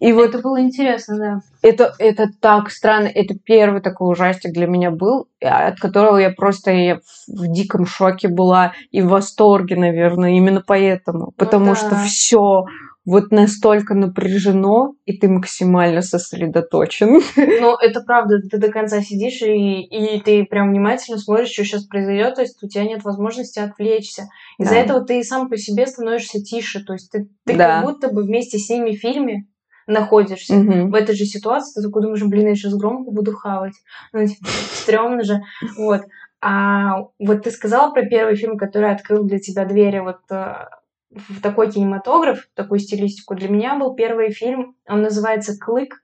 И 0.00 0.12
вот 0.12 0.30
Это 0.30 0.38
было 0.38 0.60
интересно, 0.60 1.18
да. 1.18 1.40
это, 1.62 1.94
это 1.98 2.28
так 2.40 2.70
странно. 2.70 3.08
Это 3.08 3.34
первый 3.34 3.80
такой 3.80 4.10
ужастик 4.12 4.52
для 4.52 4.66
меня 4.66 4.90
был, 4.90 5.28
а, 5.42 5.68
от 5.68 5.78
которого 5.78 6.18
я 6.18 6.30
просто 6.30 6.70
я 6.72 7.00
в 7.28 7.46
диком 7.52 7.86
шоке 7.86 8.28
была 8.28 8.72
и 8.90 9.00
в 9.02 9.08
восторге, 9.08 9.76
наверное, 9.76 10.30
именно 10.36 10.62
поэтому. 10.66 11.32
Потому 11.36 11.66
да. 11.66 11.76
что 11.76 11.96
все 11.96 12.64
вот 13.06 13.30
настолько 13.32 13.94
напряжено, 13.94 14.94
и 15.04 15.18
ты 15.18 15.28
максимально 15.28 16.02
сосредоточен. 16.02 17.20
Ну, 17.36 17.76
это 17.76 18.00
правда, 18.00 18.38
ты 18.50 18.58
до 18.58 18.68
конца 18.70 19.00
сидишь, 19.00 19.42
и, 19.42 19.82
и 19.82 20.20
ты 20.20 20.44
прям 20.44 20.70
внимательно 20.70 21.18
смотришь, 21.18 21.50
что 21.50 21.64
сейчас 21.64 21.84
произойдет, 21.84 22.34
то 22.34 22.40
есть 22.42 22.62
у 22.62 22.68
тебя 22.68 22.84
нет 22.84 23.04
возможности 23.04 23.58
отвлечься. 23.58 24.28
Из-за 24.58 24.74
Да. 24.74 24.80
этого 24.80 25.04
ты 25.04 25.22
сам 25.22 25.48
по 25.48 25.56
себе 25.56 25.86
становишься 25.86 26.42
тише, 26.42 26.82
то 26.84 26.94
есть 26.94 27.10
ты, 27.10 27.28
ты 27.44 27.56
Да. 27.56 27.82
как 27.82 27.84
будто 27.84 28.08
бы 28.08 28.22
вместе 28.22 28.58
с 28.58 28.68
ними 28.68 28.96
в 28.96 29.00
фильме 29.00 29.46
находишься. 29.86 30.54
Мгм. 30.54 30.90
В 30.90 30.94
этой 30.94 31.14
же 31.14 31.24
ситуации 31.24 31.80
ты 31.80 31.86
такой 31.86 32.02
думаешь, 32.02 32.22
блин, 32.22 32.48
я 32.48 32.54
сейчас 32.54 32.74
громко 32.74 33.10
буду 33.10 33.32
хавать. 33.34 33.74
Ну, 34.12 34.26
типа, 34.26 34.46
стрёмно 34.72 35.22
же. 35.24 35.42
Вот. 35.76 36.02
А 36.40 37.08
вот 37.18 37.42
ты 37.42 37.50
сказала 37.50 37.90
про 37.90 38.02
первый 38.02 38.36
фильм, 38.36 38.58
который 38.58 38.90
открыл 38.90 39.24
для 39.24 39.38
тебя 39.38 39.64
двери 39.64 40.00
вот 40.00 40.20
э, 40.30 40.66
в 41.10 41.40
такой 41.40 41.70
кинематограф, 41.70 42.40
в 42.40 42.54
такую 42.54 42.80
стилистику. 42.80 43.34
Для 43.34 43.48
меня 43.48 43.78
был 43.78 43.94
первый 43.94 44.30
фильм, 44.30 44.76
он 44.86 45.02
называется 45.02 45.58
«Клык». 45.58 46.03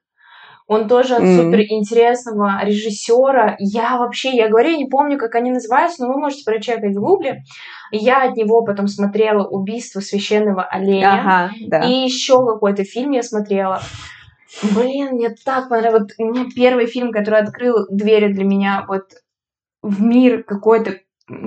Он 0.70 0.86
тоже 0.86 1.16
от 1.16 1.22
супер 1.22 1.62
интересного 1.62 2.64
режиссера. 2.64 3.56
Я 3.58 3.98
вообще, 3.98 4.36
я 4.36 4.48
говорю, 4.48 4.70
я 4.70 4.76
не 4.76 4.86
помню, 4.86 5.18
как 5.18 5.34
они 5.34 5.50
называются, 5.50 6.06
но 6.06 6.12
вы 6.12 6.20
можете 6.20 6.44
прочекать 6.44 6.94
в 6.94 7.00
гугле. 7.00 7.42
Я 7.90 8.22
от 8.22 8.36
него 8.36 8.62
потом 8.62 8.86
смотрела 8.86 9.44
«Убийство 9.44 9.98
священного 9.98 10.62
оленя». 10.62 11.14
Ага, 11.14 11.50
да. 11.66 11.80
И 11.80 11.92
еще 12.04 12.46
какой-то 12.46 12.84
фильм 12.84 13.10
я 13.10 13.24
смотрела. 13.24 13.82
Блин, 14.62 15.14
мне 15.14 15.34
так 15.44 15.70
понравилось. 15.70 16.02
Вот 16.02 16.24
у 16.24 16.30
меня 16.30 16.46
первый 16.54 16.86
фильм, 16.86 17.10
который 17.10 17.40
открыл 17.40 17.88
двери 17.90 18.32
для 18.32 18.44
меня 18.44 18.84
вот 18.86 19.10
в 19.82 20.00
мир 20.00 20.44
какой-то 20.44 20.98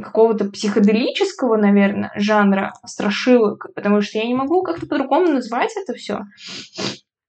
какого-то 0.01 0.49
психоделического, 0.49 1.55
наверное, 1.55 2.11
жанра 2.15 2.73
страшилок, 2.85 3.67
потому 3.73 4.01
что 4.01 4.17
я 4.17 4.25
не 4.25 4.33
могу 4.33 4.63
как-то 4.63 4.85
по-другому 4.85 5.27
назвать 5.27 5.71
это 5.81 5.93
все. 5.93 6.23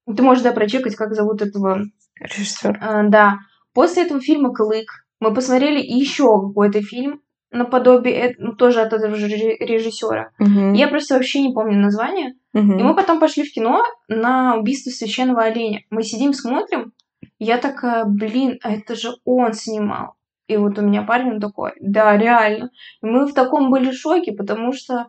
Ты 0.07 0.23
можешь, 0.23 0.43
да, 0.43 0.53
прочекать, 0.53 0.97
как 0.97 1.15
зовут 1.15 1.43
этого 1.43 1.85
Режиссер. 2.21 2.79
а, 2.81 3.03
да. 3.05 3.39
После 3.73 4.05
этого 4.05 4.21
фильма 4.21 4.53
«Клык» 4.55 5.07
мы 5.21 5.33
посмотрели 5.35 5.81
еще 5.81 6.25
какой-то 6.41 6.83
фильм 6.83 7.21
наподобие, 7.51 8.35
ну, 8.39 8.53
тоже 8.55 8.81
от 8.81 8.93
этого 8.93 9.15
же 9.15 9.27
ре- 9.29 9.57
режиссера. 9.59 10.31
Мгм. 10.39 10.73
Я 10.73 10.89
просто 10.89 11.15
вообще 11.15 11.41
не 11.41 11.55
помню 11.55 11.79
название. 11.79 12.35
Мгм. 12.53 12.79
И 12.79 12.83
мы 12.83 12.95
потом 12.95 13.21
пошли 13.21 13.45
в 13.45 13.53
кино 13.53 13.83
на 14.09 14.57
убийство 14.57 14.91
священного 14.91 15.43
оленя. 15.45 15.83
Мы 15.91 16.03
сидим, 16.03 16.33
смотрим. 16.33 16.93
Я 17.39 17.59
такая, 17.59 18.05
блин, 18.05 18.59
а 18.63 18.73
это 18.73 18.97
же 18.97 19.15
он 19.25 19.53
снимал. 19.53 20.15
И 20.47 20.57
вот 20.57 20.79
у 20.79 20.83
меня 20.83 21.03
парень 21.03 21.35
он 21.35 21.41
такой, 21.41 21.73
да, 21.81 22.17
реально. 22.17 22.71
И 23.03 23.07
мы 23.07 23.27
в 23.27 23.33
таком 23.33 23.71
были 23.71 23.93
шоке, 23.93 24.33
потому 24.33 24.73
что 24.73 25.07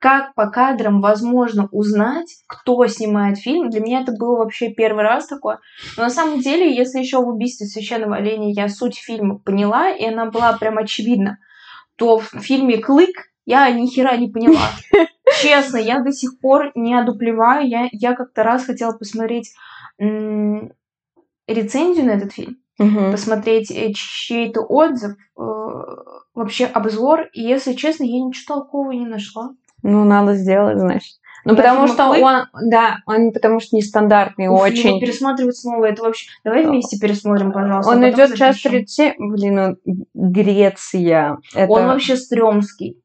как 0.00 0.34
по 0.34 0.46
кадрам 0.50 1.02
возможно 1.02 1.68
узнать, 1.72 2.42
кто 2.46 2.86
снимает 2.86 3.38
фильм, 3.38 3.68
для 3.68 3.80
меня 3.80 4.00
это 4.00 4.12
было 4.12 4.38
вообще 4.38 4.70
первый 4.70 5.04
раз 5.04 5.26
такое. 5.26 5.60
Но 5.96 6.04
на 6.04 6.10
самом 6.10 6.40
деле, 6.40 6.74
если 6.74 7.00
еще 7.00 7.18
в 7.18 7.28
убийстве 7.28 7.66
священного 7.66 8.16
оленя 8.16 8.50
я 8.52 8.68
суть 8.68 8.96
фильма 8.96 9.38
поняла, 9.38 9.90
и 9.90 10.06
она 10.06 10.30
была 10.30 10.54
прям 10.54 10.78
очевидна, 10.78 11.38
то 11.96 12.18
в 12.18 12.24
фильме 12.40 12.78
Клык 12.78 13.10
я 13.44 13.70
ни 13.70 13.86
хера 13.88 14.16
не 14.16 14.28
поняла. 14.28 14.70
Честно, 15.42 15.76
я 15.76 16.00
до 16.00 16.12
сих 16.12 16.40
пор 16.40 16.72
не 16.74 16.94
одуплеваю. 16.94 17.68
Я, 17.68 17.88
я 17.92 18.14
как-то 18.14 18.42
раз 18.42 18.64
хотела 18.64 18.92
посмотреть 18.92 19.52
м, 19.98 20.72
рецензию 21.46 22.06
на 22.06 22.12
этот 22.12 22.32
фильм, 22.32 22.56
Мгм. 22.78 23.12
посмотреть 23.12 23.70
э, 23.70 23.92
чей-то 23.94 24.62
отзыв, 24.62 25.12
э, 25.12 25.42
вообще 26.34 26.64
обзор. 26.64 27.28
И, 27.34 27.42
если 27.42 27.74
честно, 27.74 28.04
я 28.04 28.18
ничего 28.24 28.54
толкового 28.54 28.92
не 28.92 29.06
нашла. 29.06 29.50
Ну, 29.82 30.04
надо 30.04 30.34
сделать, 30.34 30.78
значит. 30.78 31.20
Ну, 31.44 31.56
потому 31.56 31.86
что 31.86 32.08
«Клык»? 32.08 32.22
он, 32.22 32.70
да, 32.70 32.98
он 33.06 33.32
потому 33.32 33.60
что 33.60 33.76
нестандартный 33.76 34.48
Уф, 34.48 34.60
очень. 34.60 34.88
его 34.90 35.00
пересматривать 35.00 35.56
снова, 35.56 35.86
это 35.86 36.02
вообще... 36.02 36.28
Давай 36.44 36.66
вместе 36.66 36.98
пересмотрим, 36.98 37.52
пожалуйста. 37.52 37.92
Он 37.92 38.08
идет 38.08 38.36
час 38.36 38.56
запишем. 38.56 38.72
30, 38.72 39.14
блин, 39.18 39.58
он 39.58 39.76
Греция. 40.12 41.38
Это... 41.54 41.72
Он 41.72 41.86
вообще 41.86 42.16
стрёмский. 42.16 43.00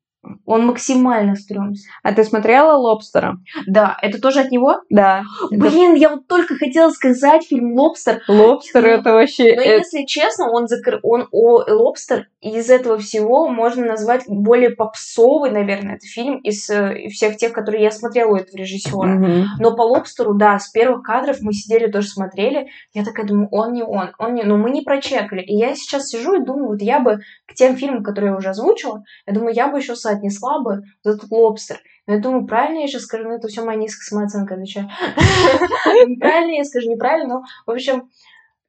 Он 0.46 0.66
максимально 0.66 1.36
стрёмский. 1.36 1.90
А 2.04 2.14
ты 2.14 2.24
смотрела 2.24 2.74
«Лобстера»? 2.74 3.38
Да, 3.68 3.98
это 4.02 4.22
тоже 4.22 4.42
от 4.42 4.52
него? 4.52 4.82
Да. 4.90 5.24
Это 5.52 5.62
Блин, 5.62 5.96
я 5.96 6.10
вот 6.10 6.28
только 6.28 6.56
хотела 6.56 6.90
сказать 6.92 7.46
фильм 7.46 7.74
«Лобстер». 7.78 8.22
«Лобстер» 8.28 8.82
Ну, 8.82 8.88
это 8.88 9.14
вообще... 9.14 9.56
Но 9.56 9.62
э, 9.62 9.78
если 9.78 10.06
честно, 10.06 10.52
он 10.52 10.68
закр... 10.68 11.00
он 11.04 11.28
о 11.32 11.64
Лобстер 11.68 12.28
из 12.42 12.70
этого 12.70 12.98
всего 13.00 13.48
можно 13.48 13.86
назвать 13.86 14.24
более 14.28 14.70
попсовый, 14.70 15.52
наверное, 15.52 15.96
это 15.96 16.06
фильм 16.06 16.38
из 16.38 16.70
э, 16.70 17.10
всех 17.10 17.38
тех, 17.38 17.54
которые 17.54 17.84
я 17.84 17.92
смотрела 17.92 18.34
у 18.34 18.36
этого 18.36 18.58
режиссера. 18.58 19.08
мгм. 19.08 19.46
Но 19.60 19.76
по 19.76 19.82
Лобстеру, 19.82 20.34
да, 20.36 20.60
с 20.60 20.70
первых 20.70 21.04
кадров 21.04 21.38
мы 21.42 21.54
сидели 21.54 21.92
тоже 21.92 22.08
смотрели. 22.08 22.68
Я 22.94 23.04
такая 23.04 23.26
думаю, 23.26 23.48
он 23.52 23.74
не 23.74 23.84
он, 23.84 24.12
он 24.20 24.36
не, 24.36 24.44
но 24.44 24.58
мы 24.58 24.70
не 24.70 24.82
прочекали. 24.82 25.42
И 25.42 25.56
я 25.56 25.76
сейчас 25.76 26.08
сижу 26.08 26.36
и 26.36 26.46
думаю, 26.46 26.70
вот 26.70 26.82
я 26.82 27.00
бы 27.00 27.20
к 27.48 27.54
тем 27.54 27.76
фильмам, 27.76 28.04
которые 28.04 28.32
я 28.32 28.38
уже 28.38 28.50
озвучила, 28.50 29.04
я 29.26 29.34
думаю, 29.34 29.54
я 29.56 29.68
бы 29.68 29.80
еще 29.80 29.96
соотнесла 30.16 30.60
бы 30.60 30.84
вот 31.04 31.16
этот 31.16 31.32
Лобстер. 31.32 31.80
Но 32.08 32.14
я 32.16 32.20
думаю, 32.20 32.46
правильно 32.46 32.80
я 32.80 32.88
сейчас 32.88 33.04
скажу, 33.04 33.24
ну 33.24 33.36
это 33.36 33.48
все 33.48 33.64
моя 33.64 33.80
низкая 33.80 34.06
самооценка 34.06 34.54
отвечаю. 34.56 34.90
Правильно 36.20 36.56
я 36.56 36.64
скажу, 36.64 36.90
неправильно, 36.92 37.36
но, 37.36 37.44
в 37.66 37.72
общем, 37.72 38.10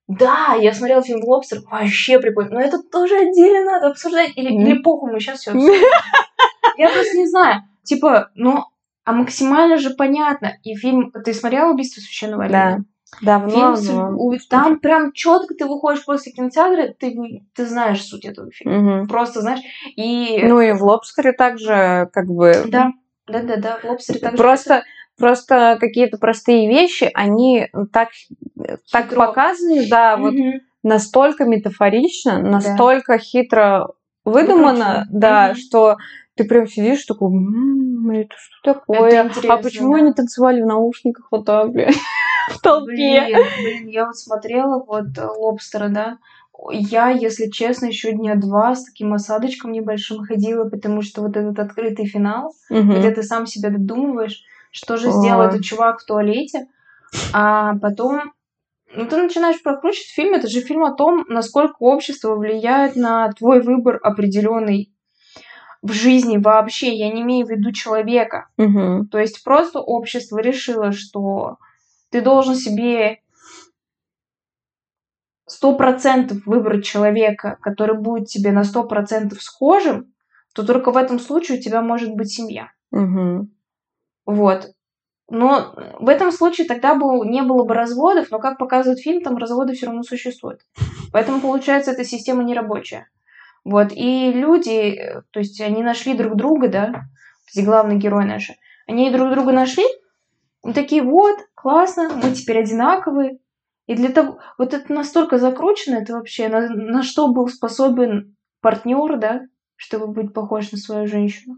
да, 0.09 0.55
я 0.61 0.73
смотрела 0.73 1.03
фильм 1.03 1.23
«Лобстер», 1.25 1.61
вообще 1.69 2.21
прикольно. 2.21 2.53
Но 2.55 2.61
это 2.61 2.79
тоже 2.81 3.17
отдельно 3.17 3.73
надо 3.73 3.89
обсуждать. 3.89 4.33
Или, 4.37 4.51
Мгм. 4.51 4.67
или 4.67 4.79
похуй, 4.83 5.13
мы 5.13 5.19
сейчас 5.19 5.41
все 5.41 5.53
Я 6.79 6.91
просто 6.91 7.17
не 7.17 7.27
знаю. 7.27 7.63
Типа, 7.83 8.31
ну, 8.35 8.65
а 9.05 9.13
максимально 9.13 9.79
же 9.79 9.91
понятно. 9.91 10.59
И 10.63 10.77
фильм... 10.77 11.11
Ты 11.25 11.35
смотрела 11.35 11.73
«Убийство 11.73 12.01
священного 12.01 12.49
Да. 12.49 12.79
Оленя»? 13.23 13.23
Давно, 13.23 13.77
Фильм 13.77 14.17
но- 14.17 14.39
Там 14.49 14.79
прям 14.81 15.13
четко 15.13 15.55
ты 15.55 15.67
выходишь 15.67 16.05
после 16.05 16.33
кинотеатра, 16.33 16.95
ты, 16.99 17.43
ты 17.55 17.67
знаешь 17.67 18.03
суть 18.05 18.25
этого 18.25 18.51
фильма. 18.51 18.79
Мгм. 18.99 19.09
Просто 19.09 19.41
знаешь. 19.41 19.61
И... 19.97 20.41
Ну 20.43 20.61
и 20.61 20.73
в 20.73 20.83
«Лобстере» 20.83 21.33
также 21.33 22.09
как 22.13 22.27
бы... 22.27 22.53
да, 22.67 22.93
да, 23.27 23.43
да, 23.43 23.57
да, 23.57 23.79
в 23.83 23.85
«Лобстере» 23.85 24.19
так 24.21 24.33
же 24.33 24.37
Просто, 24.39 24.85
просто 25.19 25.77
какие-то 25.81 26.19
простые 26.19 26.69
вещи, 26.69 27.11
они 27.15 27.69
так, 27.93 28.09
так 28.91 29.15
показаны, 29.15 29.89
да, 29.89 30.17
вот 30.17 30.35
Мгм. 30.35 30.61
настолько 30.83 31.45
метафорично, 31.45 32.39
настолько 32.39 33.19
хитро 33.19 33.93
выдумано, 34.25 35.05
Выкручено. 35.07 35.07
да, 35.11 35.47
Мгм. 35.49 35.57
что 35.57 35.97
ты 36.37 36.45
прям 36.45 36.67
сидишь 36.67 37.05
такой, 37.05 37.29
«М, 37.29 38.11
это 38.11 38.35
что 38.39 38.75
такое? 38.75 39.25
Это 39.25 39.53
а 39.53 39.57
почему 39.57 39.93
да. 39.93 39.99
они 39.99 40.13
танцевали 40.13 40.63
в 40.63 40.67
наушниках 40.67 41.29
вот 41.31 41.47
так, 41.47 41.73
бля, 41.73 41.89
в 42.51 42.61
толпе? 42.61 43.25
Блин, 43.25 43.39
блин, 43.57 43.89
я 43.89 44.07
вот 44.07 44.17
смотрела 44.17 44.83
вот 44.85 45.17
э, 45.17 45.27
Лобстера, 45.27 45.89
да. 45.89 46.19
Я, 46.71 47.09
если 47.09 47.51
честно, 47.51 47.87
еще 47.87 48.13
дня 48.13 48.35
два 48.35 48.75
с 48.75 48.85
таким 48.85 49.13
осадочком 49.15 49.73
небольшим 49.73 50.25
ходила, 50.25 50.69
потому 50.69 51.03
что 51.03 51.23
вот 51.23 51.37
этот 51.37 51.59
открытый 51.59 52.07
финал, 52.07 52.55
Мгм. 52.71 52.99
где 52.99 53.11
ты 53.11 53.23
сам 53.23 53.47
себя 53.47 53.71
додумываешь, 53.71 54.43
что 54.71 54.97
же 54.97 55.09
Ой. 55.09 55.13
сделал 55.13 55.43
этот 55.43 55.63
чувак 55.63 56.01
в 56.01 56.07
туалете. 56.07 56.67
А 57.33 57.77
потом, 57.79 58.33
ну, 58.95 59.07
ты 59.07 59.17
начинаешь 59.17 59.63
прокручивать 59.63 60.09
фильм, 60.09 60.35
это 60.35 60.49
же 60.49 60.61
фильм 60.61 60.85
о 60.85 60.95
том, 60.95 61.25
насколько 61.29 61.77
общество 61.81 62.35
влияет 62.35 62.97
на 62.97 63.31
твой 63.33 63.63
выбор 63.63 63.99
определенный 64.03 64.93
в 65.83 65.93
жизни 65.93 66.37
вообще. 66.39 66.95
Я 66.95 67.11
не 67.11 67.23
имею 67.23 67.47
в 67.47 67.51
виду 67.51 67.73
человека. 67.73 68.49
Мгм. 68.57 69.09
То 69.09 69.19
есть 69.19 69.43
просто 69.45 69.81
общество 69.81 70.39
решило, 70.39 70.93
что 70.93 71.57
ты 72.11 72.21
должен 72.21 72.55
себе 72.55 73.21
сто 75.47 75.77
процентов 75.77 76.45
выбрать 76.45 76.85
человека, 76.85 77.59
который 77.63 77.99
будет 77.99 78.29
тебе 78.29 78.53
на 78.53 78.65
сто 78.65 78.85
процентов 78.85 79.43
схожим, 79.43 80.13
то 80.55 80.65
только 80.65 80.91
в 80.91 80.97
этом 80.97 81.19
случае 81.19 81.59
у 81.59 81.63
тебя 81.63 81.83
может 81.83 82.15
быть 82.15 82.33
семья. 82.33 82.69
Мгм. 82.91 83.51
Вот. 84.25 84.73
Но 85.29 85.75
в 85.99 86.09
этом 86.09 86.31
случае 86.31 86.67
тогда 86.67 86.95
бы 86.95 87.27
не 87.27 87.43
было 87.43 87.65
бы 87.65 87.75
разводов, 87.75 88.31
но 88.31 88.39
как 88.39 88.59
показывает 88.59 89.01
фильм, 89.01 89.23
там 89.23 89.37
разводы 89.37 89.75
все 89.75 89.87
равно 89.87 90.03
существуют. 90.03 90.61
Поэтому 91.13 91.41
получается 91.41 91.93
эта 91.93 92.05
система 92.05 92.45
нерабочая. 92.45 93.09
Вот. 93.67 93.89
И 93.91 94.31
люди, 94.33 94.95
э, 94.95 95.23
то 95.33 95.41
есть 95.41 95.61
они 95.61 95.83
нашли 95.83 96.15
друг 96.15 96.37
друга, 96.37 96.69
да, 96.69 97.03
эти 97.53 97.65
главные 97.65 97.99
герои 97.99 98.25
наши, 98.25 98.55
они 98.87 99.11
друг 99.11 99.31
друга 99.31 99.51
нашли, 99.51 99.85
и 100.65 100.73
такие, 100.73 101.03
вот, 101.03 101.37
классно, 101.55 102.09
мы 102.15 102.33
теперь 102.33 102.61
одинаковые. 102.61 103.41
И 103.89 103.97
для 103.97 104.11
того, 104.11 104.39
вот 104.57 104.73
это 104.73 104.93
настолько 104.93 105.39
закручено, 105.39 105.97
это 105.97 106.13
вообще, 106.13 106.47
на, 106.47 106.69
на 106.69 107.03
что 107.03 107.27
был 107.27 107.49
способен 107.49 108.37
партнер, 108.61 109.19
да, 109.19 109.43
чтобы 109.75 110.07
быть 110.13 110.33
похож 110.33 110.71
на 110.71 110.79
свою 110.79 111.09
женщину, 111.09 111.57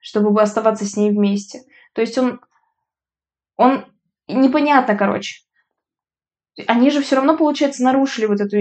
чтобы 0.00 0.38
оставаться 0.42 0.84
с 0.84 0.98
ней 0.98 1.10
вместе. 1.12 1.62
То 1.94 2.02
есть 2.02 2.18
он, 2.18 2.40
он 3.56 3.86
непонятно, 4.26 4.96
короче. 4.96 5.44
Они 6.66 6.90
же 6.90 7.00
все 7.00 7.16
равно, 7.16 7.38
получается, 7.38 7.84
нарушили 7.84 8.26
вот 8.26 8.40
эту 8.40 8.58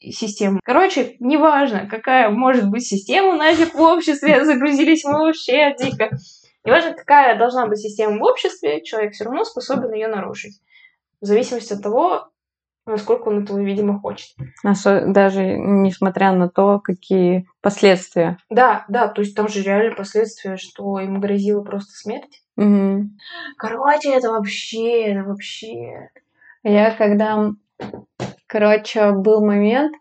с- 0.00 0.16
систему. 0.16 0.60
Короче, 0.64 1.16
неважно, 1.20 1.86
какая 1.88 2.30
может 2.30 2.68
быть 2.70 2.86
система 2.86 3.36
нафиг 3.36 3.74
в 3.74 3.80
обществе, 3.80 4.44
загрузились 4.44 5.04
мы 5.04 5.18
вообще 5.26 5.74
дико. 5.78 6.10
Неважно, 6.64 6.92
какая 6.94 7.38
должна 7.38 7.66
быть 7.66 7.78
система 7.78 8.18
в 8.18 8.22
обществе, 8.22 8.82
человек 8.82 9.12
все 9.12 9.24
равно 9.24 9.44
способен 9.44 9.92
ее 9.92 10.08
нарушить. 10.08 10.60
В 11.20 11.26
зависимости 11.26 11.72
от 11.72 11.82
того, 11.82 12.28
насколько 12.86 13.28
он 13.28 13.44
этого, 13.44 13.58
видимо, 13.58 14.00
хочет. 14.00 14.28
Даже 14.62 15.44
несмотря 15.44 16.32
на 16.32 16.48
то, 16.48 16.78
какие 16.80 17.48
последствия. 17.60 18.38
Да, 18.50 18.84
да, 18.88 19.08
то 19.08 19.22
есть 19.22 19.34
там 19.34 19.48
же 19.48 19.62
реально 19.62 19.94
последствия, 19.94 20.56
что 20.56 20.98
ему 20.98 21.20
грозила 21.20 21.62
просто 21.62 21.92
смерть. 21.92 22.42
Мгм. 22.56 23.16
Короче, 23.56 24.10
это 24.12 24.30
вообще, 24.30 25.12
это 25.12 25.22
вообще... 25.28 26.10
Я 26.64 26.90
когда, 26.90 27.52
короче, 28.48 29.12
был 29.12 29.44
момент, 29.44 29.94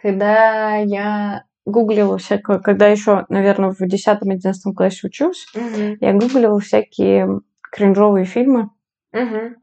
когда 0.00 0.76
я 0.76 1.44
гуглила 1.64 2.18
всякое, 2.18 2.60
когда 2.60 2.86
еще, 2.86 3.26
наверное, 3.28 3.72
в 3.72 3.80
10-11 3.82 4.72
классе 4.74 5.06
учусь, 5.08 5.46
Мгм. 5.54 5.98
я 6.00 6.12
гуглила 6.12 6.60
всякие 6.60 7.40
кринжовые 7.72 8.24
фильмы. 8.24 8.70
Мгм. 9.12 9.56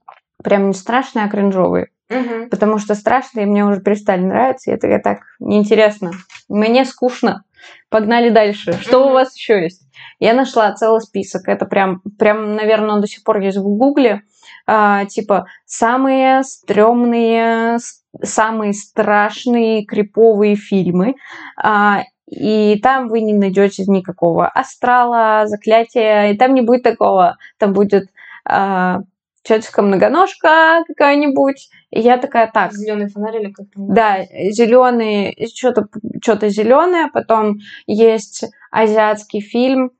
Прям 0.44 0.68
не 0.68 0.74
страшные, 0.74 1.26
а 1.26 1.30
кринжовые. 1.30 1.88
Мгм. 2.10 2.50
Потому 2.50 2.78
что 2.78 2.96
страшные 2.96 3.46
мне 3.46 3.66
уже 3.66 3.80
перестали 3.82 4.22
нравиться. 4.22 4.70
И 4.70 4.74
это 4.74 4.88
я 4.88 5.00
так 5.00 5.20
неинтересно. 5.39 6.12
Мне 6.50 6.86
скучно. 6.86 7.44
Погнали 7.89 8.30
дальше. 8.30 8.74
Что 8.74 9.08
у 9.08 9.12
вас 9.12 9.36
еще 9.36 9.62
есть? 9.62 9.84
Я 10.20 10.34
нашла 10.34 10.72
целый 10.74 11.02
список. 11.02 11.48
Это 11.48 11.66
прям, 11.66 12.02
прям, 12.18 12.56
наверное, 12.56 12.96
он 12.96 13.02
до 13.02 13.08
сих 13.08 13.24
пор 13.24 13.39
есть 13.39 13.58
в 13.58 13.64
Гугле. 13.64 14.24
А, 14.66 15.06
типа 15.06 15.48
самые 15.66 16.44
стрёмные, 16.44 17.78
самые 18.22 18.74
страшные 18.74 19.86
криповые 19.86 20.56
фильмы. 20.56 21.16
А, 21.62 22.04
и 22.28 22.80
там 22.82 23.10
вы 23.10 23.22
не 23.22 23.34
найдете 23.34 23.84
никакого 23.86 24.48
астрала, 24.48 25.46
заклятия, 25.46 26.32
и 26.32 26.38
там 26.38 26.54
не 26.54 26.62
будет 26.62 26.84
такого. 26.84 27.38
Там 27.58 27.74
будет 27.74 28.10
а, 28.46 29.02
тетушка 29.44 29.82
многоножка 29.82 30.84
какая-нибудь. 30.88 31.70
И 31.91 32.00
я 32.00 32.18
такая, 32.18 32.50
так, 32.52 32.74
Зеленый 32.74 33.10
фонарь 33.10 33.41
или 33.41 33.52
как 33.52 33.68
там? 33.74 33.94
да, 33.94 34.24
зеленый, 34.26 35.38
что-то 35.54 35.88
что 36.24 36.50
зеленое, 36.50 37.10
потом 37.14 37.58
есть 37.86 38.46
азиатский 38.72 39.41
фильм, 39.41 39.91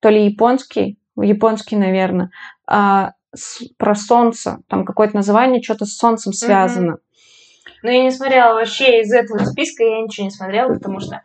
то 0.00 0.08
ли 0.08 0.26
японский, 0.26 0.98
японский, 1.16 1.76
наверное, 1.76 2.30
про 2.66 3.94
солнце, 3.94 4.58
там 4.68 4.84
какое-то 4.84 5.16
название, 5.16 5.62
что-то 5.62 5.84
с 5.84 5.96
солнцем 5.96 6.32
связано. 6.32 6.98
Но 7.82 7.90
я 7.90 8.02
не 8.02 8.10
смотрела 8.10 8.54
вообще 8.54 9.02
из 9.02 9.12
этого 9.12 9.44
списка, 9.44 9.84
я 9.84 10.00
ничего 10.00 10.24
не 10.24 10.30
смотрела, 10.30 10.72
потому 10.72 10.98
что 11.00 11.22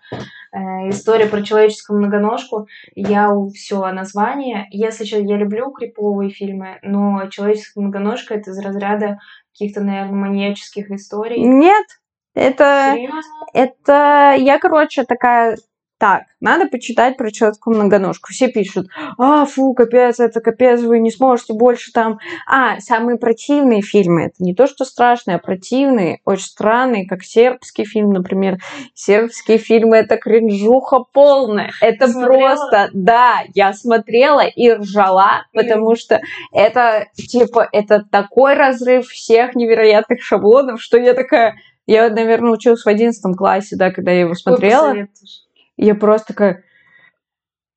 история 0.53 1.25
про 1.27 1.41
человеческую 1.41 1.99
многоножку, 1.99 2.67
я 2.95 3.31
все 3.53 3.91
название. 3.91 4.67
Если 4.71 5.05
что, 5.05 5.17
я 5.19 5.37
люблю 5.37 5.71
криповые 5.71 6.29
фильмы, 6.31 6.79
но 6.81 7.27
человеческая 7.29 7.81
многоножка 7.81 8.35
это 8.35 8.51
из 8.51 8.59
разряда 8.59 9.19
каких-то, 9.53 9.81
наверное, 9.81 10.13
маньяческих 10.13 10.91
историй. 10.91 11.41
Нет, 11.41 11.85
это, 12.33 12.91
Серьезно? 12.95 13.21
это 13.53 14.35
я, 14.37 14.59
короче, 14.59 15.03
такая, 15.03 15.57
так, 16.01 16.23
надо 16.39 16.65
почитать 16.65 17.15
про 17.15 17.29
человеческую 17.29 17.75
многоножку. 17.75 18.33
Все 18.33 18.47
пишут, 18.47 18.87
а, 19.19 19.45
фу, 19.45 19.75
капец, 19.75 20.19
это 20.19 20.41
капец, 20.41 20.81
вы 20.81 20.97
не 20.97 21.11
сможете 21.11 21.53
больше 21.53 21.91
там. 21.91 22.17
А, 22.47 22.79
самые 22.79 23.19
противные 23.19 23.83
фильмы, 23.83 24.23
это 24.23 24.37
не 24.39 24.55
то, 24.55 24.65
что 24.65 24.83
страшные, 24.83 25.35
а 25.35 25.37
противные, 25.37 26.19
очень 26.25 26.47
странные, 26.47 27.07
как 27.07 27.21
сербский 27.21 27.85
фильм, 27.85 28.13
например. 28.13 28.57
Сербские 28.95 29.59
фильмы 29.59 29.97
это 29.97 30.17
кринжуха 30.17 31.03
полная. 31.13 31.69
Это 31.81 32.07
Смотрела? 32.07 32.55
просто, 32.55 32.89
да, 32.93 33.43
я 33.53 33.71
смотрела 33.71 34.47
и 34.47 34.71
ржала, 34.71 35.45
потому 35.53 35.95
что 35.95 36.19
это, 36.51 37.09
типа, 37.13 37.69
это 37.71 38.03
такой 38.11 38.55
разрыв 38.55 39.05
всех 39.05 39.53
невероятных 39.53 40.23
шаблонов, 40.23 40.81
что 40.81 40.97
я 40.97 41.13
такая, 41.13 41.57
я, 41.85 42.09
наверное, 42.09 42.53
училась 42.53 42.81
в 42.81 42.87
одиннадцатом 42.87 43.35
классе, 43.35 43.75
да, 43.75 43.91
когда 43.91 44.09
я 44.09 44.21
его 44.21 44.33
смотрела. 44.33 44.87
посоветуешь? 44.87 45.50
И 45.77 45.85
Я 45.85 45.95
просто 45.95 46.27
такая... 46.33 46.63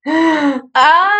А, 0.07 1.11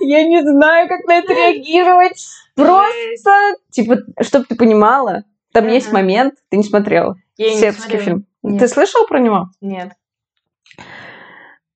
я 0.00 0.24
не 0.26 0.42
знаю, 0.42 0.88
как 0.88 1.04
на 1.06 1.14
это 1.14 1.32
реагировать. 1.32 2.26
Просто, 2.54 3.30
типа, 3.70 3.98
чтобы 4.20 4.44
ты 4.44 4.56
понимала, 4.56 5.24
там 5.52 5.68
есть 5.68 5.92
момент, 5.92 6.34
ты 6.50 6.58
не 6.58 6.64
смотрела. 6.64 7.16
Сербский 7.36 7.98
фильм. 7.98 8.26
Ты 8.58 8.68
слышал 8.68 9.06
про 9.06 9.18
него? 9.20 9.48
Нет. 9.60 9.92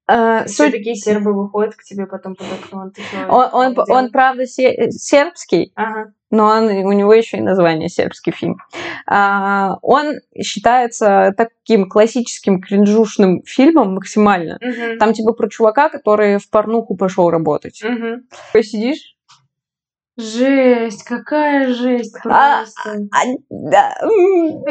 А, 0.06 0.44
Все 0.44 0.64
суть- 0.64 0.72
такие 0.72 0.96
сербы 0.96 1.32
выходят 1.32 1.76
к 1.76 1.82
тебе 1.82 2.06
потом 2.06 2.34
под 2.34 2.46
окно. 2.52 2.90
Он, 3.28 3.48
он, 3.52 3.66
он, 3.78 3.84
делаешь? 3.86 4.12
правда, 4.12 4.46
се- 4.46 4.90
сербский, 4.90 5.72
Ага. 5.76 6.12
Но 6.34 6.46
он, 6.46 6.64
у 6.66 6.92
него 6.92 7.14
еще 7.14 7.38
и 7.38 7.42
название 7.42 7.88
сербский 7.88 8.32
фильм. 8.32 8.56
А, 9.06 9.76
он 9.82 10.14
считается 10.42 11.32
таким 11.36 11.88
классическим 11.88 12.60
кринжушным 12.60 13.42
фильмом 13.44 13.94
максимально. 13.94 14.58
Мгм. 14.60 14.98
Там 14.98 15.12
типа 15.12 15.32
про 15.32 15.48
чувака, 15.48 15.88
который 15.88 16.38
в 16.38 16.50
порнуху 16.50 16.96
пошел 16.96 17.30
работать. 17.30 17.80
Мгм. 17.82 18.22
Ты 18.52 18.62
сидишь, 18.62 19.14
Жесть, 20.16 21.02
какая 21.02 21.74
жесть 21.74 22.14
А, 22.24 22.60
просто. 22.60 23.08
А, 23.10 23.24
да. 23.50 23.94
м. 24.02 24.62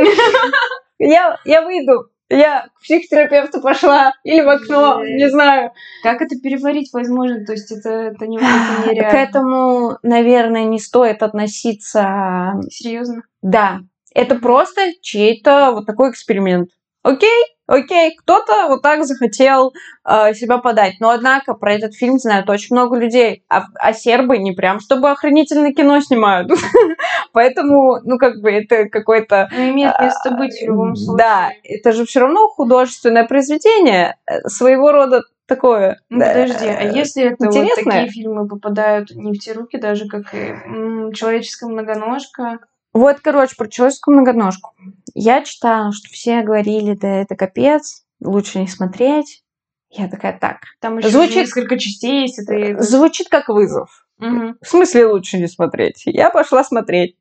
Я, 1.00 1.38
я 1.44 1.62
выйду. 1.64 2.13
Я 2.34 2.68
к 2.76 2.82
психотерапевту 2.82 3.62
пошла. 3.62 4.14
Или 4.24 4.42
в 4.42 4.50
окно, 4.50 5.04
не 5.04 5.30
знаю. 5.30 5.72
Как 6.02 6.22
это 6.22 6.36
переварить 6.40 6.92
возможно? 6.94 7.46
То 7.46 7.54
есть 7.54 7.72
это, 7.72 7.90
это, 7.90 8.28
не, 8.28 8.38
это 8.38 8.46
К 8.84 8.92
нереально. 8.92 9.18
этому, 9.18 9.98
наверное, 10.04 10.66
не 10.66 10.80
стоит 10.80 11.22
относиться. 11.22 12.54
Серьезно? 12.70 13.24
Да, 13.42 13.82
это 14.14 14.36
просто 14.36 14.82
чей-то 15.02 15.72
вот 15.74 15.86
такой 15.86 16.12
эксперимент. 16.12 16.70
Окей, 17.04 17.44
окей, 17.68 18.16
кто-то 18.16 18.68
вот 18.70 18.82
так 18.82 19.04
захотел 19.04 19.74
э, 20.08 20.34
себя 20.34 20.58
подать. 20.58 20.96
Но, 21.02 21.10
однако, 21.10 21.54
про 21.54 21.74
этот 21.74 21.96
фильм 21.96 22.18
знают 22.18 22.50
очень 22.50 22.76
много 22.76 22.98
людей. 22.98 23.44
А, 23.50 23.66
а 23.76 23.92
сербы 23.92 24.38
не 24.38 24.54
прям, 24.54 24.80
чтобы 24.80 25.12
охранительное 25.12 25.74
кино 25.74 26.00
снимают. 26.00 26.50
Поэтому, 27.34 28.00
ну, 28.04 28.18
как 28.18 28.40
бы, 28.42 28.52
это 28.52 28.88
какой-то 28.88 29.50
Ну, 29.52 29.72
имеет 29.72 30.00
место 30.00 30.32
быть 30.32 30.54
в 30.54 30.66
любом 30.66 30.96
случае. 30.96 31.18
Да, 31.18 31.50
это 31.64 31.92
же 31.92 32.06
все 32.06 32.22
равно 32.22 32.48
художественное 32.48 33.26
произведение, 33.28 34.18
э, 34.28 34.48
своего 34.48 34.92
рода 34.92 35.24
такое. 35.48 36.00
Ну, 36.10 36.20
да, 36.20 36.28
подожди, 36.28 36.68
а 36.68 36.84
э, 36.84 36.96
если 36.96 37.24
это 37.24 37.46
вот 37.48 37.56
интересное? 37.56 37.84
такие 38.06 38.10
фильмы 38.10 38.48
попадают 38.48 39.12
не 39.16 39.34
в 39.34 39.40
те 39.40 39.54
руки, 39.54 39.78
даже 39.78 40.08
как 40.08 40.34
и 40.34 40.38
м, 40.38 41.12
«Человеческая 41.12 41.68
многоножка», 41.70 42.60
Вот, 42.94 43.18
короче, 43.22 43.56
про 43.58 43.68
человеческую 43.68 44.16
многоножку. 44.18 44.74
Я 45.16 45.44
читала, 45.44 45.92
что 45.92 46.08
все 46.10 46.44
говорили, 46.44 46.94
да 46.94 47.08
это 47.22 47.36
капец, 47.36 48.04
лучше 48.24 48.60
не 48.60 48.68
смотреть. 48.68 49.44
Я 49.90 50.08
такая, 50.08 50.38
так, 50.40 50.58
там 50.80 51.00
еще 51.00 51.10
Звучит- 51.10 51.36
несколько 51.36 51.80
частей 51.80 52.22
есть. 52.22 52.40
Это... 52.48 52.82
звучит 52.84 53.30
как 53.30 53.50
вызов. 53.50 54.06
Мгм. 54.20 54.58
В 54.62 54.68
смысле 54.68 55.08
лучше 55.08 55.38
не 55.40 55.48
смотреть? 55.48 56.04
Я 56.06 56.30
пошла 56.30 56.64
смотреть. 56.64 57.18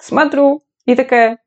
Смотрю, 0.00 0.62
и 0.84 0.94
такая, 0.94 1.38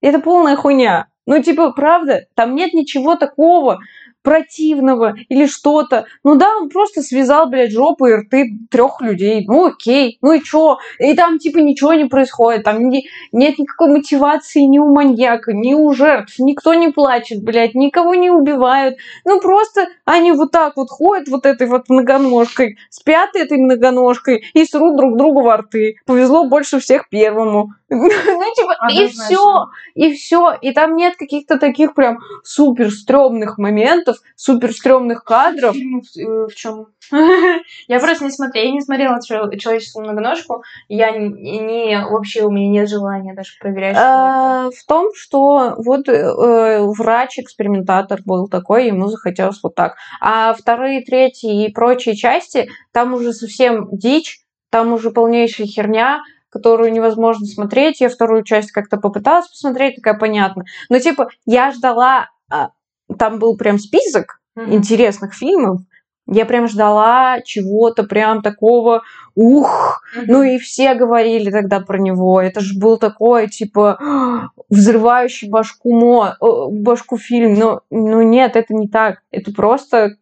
это 0.00 0.18
полная 0.18 0.56
хуйня. 0.56 1.08
Ну, 1.26 1.40
типа, 1.42 1.72
правда, 1.72 2.26
там 2.34 2.54
нет 2.54 2.72
ничего 2.74 3.14
такого, 3.14 3.80
противного 4.22 5.14
или 5.28 5.46
что-то. 5.46 6.06
Ну 6.24 6.36
да, 6.36 6.48
он 6.60 6.68
просто 6.68 7.02
связал, 7.02 7.48
блядь, 7.48 7.72
жопу 7.72 8.06
и 8.06 8.14
рты 8.14 8.58
трех 8.70 9.00
людей. 9.00 9.44
Ну 9.46 9.66
окей, 9.66 10.18
ну 10.22 10.32
и 10.32 10.42
чё? 10.42 10.78
И 10.98 11.14
там 11.14 11.38
типа 11.38 11.58
ничего 11.58 11.94
не 11.94 12.06
происходит, 12.06 12.64
там 12.64 12.88
не, 12.88 13.06
нет 13.32 13.58
никакой 13.58 13.90
мотивации 13.90 14.62
ни 14.62 14.78
у 14.78 14.92
маньяка, 14.92 15.52
ни 15.52 15.74
у 15.74 15.92
жертв, 15.92 16.38
никто 16.38 16.74
не 16.74 16.88
плачет, 16.88 17.42
блядь, 17.42 17.74
никого 17.74 18.14
не 18.14 18.30
убивают. 18.30 18.96
Ну 19.24 19.40
просто 19.40 19.88
они 20.04 20.32
вот 20.32 20.52
так 20.52 20.76
вот 20.76 20.88
ходят 20.90 21.28
вот 21.28 21.46
этой 21.46 21.66
вот 21.66 21.88
многоножкой, 21.88 22.78
спят 22.90 23.34
этой 23.34 23.58
многоножкой 23.58 24.44
и 24.54 24.64
срут 24.64 24.96
друг 24.96 25.16
другу 25.16 25.42
во 25.42 25.58
рты. 25.58 25.96
Повезло 26.06 26.44
больше 26.44 26.78
всех 26.80 27.08
первому. 27.08 27.70
Ну, 27.92 28.08
типа, 28.56 28.74
и 28.90 29.08
все, 29.08 29.66
и 29.94 30.12
все. 30.14 30.54
И 30.62 30.72
там 30.72 30.96
нет 30.96 31.16
каких-то 31.16 31.58
таких 31.58 31.94
прям 31.94 32.20
супер 32.42 32.90
стрёмных 32.90 33.58
моментов, 33.58 34.11
супер 34.36 34.72
стрёмных 34.72 35.24
кадров. 35.24 35.74
в, 35.74 36.48
в 36.48 36.54
чем? 36.54 36.88
я 37.88 38.00
просто 38.00 38.24
не 38.24 38.30
смотрела, 38.30 38.64
я 38.66 38.72
не 38.72 38.80
смотрела 38.80 39.20
человеческую 39.22 40.04
многоножку. 40.04 40.62
Я 40.88 41.10
не, 41.12 41.58
не 41.58 42.04
вообще 42.04 42.42
у 42.42 42.50
меня 42.50 42.68
нет 42.68 42.88
желания 42.88 43.34
даже 43.34 43.52
проверять. 43.60 43.96
А, 43.96 44.70
в 44.70 44.86
том, 44.86 45.10
что 45.14 45.74
вот 45.78 46.08
э, 46.08 46.80
врач-экспериментатор 46.80 48.20
был 48.24 48.48
такой, 48.48 48.86
ему 48.86 49.08
захотелось 49.08 49.60
вот 49.62 49.74
так. 49.74 49.96
А 50.20 50.54
вторые, 50.54 51.02
третьи 51.02 51.66
и 51.66 51.72
прочие 51.72 52.16
части, 52.16 52.70
там 52.92 53.14
уже 53.14 53.32
совсем 53.32 53.88
дичь, 53.92 54.40
там 54.70 54.92
уже 54.92 55.10
полнейшая 55.10 55.66
херня 55.66 56.22
которую 56.52 56.92
невозможно 56.92 57.46
смотреть. 57.46 58.02
Я 58.02 58.10
вторую 58.10 58.44
часть 58.44 58.72
как-то 58.72 58.98
попыталась 58.98 59.48
посмотреть, 59.48 59.96
такая 59.96 60.18
понятно. 60.18 60.64
Но 60.90 60.98
типа 60.98 61.28
я 61.46 61.72
ждала, 61.72 62.28
а, 62.50 62.72
там 63.14 63.38
был 63.38 63.56
прям 63.56 63.78
список 63.78 64.40
mm-hmm. 64.58 64.74
интересных 64.74 65.34
фильмов. 65.34 65.80
Я 66.28 66.46
прям 66.46 66.68
ждала 66.68 67.40
чего-то 67.44 68.04
прям 68.04 68.42
такого, 68.42 69.02
ух, 69.34 70.02
mm-hmm. 70.16 70.24
ну 70.28 70.42
и 70.44 70.58
все 70.58 70.94
говорили 70.94 71.50
тогда 71.50 71.80
про 71.80 71.98
него. 71.98 72.40
Это 72.40 72.60
же 72.60 72.78
был 72.78 72.96
такой, 72.96 73.48
типа, 73.48 74.50
взрывающий 74.70 75.48
башку, 75.48 75.92
мо, 75.92 76.36
башку 76.70 77.18
фильм. 77.18 77.54
Но, 77.54 77.80
ну 77.90 78.22
нет, 78.22 78.56
это 78.56 78.72
не 78.72 78.88
так. 78.88 79.22
Это 79.32 79.52
просто 79.52 80.16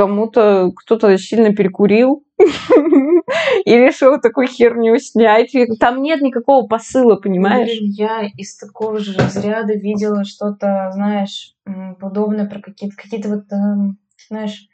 кому-то 0.00 0.72
кто-то 0.74 1.18
сильно 1.18 1.54
перекурил 1.54 2.24
и 2.38 3.70
решил 3.70 4.18
такую 4.18 4.46
херню 4.46 4.98
снять. 4.98 5.54
Там 5.78 6.00
нет 6.00 6.22
никакого 6.22 6.66
посыла, 6.66 7.16
понимаешь? 7.16 7.68
Блин, 7.68 7.90
я 7.90 8.22
из 8.38 8.56
такого 8.56 8.98
же 8.98 9.12
разряда 9.12 9.74
видела 9.74 10.24
что-то, 10.24 10.90
знаешь, 10.94 11.54
подобное 12.00 12.48
про 12.48 12.62
какие-то 12.62 12.96
какие-то 12.96 13.28
вот, 13.28 13.52
эм, 13.52 13.98
знаешь, 14.26 14.68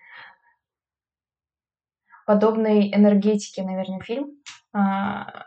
подобной 2.25 2.95
энергетики, 2.95 3.61
наверное, 3.61 3.99
фильм. 4.03 4.31
А, 4.73 5.47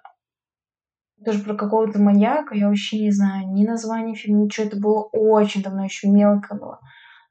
тоже 1.24 1.40
про 1.40 1.56
какого-то 1.56 2.02
маньяка, 2.02 2.54
я 2.54 2.68
вообще 2.68 3.00
не 3.00 3.12
знаю 3.12 3.48
ни 3.48 3.66
название 3.66 4.16
фильма, 4.16 4.44
ничего, 4.44 4.68
это 4.68 4.78
было 4.78 5.04
очень 5.14 5.64
давно, 5.64 5.86
еще 5.86 6.10
мелко 6.10 6.56
было 6.56 6.82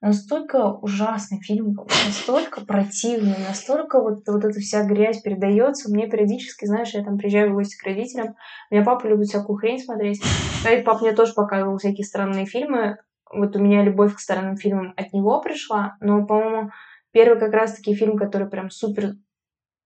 настолько 0.00 0.72
ужасный 0.74 1.40
фильм 1.40 1.76
настолько 2.06 2.64
противный, 2.64 3.36
настолько 3.46 4.00
вот, 4.00 4.20
вот 4.26 4.44
эта 4.44 4.60
вся 4.60 4.84
грязь 4.84 5.20
передается. 5.20 5.90
Мне 5.90 6.08
периодически, 6.08 6.66
знаешь, 6.66 6.94
я 6.94 7.04
там 7.04 7.18
приезжаю 7.18 7.50
в 7.50 7.54
гости 7.54 7.76
к 7.76 7.84
родителям, 7.84 8.36
у 8.70 8.74
меня 8.74 8.84
папа 8.84 9.06
любит 9.06 9.28
всякую 9.28 9.58
хрень 9.58 9.80
смотреть. 9.80 10.22
И 10.70 10.82
папа 10.82 11.00
мне 11.00 11.12
тоже 11.12 11.34
показывал 11.34 11.78
всякие 11.78 12.04
странные 12.04 12.46
фильмы. 12.46 12.98
Вот 13.30 13.56
у 13.56 13.58
меня 13.58 13.82
любовь 13.82 14.14
к 14.14 14.20
странным 14.20 14.56
фильмам 14.56 14.94
от 14.96 15.12
него 15.12 15.40
пришла, 15.40 15.96
но, 16.00 16.24
по-моему, 16.24 16.70
первый 17.10 17.38
как 17.38 17.52
раз-таки 17.52 17.94
фильм, 17.94 18.16
который 18.16 18.48
прям 18.48 18.70
супер 18.70 19.16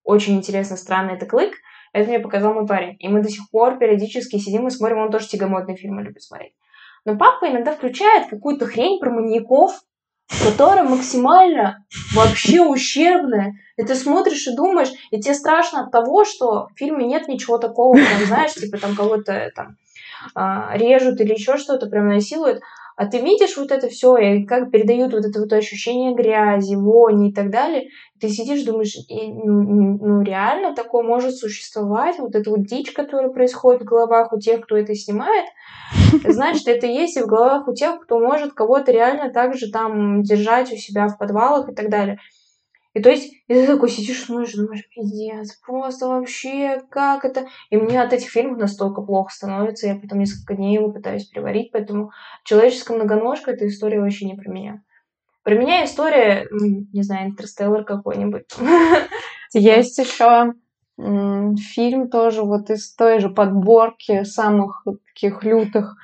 очень 0.03 0.35
интересно 0.35 0.77
странный, 0.77 1.15
это 1.15 1.25
«Клык», 1.25 1.53
это 1.93 2.09
мне 2.09 2.19
показал 2.19 2.53
мой 2.53 2.65
парень. 2.65 2.95
И 2.99 3.07
мы 3.07 3.21
до 3.21 3.29
сих 3.29 3.49
пор 3.49 3.77
периодически 3.77 4.37
сидим 4.37 4.67
и 4.67 4.71
смотрим, 4.71 4.99
он 4.99 5.11
тоже 5.11 5.27
тягомотные 5.27 5.77
фильмы 5.77 6.03
любит 6.03 6.23
смотреть. 6.23 6.53
Но 7.05 7.17
папа 7.17 7.49
иногда 7.49 7.73
включает 7.73 8.29
какую-то 8.29 8.65
хрень 8.65 8.99
про 8.99 9.11
маньяков, 9.11 9.73
которая 10.41 10.83
максимально 10.83 11.85
вообще 12.13 12.61
ущербная. 12.61 13.53
И 13.77 13.83
ты 13.83 13.95
смотришь 13.95 14.47
и 14.47 14.55
думаешь, 14.55 14.91
и 15.11 15.19
тебе 15.19 15.33
страшно 15.33 15.85
от 15.85 15.91
того, 15.91 16.25
что 16.25 16.67
в 16.67 16.77
фильме 16.77 17.05
нет 17.05 17.27
ничего 17.27 17.57
такого, 17.57 17.95
там, 17.95 18.25
знаешь, 18.27 18.53
типа 18.53 18.77
там 18.77 18.95
кого-то 18.95 19.51
там 19.55 19.75
а, 20.35 20.77
режут 20.77 21.19
или 21.19 21.33
еще 21.33 21.57
что-то, 21.57 21.87
прям 21.87 22.07
насилуют. 22.07 22.61
А 22.95 23.07
ты 23.07 23.19
видишь 23.19 23.57
вот 23.57 23.71
это 23.71 23.89
все, 23.89 24.15
и 24.17 24.45
как 24.45 24.69
передают 24.69 25.13
вот 25.13 25.25
это 25.25 25.39
вот 25.39 25.51
ощущение 25.51 26.13
грязи, 26.13 26.75
вони 26.75 27.31
и 27.31 27.33
так 27.33 27.49
далее. 27.49 27.89
Ты 28.19 28.29
сидишь, 28.29 28.63
думаешь, 28.63 28.95
и, 28.95 29.33
ну, 29.33 29.97
ну 29.99 30.21
реально 30.21 30.75
такое 30.75 31.03
может 31.03 31.35
существовать, 31.35 32.19
вот 32.19 32.35
эта 32.35 32.51
вот 32.51 32.65
дичь, 32.67 32.91
которая 32.91 33.31
происходит 33.31 33.81
в 33.81 33.85
головах 33.85 34.31
у 34.31 34.39
тех, 34.39 34.61
кто 34.61 34.77
это 34.77 34.93
снимает, 34.93 35.45
значит, 36.27 36.67
это 36.67 36.87
есть 36.87 37.17
и 37.17 37.21
в 37.21 37.27
головах 37.27 37.67
у 37.67 37.73
тех, 37.73 38.01
кто 38.01 38.19
может 38.19 38.53
кого-то 38.53 38.91
реально 38.91 39.31
также 39.31 39.71
там 39.71 40.23
держать 40.23 40.71
у 40.71 40.75
себя 40.75 41.07
в 41.07 41.17
подвалах 41.17 41.69
и 41.69 41.73
так 41.73 41.89
далее. 41.89 42.19
И 42.93 43.01
то 43.01 43.09
есть, 43.09 43.33
и 43.47 43.53
ты 43.53 43.65
такой 43.65 43.89
сидишь, 43.89 44.23
смотришь, 44.23 44.53
думаешь, 44.53 44.87
пиздец, 44.87 45.55
просто 45.65 46.07
вообще, 46.07 46.83
как 46.91 47.25
это? 47.25 47.47
И 47.71 47.77
мне 47.77 47.99
от 47.99 48.13
этих 48.13 48.29
фильмов 48.29 48.59
настолько 48.59 49.01
плохо 49.01 49.33
становится, 49.33 49.87
я 49.87 49.95
потом 49.95 50.19
несколько 50.19 50.53
дней 50.53 50.75
его 50.75 50.91
пытаюсь 50.91 51.25
переварить, 51.25 51.71
поэтому 51.71 52.11
«Человеческая 52.43 52.95
многоножка»— 52.95 53.51
это 53.53 53.67
история 53.67 53.99
вообще 53.99 54.25
не 54.25 54.35
про 54.35 54.49
меня. 54.51 54.83
Про 55.41 55.55
меня 55.55 55.83
история, 55.85 56.47
не 56.51 57.01
знаю, 57.01 57.29
«Интерстеллар» 57.29 57.83
какой-нибудь. 57.83 58.45
Есть 59.53 59.97
еще 59.97 60.53
фильм 60.97 62.09
тоже 62.09 62.43
вот 62.43 62.69
из 62.69 62.93
той 62.93 63.19
же 63.19 63.29
подборки 63.29 64.23
самых 64.23 64.85
таких 65.07 65.43
лютых. 65.43 65.95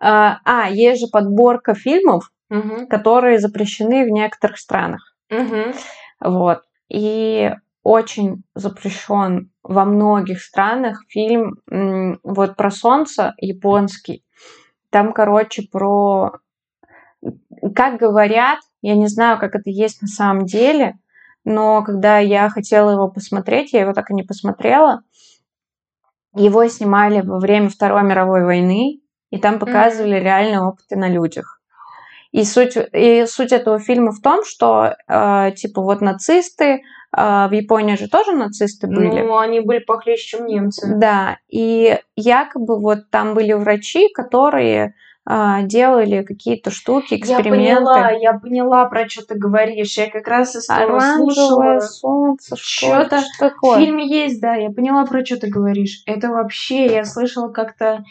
А, 0.00 0.40
а 0.44 0.68
есть 0.68 1.00
же 1.00 1.06
подборка 1.10 1.74
фильмов, 1.74 2.30
угу. 2.50 2.86
которые 2.88 3.38
запрещены 3.38 4.04
в 4.04 4.10
некоторых 4.10 4.58
странах. 4.58 5.16
Угу. 5.30 5.74
Вот. 6.20 6.62
И 6.88 7.50
очень 7.82 8.42
запрещен 8.54 9.50
во 9.62 9.84
многих 9.84 10.42
странах 10.42 11.02
фильм 11.08 11.58
вот 12.22 12.56
про 12.56 12.70
солнце 12.70 13.34
японский. 13.38 14.24
Там, 14.90 15.12
короче, 15.12 15.66
про... 15.70 16.38
Как 17.74 17.98
говорят, 17.98 18.58
я 18.82 18.94
не 18.94 19.06
знаю, 19.06 19.38
как 19.38 19.54
это 19.54 19.70
есть 19.70 20.02
на 20.02 20.08
самом 20.08 20.44
деле, 20.44 20.98
но 21.44 21.82
когда 21.82 22.18
я 22.18 22.48
хотела 22.48 22.90
его 22.90 23.08
посмотреть, 23.08 23.72
я 23.72 23.82
его 23.82 23.92
так 23.92 24.10
и 24.10 24.14
не 24.14 24.22
посмотрела. 24.22 25.02
Его 26.34 26.66
снимали 26.68 27.20
во 27.20 27.38
время 27.38 27.68
Второй 27.68 28.02
мировой 28.02 28.44
войны, 28.44 29.00
и 29.30 29.38
там 29.38 29.58
показывали 29.58 30.16
mm-hmm. 30.16 30.24
реальные 30.24 30.60
опыты 30.60 30.96
на 30.96 31.08
людях. 31.08 31.60
И 32.32 32.42
суть, 32.44 32.76
и 32.92 33.26
суть 33.26 33.52
этого 33.52 33.78
фильма 33.78 34.10
в 34.10 34.20
том, 34.20 34.44
что 34.44 34.96
э, 35.06 35.52
типа 35.54 35.82
вот 35.82 36.00
нацисты, 36.00 36.64
э, 36.64 36.80
в 37.12 37.50
Японии 37.52 37.94
же 37.94 38.08
тоже 38.08 38.32
нацисты 38.32 38.88
были. 38.88 39.22
Ну, 39.22 39.36
они 39.36 39.60
были 39.60 39.78
похлеще, 39.78 40.38
чем 40.38 40.46
немцы. 40.46 40.96
Да, 40.96 41.38
и 41.48 41.96
якобы 42.16 42.80
вот 42.80 43.10
там 43.10 43.34
были 43.34 43.52
врачи, 43.52 44.08
которые 44.12 44.94
делали 45.26 46.22
какие-то 46.22 46.70
штуки, 46.70 47.14
эксперименты. 47.14 47.62
Я 47.62 47.76
поняла, 47.76 48.10
я 48.10 48.32
поняла, 48.34 48.84
про 48.86 49.08
что 49.08 49.24
ты 49.26 49.34
говоришь. 49.36 49.96
Я 49.96 50.10
как 50.10 50.28
раз 50.28 50.54
из 50.54 50.66
того 50.66 51.00
слушала. 51.00 51.80
солнце, 51.80 52.56
что-то. 52.56 53.20
Что 53.20 53.28
такое? 53.38 53.78
В 53.78 53.80
фильме 53.80 54.06
есть, 54.06 54.40
да, 54.40 54.54
я 54.54 54.70
поняла, 54.70 55.06
про 55.06 55.24
что 55.24 55.38
ты 55.38 55.48
говоришь. 55.48 56.02
Это 56.04 56.28
вообще, 56.28 56.86
я 56.86 57.04
слышала 57.04 57.48
как-то 57.48 57.86
а, 57.94 58.04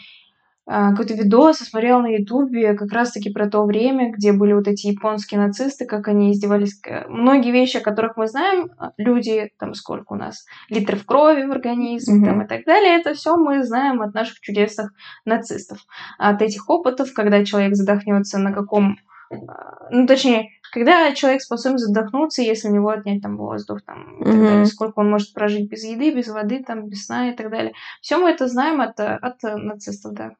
какой-то 0.66 1.14
видос, 1.14 1.60
я 1.60 1.66
смотрела 1.66 2.00
на 2.00 2.16
ютубе 2.16 2.74
как 2.74 2.90
раз-таки 2.90 3.30
про 3.30 3.48
то 3.50 3.64
время, 3.64 4.10
где 4.10 4.32
были 4.32 4.54
вот 4.54 4.66
эти 4.66 4.86
японские 4.86 5.40
нацисты, 5.40 5.84
как 5.84 6.08
они 6.08 6.32
издевались. 6.32 6.80
Многие 7.08 7.52
вещи, 7.52 7.76
о 7.76 7.82
которых 7.82 8.16
мы 8.16 8.26
знаем, 8.28 8.70
а, 8.78 8.92
люди, 8.96 9.50
там 9.58 9.74
сколько 9.74 10.14
у 10.14 10.16
нас 10.16 10.46
литров 10.70 11.04
крови 11.04 11.44
в 11.44 11.52
организме 11.52 12.22
mm-hmm. 12.22 12.30
там, 12.30 12.42
и 12.42 12.48
так 12.48 12.64
далее, 12.64 12.98
это 12.98 13.12
все 13.12 13.36
мы 13.36 13.62
знаем 13.62 14.00
от 14.00 14.14
наших 14.14 14.40
чудесных 14.40 14.92
нацистов. 15.26 15.80
От 16.18 16.40
этих 16.40 16.68
опытов, 16.70 17.12
когда 17.12 17.44
человек 17.44 17.74
задохнется 17.74 18.38
на 18.38 18.52
каком... 18.52 18.96
А, 19.30 19.88
ну, 19.90 20.06
точнее, 20.06 20.48
когда 20.72 21.12
человек 21.12 21.42
способен 21.42 21.76
задохнуться, 21.76 22.40
если 22.40 22.68
у 22.68 22.72
него 22.72 22.88
отнять 22.88 23.20
там 23.20 23.36
воздух, 23.36 23.82
там, 23.82 24.18
и 24.22 24.24
так 24.24 24.34
далее, 24.34 24.66
сколько 24.66 25.00
он 25.00 25.10
может 25.10 25.34
прожить 25.34 25.68
без 25.68 25.84
еды, 25.84 26.10
без 26.10 26.28
воды, 26.28 26.64
там, 26.66 26.88
без 26.88 27.04
сна 27.04 27.28
и 27.28 27.36
так 27.36 27.50
далее. 27.50 27.74
Все 28.00 28.16
мы 28.16 28.30
это 28.30 28.48
знаем 28.48 28.80
от, 28.80 28.98
от 28.98 29.42
нацистов, 29.42 30.14
да. 30.14 30.32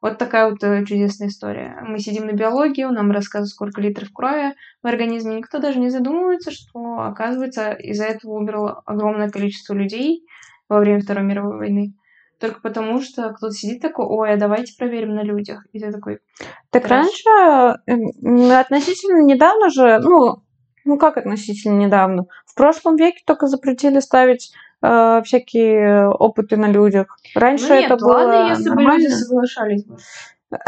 Вот 0.00 0.16
такая 0.18 0.48
вот 0.50 0.62
э, 0.62 0.84
чудесная 0.84 1.28
история. 1.28 1.78
Мы 1.86 1.98
сидим 1.98 2.26
на 2.26 2.32
биологию, 2.32 2.92
нам 2.92 3.10
рассказывают, 3.10 3.50
сколько 3.50 3.80
литров 3.80 4.12
крови 4.12 4.54
в 4.82 4.86
организме. 4.86 5.36
Никто 5.36 5.58
даже 5.58 5.80
не 5.80 5.90
задумывается, 5.90 6.50
что, 6.52 7.00
оказывается, 7.00 7.72
из-за 7.72 8.04
этого 8.04 8.32
умерло 8.32 8.82
огромное 8.86 9.28
количество 9.30 9.74
людей 9.74 10.24
во 10.68 10.78
время 10.78 11.00
Второй 11.00 11.24
мировой 11.24 11.56
войны. 11.58 11.94
только 12.40 12.60
потому, 12.60 13.00
что 13.02 13.32
кто-то 13.32 13.52
сидит 13.52 13.82
такой, 13.82 14.06
ой, 14.06 14.32
а 14.32 14.36
давайте 14.36 14.72
проверим 14.78 15.16
на 15.16 15.24
людях. 15.24 15.66
И 15.72 15.80
ты 15.80 15.90
такой, 15.90 16.20
Так 16.70 16.86
раньше, 16.86 17.28
м, 17.86 18.50
относительно 18.52 19.22
недавно 19.24 19.70
же, 19.70 19.98
ну, 20.00 20.36
ну 20.84 20.98
как 20.98 21.16
относительно 21.16 21.78
недавно? 21.78 22.26
В 22.46 22.54
прошлом 22.54 22.96
веке 22.96 23.22
только 23.26 23.46
запретили 23.48 24.00
ставить 24.00 24.52
э, 24.82 25.22
всякие 25.24 26.08
опыты 26.08 26.56
на 26.56 26.68
людях. 26.68 27.16
Раньше 27.34 27.68
ну 27.68 27.74
нет, 27.74 27.84
это 27.86 27.96
было 27.96 28.12
ладно, 28.12 28.48
если 28.50 28.70
бы 28.70 28.82
люди 28.82 29.08
соглашались 29.08 29.84
бы. 29.84 29.96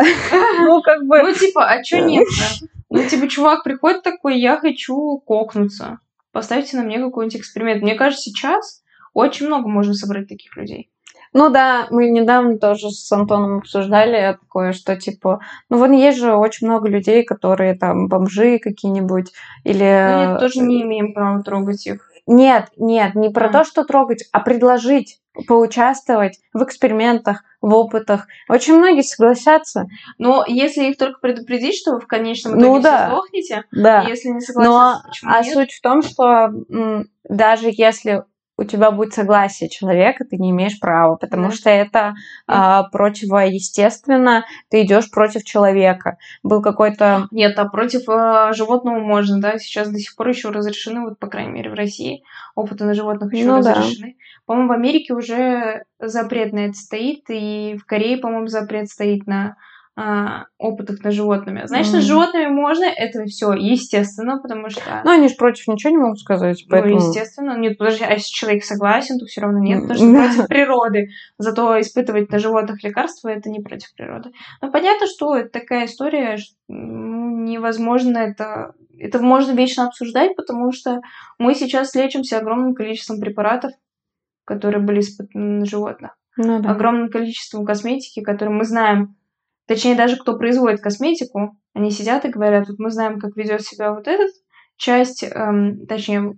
Ну, 0.61 0.83
как 0.83 1.05
бы... 1.07 1.23
Ну, 1.23 1.33
типа, 1.33 1.67
а 1.67 1.83
чё 1.83 2.05
нет-то? 2.05 2.67
Ну, 2.91 3.05
типа, 3.05 3.29
чувак 3.29 3.63
приходит 3.63 4.03
такой, 4.03 4.41
я 4.41 4.59
хочу 4.59 5.19
кокнуться. 5.25 6.01
Поставьте 6.33 6.77
на 6.77 6.83
мне 6.83 6.99
какой-нибудь 6.99 7.41
эксперимент. 7.41 7.83
Мне 7.83 7.95
кажется, 7.95 8.25
сейчас 8.25 8.83
очень 9.15 9.47
много 9.47 9.69
можно 9.69 9.95
собрать 9.95 10.29
таких 10.29 10.57
людей. 10.57 10.91
Ну 11.33 11.49
да, 11.49 11.87
мы 11.91 12.09
недавно 12.09 12.59
тоже 12.59 12.91
с 12.91 13.11
Антоном 13.13 13.59
обсуждали 13.59 14.37
такое, 14.41 14.73
что 14.73 14.97
типа, 14.97 15.41
ну 15.69 15.79
вот 15.79 15.91
есть 15.93 16.19
же 16.19 16.35
очень 16.35 16.67
много 16.67 16.89
людей, 16.89 17.23
которые 17.25 17.75
там 17.75 18.09
бомжи 18.09 18.59
какие-нибудь 18.59 19.33
или... 19.63 20.13
Ну, 20.13 20.33
нет, 20.33 20.41
тоже 20.41 20.61
не 20.61 20.83
имеем 20.83 21.13
права 21.13 21.43
трогать 21.45 21.87
их. 21.87 22.10
Нет, 22.33 22.69
нет, 22.77 23.17
не 23.17 23.29
про 23.29 23.47
А. 23.47 23.49
то, 23.53 23.65
что 23.65 23.83
трогать, 23.85 24.23
а 24.31 24.39
предложить 24.39 25.19
поучаствовать 25.49 26.39
в 26.53 26.63
экспериментах, 26.63 27.43
в 27.61 27.75
опытах. 27.75 28.29
Очень 28.49 28.79
многие 28.79 29.03
согласятся. 29.03 29.87
Но 30.19 30.45
если 30.47 30.85
их 30.91 30.97
только 30.97 31.19
предупредить, 31.19 31.77
что 31.77 31.95
вы 31.95 32.01
в 32.01 32.07
конечном 32.07 32.55
Ну 32.57 32.79
итоге 32.79 32.83
да. 32.85 32.97
все 32.99 33.07
сдохнете, 33.17 33.65
Да. 33.73 34.03
если 34.03 34.29
не 34.29 34.35
Но 34.35 34.41
согласятся, 34.41 35.09
почему 35.09 35.31
а 35.33 35.43
нет? 35.43 35.55
суть 35.55 35.73
в 35.73 35.81
том, 35.83 36.03
что 36.03 36.51
даже 37.25 37.69
если 37.73 38.23
у 38.61 38.65
тебя 38.65 38.91
будет 38.91 39.15
согласие 39.15 39.71
человека, 39.71 40.25
ты 40.25 40.37
не 40.37 40.51
имеешь 40.51 40.79
права, 40.79 41.17
потому 41.17 41.45
Да. 41.45 41.51
что 41.51 41.71
это 41.71 42.15
а, 42.47 42.85
противоестественно, 42.85 44.45
ты 44.69 44.83
идешь 44.83 45.11
против 45.11 45.45
человека. 45.45 46.19
Был 46.43 46.63
какой-то 46.63 47.27
Нет, 47.31 47.59
а 47.59 47.65
против 47.67 48.03
э, 48.09 48.53
животного 48.53 48.99
можно, 49.01 49.41
да? 49.41 49.59
Сейчас 49.59 49.89
до 49.91 49.99
сих 49.99 50.15
пор 50.15 50.29
еще 50.29 50.51
разрешены, 50.51 51.01
вот, 51.01 51.19
по 51.19 51.27
крайней 51.27 51.53
мере, 51.53 51.71
в 51.71 51.75
России 51.75 52.23
опыты 52.55 52.85
на 52.85 52.95
животных 52.95 53.33
еще 53.33 53.47
Ну 53.47 53.63
да. 53.63 53.75
разрешены. 53.77 54.17
По-моему, 54.47 54.69
в 54.69 54.73
Америке 54.73 55.15
уже 55.15 55.85
запрет 55.99 56.53
на 56.53 56.61
это 56.67 56.75
стоит, 56.75 57.23
и 57.29 57.77
в 57.81 57.87
Корее, 57.87 58.19
по-моему, 58.19 58.49
запрет 58.49 58.89
стоит 58.91 59.27
на 59.27 59.57
а, 59.97 60.47
опытах 60.57 61.03
на 61.05 61.11
животными. 61.11 61.63
Значит, 61.67 61.93
Мгм. 61.93 62.03
с 62.03 62.05
животными 62.05 62.47
можно, 62.47 62.85
это 62.85 63.25
все 63.27 63.53
естественно, 63.53 64.39
потому 64.41 64.71
что... 64.71 65.03
Ну, 65.05 65.11
они 65.11 65.29
же 65.29 65.35
против 65.35 65.67
ничего 65.69 65.91
не 65.91 65.99
могут 65.99 66.21
сказать, 66.21 66.59
Ну, 66.65 66.71
поэтому... 66.71 66.97
естественно. 66.97 67.59
Нет, 67.59 67.77
подожди, 67.77 68.05
а 68.05 68.13
если 68.13 68.31
человек 68.33 68.65
согласен, 68.65 69.19
то 69.19 69.27
все 69.27 69.41
равно 69.43 69.59
нет, 69.59 69.83
потому 69.83 69.99
что 69.99 70.13
против 70.13 70.49
природы. 70.49 71.09
Зато 71.39 71.81
испытывать 71.81 72.31
на 72.31 72.39
животных 72.39 72.83
лекарства 72.83 73.29
это 73.29 73.51
не 73.51 73.61
против 73.61 73.93
природы. 73.95 74.31
Но 74.63 74.71
понятно, 74.71 75.07
что 75.07 75.35
это 75.37 75.51
такая 75.51 75.87
история, 75.87 76.37
ш- 76.39 76.55
м, 76.71 77.45
невозможно 77.45 78.19
это. 78.19 78.73
Это 78.99 79.19
можно 79.21 79.53
вечно 79.53 79.87
обсуждать, 79.87 80.37
потому 80.37 80.73
что 80.73 81.01
мы 81.39 81.55
сейчас 81.55 81.95
лечимся 81.95 82.39
огромным 82.39 82.75
количеством 82.75 83.19
препаратов, 83.21 83.73
которые 84.45 84.83
были 84.83 85.01
испытаны 85.01 85.61
на 85.61 85.65
животных. 85.67 86.13
Ну 86.37 86.61
да. 86.61 86.71
Огромным 86.71 87.11
количеством 87.11 87.65
косметики, 87.67 88.21
которые 88.23 88.55
мы 88.55 88.65
знаем. 88.65 89.17
Точнее, 89.71 89.95
даже 89.95 90.17
кто 90.17 90.37
производит 90.37 90.81
косметику, 90.81 91.57
они 91.75 91.93
сидят 91.93 92.25
и 92.25 92.29
говорят, 92.29 92.67
вот 92.67 92.81
мы 92.81 92.91
знаем, 92.91 93.21
как 93.21 93.37
ведет 93.37 93.63
себя 93.63 93.93
вот 93.93 94.09
эта 94.09 94.25
часть, 94.77 95.23
эм, 95.23 95.87
точнее, 95.87 96.23
вот 96.23 96.37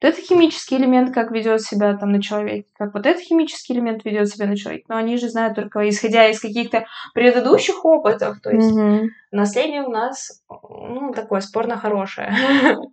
этот 0.00 0.18
химический 0.18 0.78
элемент, 0.78 1.14
как 1.14 1.30
ведет 1.30 1.62
себя 1.62 1.96
там 1.96 2.10
на 2.10 2.20
человеке, 2.20 2.66
как 2.76 2.92
вот 2.92 3.06
этот 3.06 3.22
химический 3.22 3.76
элемент 3.76 4.04
ведет 4.04 4.28
себя 4.28 4.46
на 4.46 4.56
человеке. 4.56 4.86
Но 4.88 4.96
они 4.96 5.18
же 5.18 5.28
знают 5.28 5.54
только 5.54 5.88
исходя 5.88 6.28
из 6.28 6.40
каких-то 6.40 6.84
предыдущих 7.14 7.84
опытов. 7.84 8.40
То 8.42 8.50
есть 8.50 8.74
Мгм. 8.74 9.10
наследие 9.30 9.84
у 9.84 9.90
нас, 9.90 10.42
ну, 10.50 11.12
такое 11.14 11.42
спорно 11.42 11.76
хорошее. 11.76 12.34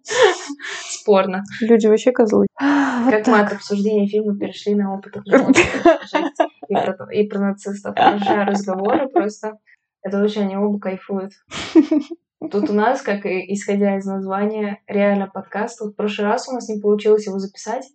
Спорно. 1.01 1.43
Люди 1.61 1.87
вообще 1.87 2.11
козлы. 2.11 2.45
Вот 2.59 3.11
Как 3.11 3.27
мы 3.27 3.37
так. 3.37 3.47
от 3.47 3.53
обсуждения 3.53 4.07
фильма 4.07 4.37
перешли 4.37 4.75
на 4.75 4.93
опыт. 4.93 5.15
И 7.11 7.27
про, 7.27 7.39
нацистов. 7.39 7.95
Наши 7.95 8.45
разговоры 8.45 9.09
просто... 9.09 9.57
Это 10.03 10.19
вообще 10.19 10.41
они 10.41 10.57
оба 10.57 10.79
кайфуют. 10.79 11.33
Тут 12.51 12.69
у 12.69 12.73
нас, 12.73 13.01
как 13.01 13.25
и 13.25 13.53
исходя 13.53 13.97
из 13.97 14.05
названия, 14.05 14.81
реально 14.87 15.27
подкаст. 15.27 15.79
Вот 15.81 15.93
в 15.93 15.95
прошлый 15.95 16.27
раз 16.27 16.47
у 16.47 16.53
нас 16.53 16.69
не 16.69 16.79
получилось 16.79 17.27
его 17.27 17.37
записать. 17.39 17.85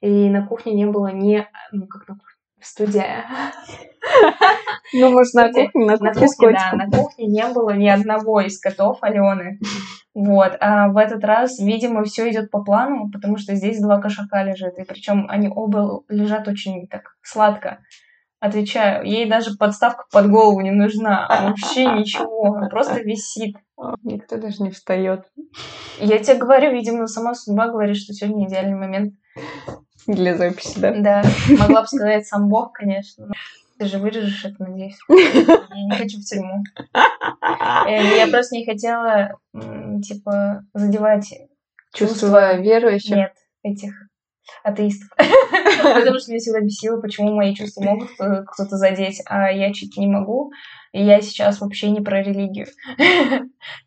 И 0.00 0.28
на 0.28 0.46
кухне 0.46 0.74
не 0.74 0.86
было 0.86 1.12
ни... 1.12 1.46
Ну, 1.72 1.86
как 1.86 2.08
на 2.08 2.14
кухне? 2.14 2.39
В 2.60 2.66
студии. 2.66 3.04
Ну, 4.92 5.12
может, 5.12 5.34
на 5.34 5.52
кухне, 5.52 5.86
на 5.86 5.96
кухне 5.98 6.26
с 6.26 6.34
кухне, 6.34 6.52
да, 6.52 6.70
котиком. 6.70 6.78
на 6.78 6.90
кухне 6.90 7.26
не 7.26 7.46
было 7.46 7.70
ни 7.76 7.86
одного 7.86 8.40
из 8.40 8.58
котов 8.58 8.98
Алены. 9.02 9.60
Вот. 10.14 10.56
А 10.58 10.88
в 10.88 10.96
этот 10.96 11.22
раз, 11.22 11.60
видимо, 11.60 12.02
все 12.02 12.28
идет 12.28 12.50
по 12.50 12.64
плану, 12.64 13.08
потому 13.12 13.36
что 13.36 13.54
здесь 13.54 13.80
два 13.80 14.00
кошака 14.00 14.42
лежит. 14.42 14.78
И 14.78 14.84
причем 14.84 15.26
они 15.28 15.48
оба 15.48 16.02
лежат 16.08 16.48
очень 16.48 16.88
так 16.88 17.14
сладко. 17.22 17.78
Отвечаю, 18.40 19.04
ей 19.04 19.28
даже 19.28 19.56
подставка 19.56 20.06
под 20.10 20.30
голову 20.30 20.60
не 20.60 20.70
нужна. 20.72 21.28
Вообще 21.28 21.84
ничего. 21.84 22.68
Просто 22.70 23.00
висит. 23.00 23.56
Никто 24.02 24.38
даже 24.38 24.62
не 24.62 24.70
встает 24.70 25.26
Я 25.98 26.18
тебе 26.18 26.36
говорю, 26.36 26.72
видимо, 26.72 27.06
сама 27.06 27.34
судьба 27.34 27.68
говорит, 27.68 27.96
что 27.96 28.12
сегодня 28.12 28.46
идеальный 28.48 28.76
момент. 28.76 29.14
Для 30.06 30.36
записи, 30.36 30.78
да? 30.78 30.92
Да, 31.00 31.22
могла 31.58 31.82
бы 31.82 31.86
сказать 31.86 32.26
сам 32.26 32.48
Бог, 32.48 32.72
конечно. 32.72 33.26
но 33.26 33.34
Ты 33.78 33.86
же 33.86 33.98
вырежешь 33.98 34.44
это, 34.44 34.56
надеюсь. 34.64 34.98
Я 35.08 35.84
не 35.84 35.96
хочу 35.96 36.18
в 36.18 36.24
тюрьму. 36.24 36.62
Э, 37.86 38.16
Я 38.18 38.28
просто 38.28 38.56
не 38.56 38.64
хотела, 38.66 39.30
типа, 40.02 40.64
задевать 40.74 41.32
Чувство 41.94 42.56
верующих. 42.56 43.16
нет 43.16 43.32
этих 43.62 43.92
атеистов. 44.64 45.08
Потому 45.82 46.18
что 46.18 46.30
меня 46.30 46.38
всегда 46.40 46.60
бесило, 46.60 47.00
почему 47.00 47.34
мои 47.34 47.54
чувства 47.54 47.82
могут 47.82 48.10
кто- 48.12 48.42
кто-то 48.46 48.76
задеть, 48.76 49.22
а 49.26 49.50
я 49.50 49.72
чуть 49.72 49.96
не 49.96 50.06
могу. 50.06 50.50
И 50.92 51.02
я 51.02 51.20
сейчас 51.20 51.60
вообще 51.60 51.90
не 51.90 52.00
про 52.00 52.20
религию. 52.22 52.66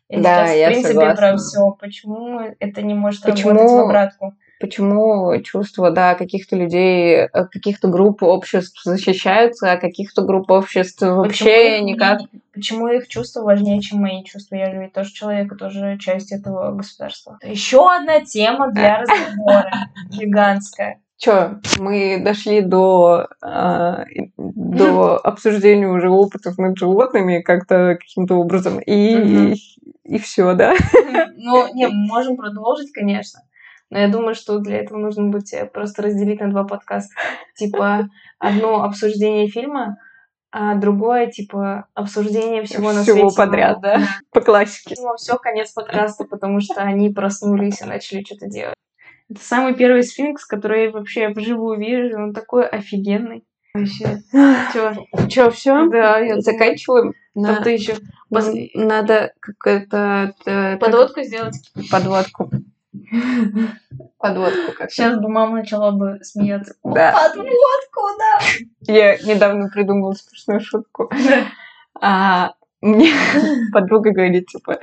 Я 0.08 0.20
Да, 0.22 0.46
сейчас, 0.46 0.56
я 0.56 0.66
в 0.68 0.72
принципе, 0.72 0.94
согласна. 0.94 1.16
про 1.16 1.36
все. 1.36 1.70
Почему 1.80 2.40
это 2.60 2.82
не 2.82 2.94
может 2.94 3.22
Почему- 3.22 3.50
работать 3.50 3.70
в 3.72 3.80
обратку? 3.80 4.34
Почему 4.68 5.38
чувства, 5.42 5.90
да, 5.90 6.14
каких-то 6.14 6.56
людей, 6.56 7.16
э, 7.16 7.28
каких-то 7.52 7.88
групп 7.88 8.22
обществ 8.22 8.80
защищаются, 8.82 9.72
а 9.72 9.76
каких-то 9.76 10.22
групп 10.22 10.50
обществ 10.50 11.02
вообще 11.02 11.44
Почему 11.44 11.76
их 11.76 11.82
никак. 11.84 12.20
не- 12.20 12.28
Почему 12.54 12.88
их 12.88 13.08
чувства 13.08 13.42
важнее, 13.42 13.80
чем 13.82 14.00
мои 14.00 14.24
чувства? 14.24 14.54
Я 14.56 14.70
же 14.70 14.78
ведь 14.78 14.92
тоже 14.94 15.12
человек, 15.12 15.52
и 15.52 15.56
тоже 15.56 15.98
часть 15.98 16.32
этого 16.32 16.70
государства. 16.72 17.38
Еще 17.42 17.86
одна 17.86 18.20
тема 18.20 18.70
для 18.72 19.00
разговора. 19.02 19.70
Гигантская. 20.10 21.00
Чё, 21.18 21.60
мы 21.78 22.22
дошли 22.24 22.62
до, 22.62 23.28
и- 24.10 24.30
до 24.36 25.16
обсуждения 25.24 25.88
уже 25.88 26.08
опытов 26.08 26.56
над 26.56 26.78
животными 26.78 27.40
как-то 27.40 27.98
каким-то 28.00 28.36
образом, 28.36 28.78
и, 28.80 29.14
Мгм. 29.16 29.52
и, 29.52 29.56
и 30.04 30.18
все, 30.18 30.54
да? 30.54 30.74
Ну, 31.36 31.72
не, 31.74 31.86
мы 31.88 32.06
можем 32.06 32.36
продолжить, 32.36 32.92
конечно. 32.92 33.40
Но 33.90 33.98
я 33.98 34.08
думаю, 34.08 34.34
что 34.34 34.58
для 34.58 34.78
этого 34.78 34.98
нужно 34.98 35.28
будет 35.28 35.52
э, 35.52 35.66
просто 35.66 36.02
разделить 36.02 36.40
на 36.40 36.50
два 36.50 36.64
подкаста. 36.64 37.14
Типа, 37.56 38.08
одно 38.38 38.82
обсуждение 38.82 39.46
фильма, 39.48 39.96
а 40.50 40.74
другое, 40.76 41.26
типа, 41.28 41.86
обсуждение 41.94 42.62
всего 42.64 42.92
на 42.92 43.02
Всего 43.02 43.28
свете. 43.30 43.36
подряд, 43.36 43.80
да? 43.80 44.00
По 44.32 44.40
классике. 44.40 44.94
все, 45.16 45.36
конец 45.38 45.72
подкаста, 45.72 46.24
потому 46.24 46.60
что 46.60 46.80
они 46.80 47.10
проснулись 47.10 47.82
и 47.82 47.84
начали 47.84 48.22
что-то 48.24 48.46
делать. 48.46 48.74
Это 49.28 49.40
самый 49.42 49.74
первый 49.74 50.02
сфинкс, 50.02 50.44
который 50.44 50.84
я 50.84 50.90
вообще 50.90 51.28
вживую 51.28 51.78
вижу. 51.78 52.16
Он 52.18 52.32
такой 52.32 52.66
офигенный. 52.66 53.44
Вообще. 53.74 54.18
Чё? 54.72 54.92
Че, 55.28 55.50
все? 55.50 55.88
Да, 55.88 56.18
я 56.20 56.40
Заканчиваем. 56.40 57.14
Там 57.34 57.62
ты 57.64 57.70
еще 57.70 57.96
Надо 58.74 59.32
какую-то 59.40 60.34
э, 60.46 60.76
подводку 60.76 61.22
сделать. 61.22 61.56
как- 61.74 61.84
подводку. 61.90 62.50
Подводку 64.18 64.72
как 64.76 64.90
Сейчас 64.90 65.18
бы 65.18 65.28
мама 65.28 65.56
начала 65.56 65.90
бы 65.90 66.18
смеяться. 66.22 66.74
Да. 66.84 67.12
Подводку, 67.12 68.00
да. 68.18 68.92
Я 68.92 69.16
недавно 69.18 69.68
придумала 69.68 70.12
смешную 70.12 70.60
шутку. 70.60 71.10
А 72.00 72.52
мне 72.80 73.12
подруга 73.72 74.12
говорит, 74.12 74.46
типа, 74.46 74.78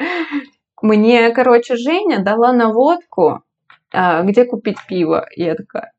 мне, 0.81 1.31
короче, 1.31 1.75
Женя 1.75 2.19
дала 2.19 2.51
наводку, 2.51 3.43
а, 3.93 4.23
где 4.23 4.45
купить 4.45 4.77
пиво. 4.87 5.27
И 5.35 5.43
я 5.43 5.55
такая, 5.55 5.93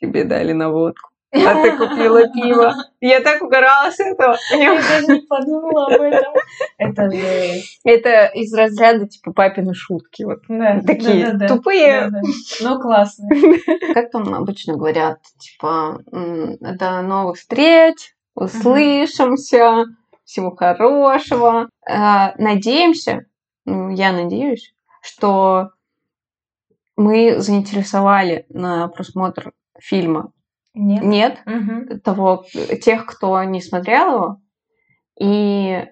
тебе 0.00 0.24
дали 0.24 0.52
наводку. 0.52 1.10
А 1.34 1.62
ты 1.62 1.76
купила 1.76 2.28
пиво. 2.28 2.74
Я 3.00 3.20
так 3.20 3.42
угорала 3.42 3.90
с 3.90 3.98
этого. 4.00 4.36
Я 4.50 4.74
даже 4.76 5.06
не 5.06 5.20
подумала 5.22 5.86
об 5.86 6.00
этом. 6.00 6.32
Это 6.78 7.10
же... 7.10 7.62
Это 7.84 8.26
из 8.26 8.52
разряда 8.54 9.08
типа 9.08 9.32
папины 9.32 9.74
шутки. 9.74 10.22
Вот 10.22 10.40
Да, 10.48 10.80
такие 10.86 11.26
да, 11.26 11.32
да, 11.32 11.38
да. 11.38 11.48
тупые. 11.48 12.10
Да, 12.10 12.20
да. 12.20 12.20
Но 12.62 12.80
классные. 12.80 13.58
Как 13.94 14.10
там 14.10 14.34
обычно 14.34 14.76
говорят, 14.76 15.18
типа, 15.38 16.00
до 16.10 17.02
новых 17.02 17.36
встреч, 17.36 18.14
услышимся, 18.34 19.84
всего 20.24 20.54
хорошего. 20.54 21.68
Э, 21.88 22.34
Надеемся, 22.38 23.26
ну, 23.64 23.90
я 23.90 24.12
надеюсь, 24.12 24.74
что 25.02 25.70
мы 26.96 27.40
заинтересовали 27.40 28.46
на 28.48 28.88
просмотр 28.88 29.52
фильма 29.80 30.30
Нет. 30.74 31.02
нет 31.04 31.38
Мгм. 31.46 32.00
того, 32.00 32.44
тех, 32.82 33.06
кто 33.06 33.42
не 33.44 33.60
смотрел 33.60 34.14
его, 34.14 34.40
и 35.18 35.86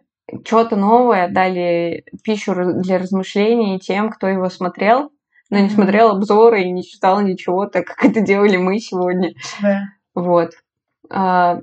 что-то 0.45 0.77
новое 0.77 1.29
дали 1.29 2.05
пищу 2.25 2.55
для 2.55 2.99
размышлений 2.99 3.79
тем, 3.79 4.11
кто 4.11 4.27
его 4.27 4.49
смотрел, 4.49 5.13
но 5.51 5.59
не 5.59 5.69
смотрел 5.69 6.11
обзоры 6.11 6.63
и 6.63 6.73
не 6.73 6.83
читал 6.83 7.21
ничего, 7.21 7.67
так 7.67 7.87
как 7.87 8.05
это 8.05 8.21
делали 8.21 8.57
мы 8.57 8.79
сегодня. 8.79 9.35
Да. 9.61 9.83
Вот. 10.15 10.53
А, 11.11 11.61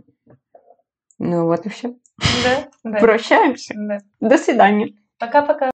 ну 1.18 1.46
вот 1.46 1.66
и 1.66 1.70
все. 1.70 1.96
Да, 2.44 2.70
да. 2.84 3.00
Прощаемся. 3.00 3.74
Да. 3.76 3.98
До 4.20 4.38
свидания. 4.38 4.94
Пока-пока. 5.18 5.68